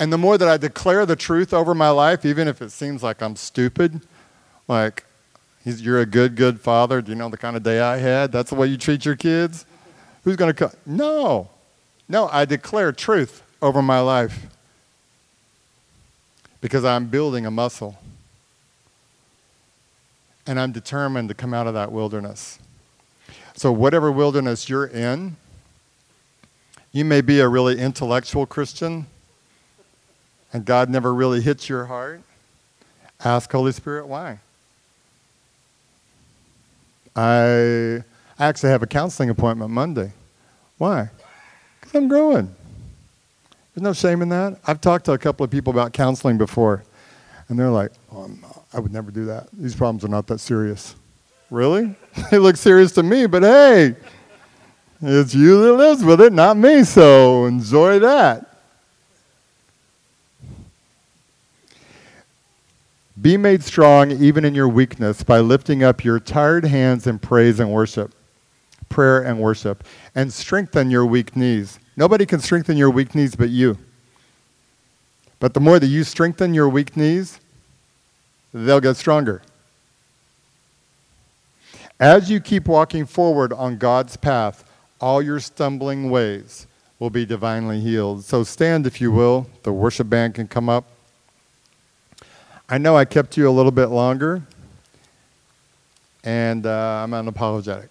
And 0.00 0.10
the 0.10 0.18
more 0.18 0.38
that 0.38 0.48
I 0.48 0.56
declare 0.56 1.04
the 1.04 1.14
truth 1.14 1.52
over 1.52 1.74
my 1.74 1.90
life, 1.90 2.24
even 2.24 2.48
if 2.48 2.62
it 2.62 2.70
seems 2.70 3.02
like 3.02 3.20
I'm 3.20 3.36
stupid, 3.36 4.00
like, 4.66 5.04
you're 5.62 6.00
a 6.00 6.06
good, 6.06 6.36
good 6.36 6.58
father. 6.58 7.02
Do 7.02 7.12
you 7.12 7.16
know 7.16 7.28
the 7.28 7.36
kind 7.36 7.54
of 7.54 7.62
day 7.62 7.80
I 7.80 7.98
had? 7.98 8.32
That's 8.32 8.48
the 8.48 8.56
way 8.56 8.66
you 8.66 8.78
treat 8.78 9.04
your 9.04 9.14
kids? 9.14 9.66
Who's 10.24 10.36
going 10.36 10.50
to 10.50 10.54
come? 10.54 10.72
No. 10.86 11.50
No, 12.08 12.30
I 12.32 12.46
declare 12.46 12.92
truth 12.92 13.42
over 13.60 13.82
my 13.82 14.00
life 14.00 14.46
because 16.62 16.82
I'm 16.82 17.06
building 17.08 17.44
a 17.44 17.50
muscle. 17.50 17.98
And 20.46 20.58
I'm 20.58 20.72
determined 20.72 21.28
to 21.28 21.34
come 21.34 21.52
out 21.52 21.66
of 21.66 21.74
that 21.74 21.92
wilderness. 21.92 22.58
So, 23.54 23.70
whatever 23.70 24.10
wilderness 24.10 24.70
you're 24.70 24.86
in, 24.86 25.36
you 26.90 27.04
may 27.04 27.20
be 27.20 27.40
a 27.40 27.46
really 27.46 27.78
intellectual 27.78 28.46
Christian 28.46 29.06
and 30.52 30.64
God 30.64 30.88
never 30.90 31.12
really 31.12 31.40
hits 31.40 31.68
your 31.68 31.86
heart. 31.86 32.22
Ask 33.24 33.50
Holy 33.52 33.72
Spirit 33.72 34.06
why. 34.06 34.40
I 37.14 38.02
actually 38.38 38.70
have 38.70 38.82
a 38.82 38.86
counseling 38.86 39.30
appointment 39.30 39.70
Monday. 39.70 40.12
Why? 40.78 41.10
Because 41.80 41.94
I'm 41.94 42.08
growing. 42.08 42.54
There's 43.74 43.82
no 43.82 43.92
shame 43.92 44.22
in 44.22 44.30
that. 44.30 44.58
I've 44.66 44.80
talked 44.80 45.04
to 45.06 45.12
a 45.12 45.18
couple 45.18 45.44
of 45.44 45.50
people 45.50 45.72
about 45.72 45.92
counseling 45.92 46.38
before, 46.38 46.82
and 47.48 47.58
they're 47.58 47.70
like, 47.70 47.92
oh, 48.12 48.30
I 48.72 48.80
would 48.80 48.92
never 48.92 49.10
do 49.10 49.26
that. 49.26 49.48
These 49.52 49.74
problems 49.74 50.04
are 50.04 50.08
not 50.08 50.26
that 50.28 50.38
serious. 50.38 50.94
Really? 51.50 51.94
they 52.30 52.38
look 52.38 52.56
serious 52.56 52.92
to 52.92 53.02
me, 53.02 53.26
but 53.26 53.42
hey, 53.42 53.94
it's 55.02 55.34
you 55.34 55.62
that 55.62 55.72
lives 55.74 56.04
with 56.04 56.20
it, 56.20 56.32
not 56.32 56.56
me, 56.56 56.84
so 56.84 57.46
enjoy 57.46 57.98
that. 58.00 58.49
Be 63.20 63.36
made 63.36 63.62
strong 63.62 64.12
even 64.12 64.44
in 64.44 64.54
your 64.54 64.68
weakness 64.68 65.22
by 65.22 65.40
lifting 65.40 65.82
up 65.82 66.04
your 66.04 66.20
tired 66.20 66.64
hands 66.64 67.06
in 67.06 67.18
praise 67.18 67.60
and 67.60 67.70
worship, 67.70 68.14
prayer 68.88 69.20
and 69.20 69.38
worship, 69.40 69.84
and 70.14 70.32
strengthen 70.32 70.90
your 70.90 71.04
weak 71.04 71.36
knees. 71.36 71.78
Nobody 71.96 72.24
can 72.24 72.40
strengthen 72.40 72.76
your 72.76 72.90
weak 72.90 73.14
knees 73.14 73.34
but 73.34 73.50
you. 73.50 73.76
But 75.38 75.54
the 75.54 75.60
more 75.60 75.78
that 75.78 75.86
you 75.86 76.04
strengthen 76.04 76.54
your 76.54 76.68
weak 76.68 76.96
knees, 76.96 77.40
they'll 78.54 78.80
get 78.80 78.96
stronger. 78.96 79.42
As 81.98 82.30
you 82.30 82.40
keep 82.40 82.68
walking 82.68 83.04
forward 83.04 83.52
on 83.52 83.76
God's 83.76 84.16
path, 84.16 84.64
all 85.00 85.20
your 85.20 85.40
stumbling 85.40 86.10
ways 86.10 86.66
will 86.98 87.10
be 87.10 87.26
divinely 87.26 87.80
healed. 87.80 88.24
So 88.24 88.44
stand, 88.44 88.86
if 88.86 89.00
you 89.00 89.10
will. 89.10 89.46
The 89.62 89.72
worship 89.72 90.08
band 90.08 90.34
can 90.34 90.46
come 90.46 90.68
up. 90.68 90.86
I 92.72 92.78
know 92.78 92.96
I 92.96 93.04
kept 93.04 93.36
you 93.36 93.48
a 93.48 93.50
little 93.50 93.72
bit 93.72 93.86
longer, 93.86 94.42
and 96.22 96.64
uh, 96.64 97.02
I'm 97.02 97.10
unapologetic. 97.10 97.88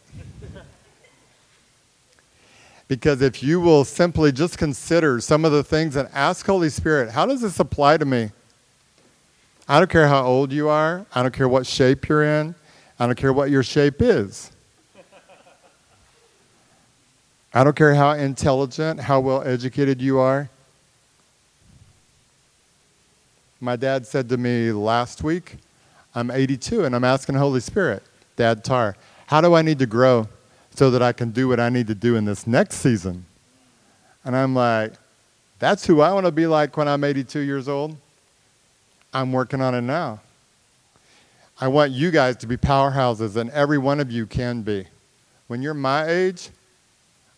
because 2.87 3.21
if 3.21 3.43
you 3.43 3.59
will 3.59 3.83
simply 3.83 4.31
just 4.31 4.57
consider 4.57 5.19
some 5.19 5.43
of 5.43 5.51
the 5.51 5.65
things 5.65 5.97
and 5.97 6.07
ask 6.13 6.45
Holy 6.45 6.69
Spirit, 6.69 7.11
how 7.11 7.25
does 7.25 7.41
this 7.41 7.59
apply 7.59 7.97
to 7.97 8.05
me? 8.05 8.31
I 9.67 9.79
don't 9.79 9.89
care 9.89 10.07
how 10.07 10.25
old 10.25 10.53
you 10.53 10.69
are, 10.69 11.05
I 11.13 11.23
don't 11.23 11.33
care 11.33 11.49
what 11.49 11.67
shape 11.67 12.07
you're 12.07 12.23
in, 12.23 12.55
I 12.97 13.05
don't 13.05 13.17
care 13.17 13.33
what 13.33 13.49
your 13.49 13.63
shape 13.63 14.01
is. 14.01 14.49
I 17.53 17.65
don't 17.65 17.75
care 17.75 17.95
how 17.95 18.11
intelligent, 18.11 19.01
how 19.01 19.19
well 19.19 19.43
educated 19.43 20.01
you 20.01 20.19
are. 20.19 20.49
My 23.61 23.75
dad 23.75 24.07
said 24.07 24.29
to 24.29 24.37
me 24.37 24.71
last 24.71 25.21
week, 25.21 25.57
I'm 26.15 26.31
82 26.31 26.85
and 26.85 26.95
I'm 26.95 27.03
asking 27.03 27.35
Holy 27.35 27.59
Spirit, 27.59 28.03
Dad 28.37 28.63
Tar, 28.63 28.95
how 29.27 29.41
do 29.41 29.53
I 29.53 29.61
need 29.61 29.79
to 29.79 29.85
grow 29.85 30.29
so 30.73 30.89
that 30.91 31.01
I 31.01 31.11
can 31.11 31.31
do 31.31 31.49
what 31.49 31.59
I 31.59 31.67
need 31.67 31.87
to 31.87 31.95
do 31.95 32.15
in 32.15 32.23
this 32.23 32.47
next 32.47 32.77
season? 32.77 33.25
And 34.23 34.33
I'm 34.33 34.55
like, 34.55 34.93
that's 35.59 35.85
who 35.85 35.99
I 35.99 36.13
want 36.13 36.25
to 36.25 36.31
be 36.31 36.47
like 36.47 36.77
when 36.77 36.87
I'm 36.87 37.03
82 37.03 37.39
years 37.39 37.67
old. 37.67 37.97
I'm 39.13 39.33
working 39.33 39.59
on 39.59 39.75
it 39.75 39.81
now. 39.81 40.21
I 41.59 41.67
want 41.67 41.91
you 41.91 42.11
guys 42.11 42.37
to 42.37 42.47
be 42.47 42.55
powerhouses, 42.55 43.35
and 43.35 43.49
every 43.49 43.77
one 43.77 43.99
of 43.99 44.09
you 44.09 44.25
can 44.25 44.61
be. 44.61 44.85
When 45.47 45.61
you're 45.61 45.73
my 45.73 46.07
age, 46.07 46.49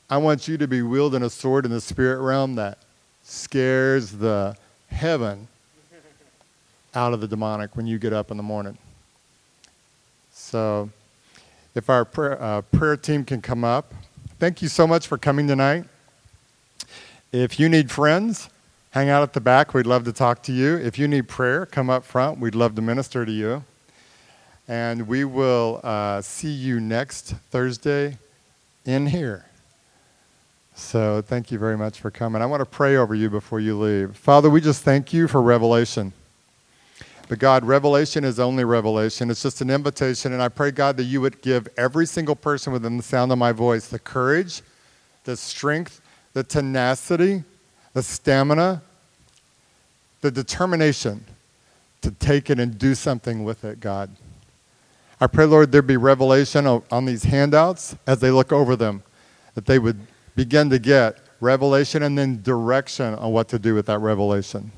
I 0.08 0.18
want 0.18 0.48
you 0.48 0.58
to 0.58 0.68
be 0.68 0.84
wielding 0.84 1.24
a 1.24 1.30
sword 1.32 1.66
in 1.66 1.72
the 1.72 1.82
spirit 1.82 2.22
realm 2.22 2.54
that 2.56 2.78
scares 3.24 4.12
the 4.12 4.56
heaven 4.90 5.48
out 6.94 7.14
of 7.14 7.22
the 7.22 7.28
demonic 7.28 7.76
when 7.76 7.88
you 7.88 7.98
get 7.98 8.14
up 8.14 8.32
in 8.32 8.38
the 8.38 8.44
morning. 8.44 8.78
So, 10.32 10.90
if 11.76 11.90
our 11.90 12.04
prayer, 12.04 12.42
uh, 12.42 12.62
prayer 12.62 12.98
team 12.98 13.24
can 13.24 13.42
come 13.42 13.64
up, 13.64 13.94
thank 14.40 14.62
you 14.62 14.68
so 14.68 14.86
much 14.86 15.08
for 15.08 15.18
coming 15.18 15.48
tonight. 15.48 15.86
If 17.32 17.60
you 17.60 17.70
need 17.70 17.90
friends, 17.90 18.50
hang 18.92 19.10
out 19.10 19.24
at 19.24 19.34
the 19.34 19.40
back. 19.40 19.74
We'd 19.74 19.86
love 19.86 20.04
to 20.06 20.12
talk 20.12 20.44
to 20.44 20.52
you. 20.52 20.76
If 20.76 21.00
you 21.00 21.08
need 21.08 21.30
prayer, 21.30 21.66
come 21.66 21.90
up 21.90 22.04
front. 22.04 22.40
We'd 22.40 22.56
love 22.56 22.76
to 22.76 22.82
minister 22.82 23.26
to 23.26 23.32
you. 23.32 23.64
And 24.68 25.08
we 25.08 25.24
will 25.24 25.80
uh, 25.84 26.22
see 26.22 26.52
you 26.52 26.80
next 26.80 27.36
Thursday 27.52 28.18
in 28.86 29.08
here. 29.08 29.46
So 30.76 31.22
thank 31.22 31.52
you 31.52 31.60
very 31.60 31.78
much 31.78 32.00
for 32.00 32.12
coming. 32.12 32.42
I 32.42 32.46
want 32.46 32.62
to 32.62 32.66
pray 32.66 32.96
over 32.96 33.14
you 33.14 33.30
before 33.30 33.60
you 33.60 33.80
leave. 33.80 34.16
Father, 34.16 34.50
we 34.50 34.60
just 34.60 34.84
thank 34.84 35.14
you 35.14 35.28
for 35.28 35.42
revelation. 35.42 36.14
But 37.32 37.40
God, 37.40 37.64
revelation 37.64 38.26
is 38.26 38.42
only 38.42 38.66
revelation. 38.66 39.32
It's 39.32 39.42
just 39.42 39.62
an 39.62 39.70
invitation. 39.70 40.34
And 40.34 40.42
I 40.42 40.50
pray, 40.50 40.70
God, 40.70 40.98
that 40.98 41.06
you 41.06 41.22
would 41.22 41.42
give 41.42 41.70
every 41.78 42.06
single 42.06 42.36
person 42.36 42.74
within 42.74 42.98
the 42.98 43.04
sound 43.04 43.32
of 43.32 43.38
my 43.38 43.54
voice 43.54 43.88
the 43.88 44.00
courage, 44.00 44.62
the 45.24 45.38
strength, 45.38 46.02
the 46.34 46.44
tenacity, 46.44 47.46
the 47.94 48.04
stamina, 48.04 48.82
the 50.20 50.30
determination 50.30 51.24
to 52.02 52.12
take 52.12 52.50
it 52.50 52.60
and 52.60 52.78
do 52.78 52.94
something 52.94 53.46
with 53.46 53.64
it, 53.64 53.80
God. 53.80 54.10
I 55.22 55.28
pray, 55.28 55.46
Lord, 55.46 55.72
there 55.72 55.82
be 55.82 55.96
revelation 55.96 56.68
on 56.68 57.06
these 57.06 57.24
handouts 57.24 57.96
as 58.06 58.20
they 58.20 58.30
look 58.30 58.52
over 58.52 58.76
them, 58.76 59.04
that 59.56 59.68
they 59.68 59.80
would 59.80 60.06
begin 60.36 60.70
to 60.70 60.80
get 60.80 61.18
revelation 61.40 62.04
and 62.04 62.18
then 62.18 62.42
direction 62.42 63.16
on 63.16 63.32
what 63.32 63.48
to 63.48 63.58
do 63.58 63.74
with 63.74 63.86
that 63.86 64.00
revelation. 64.00 64.74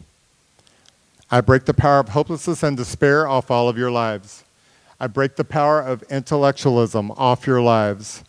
I 1.33 1.41
break 1.41 1.65
the 1.65 1.73
power 1.73 1.97
of 1.97 2.09
hopelessness 2.09 2.61
and 2.61 2.77
despair 2.77 3.27
off 3.27 3.49
all 3.49 3.67
of 3.67 3.75
your 3.75 3.89
lives. 3.89 4.43
I 4.99 5.07
break 5.07 5.35
the 5.35 5.43
power 5.43 5.81
of 5.81 6.03
intellectualism 6.03 7.09
off 7.17 7.47
your 7.47 7.59
lives. 7.59 8.23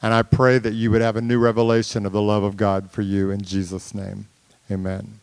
And 0.00 0.14
I 0.14 0.22
pray 0.22 0.58
that 0.58 0.74
you 0.74 0.92
would 0.92 1.00
have 1.00 1.16
a 1.16 1.20
new 1.20 1.40
revelation 1.40 2.06
of 2.06 2.12
the 2.12 2.22
love 2.22 2.44
of 2.44 2.56
God 2.56 2.92
for 2.92 3.02
you 3.02 3.32
in 3.32 3.42
Jesus' 3.42 3.92
name. 3.92 4.28
Amen. 4.70 5.18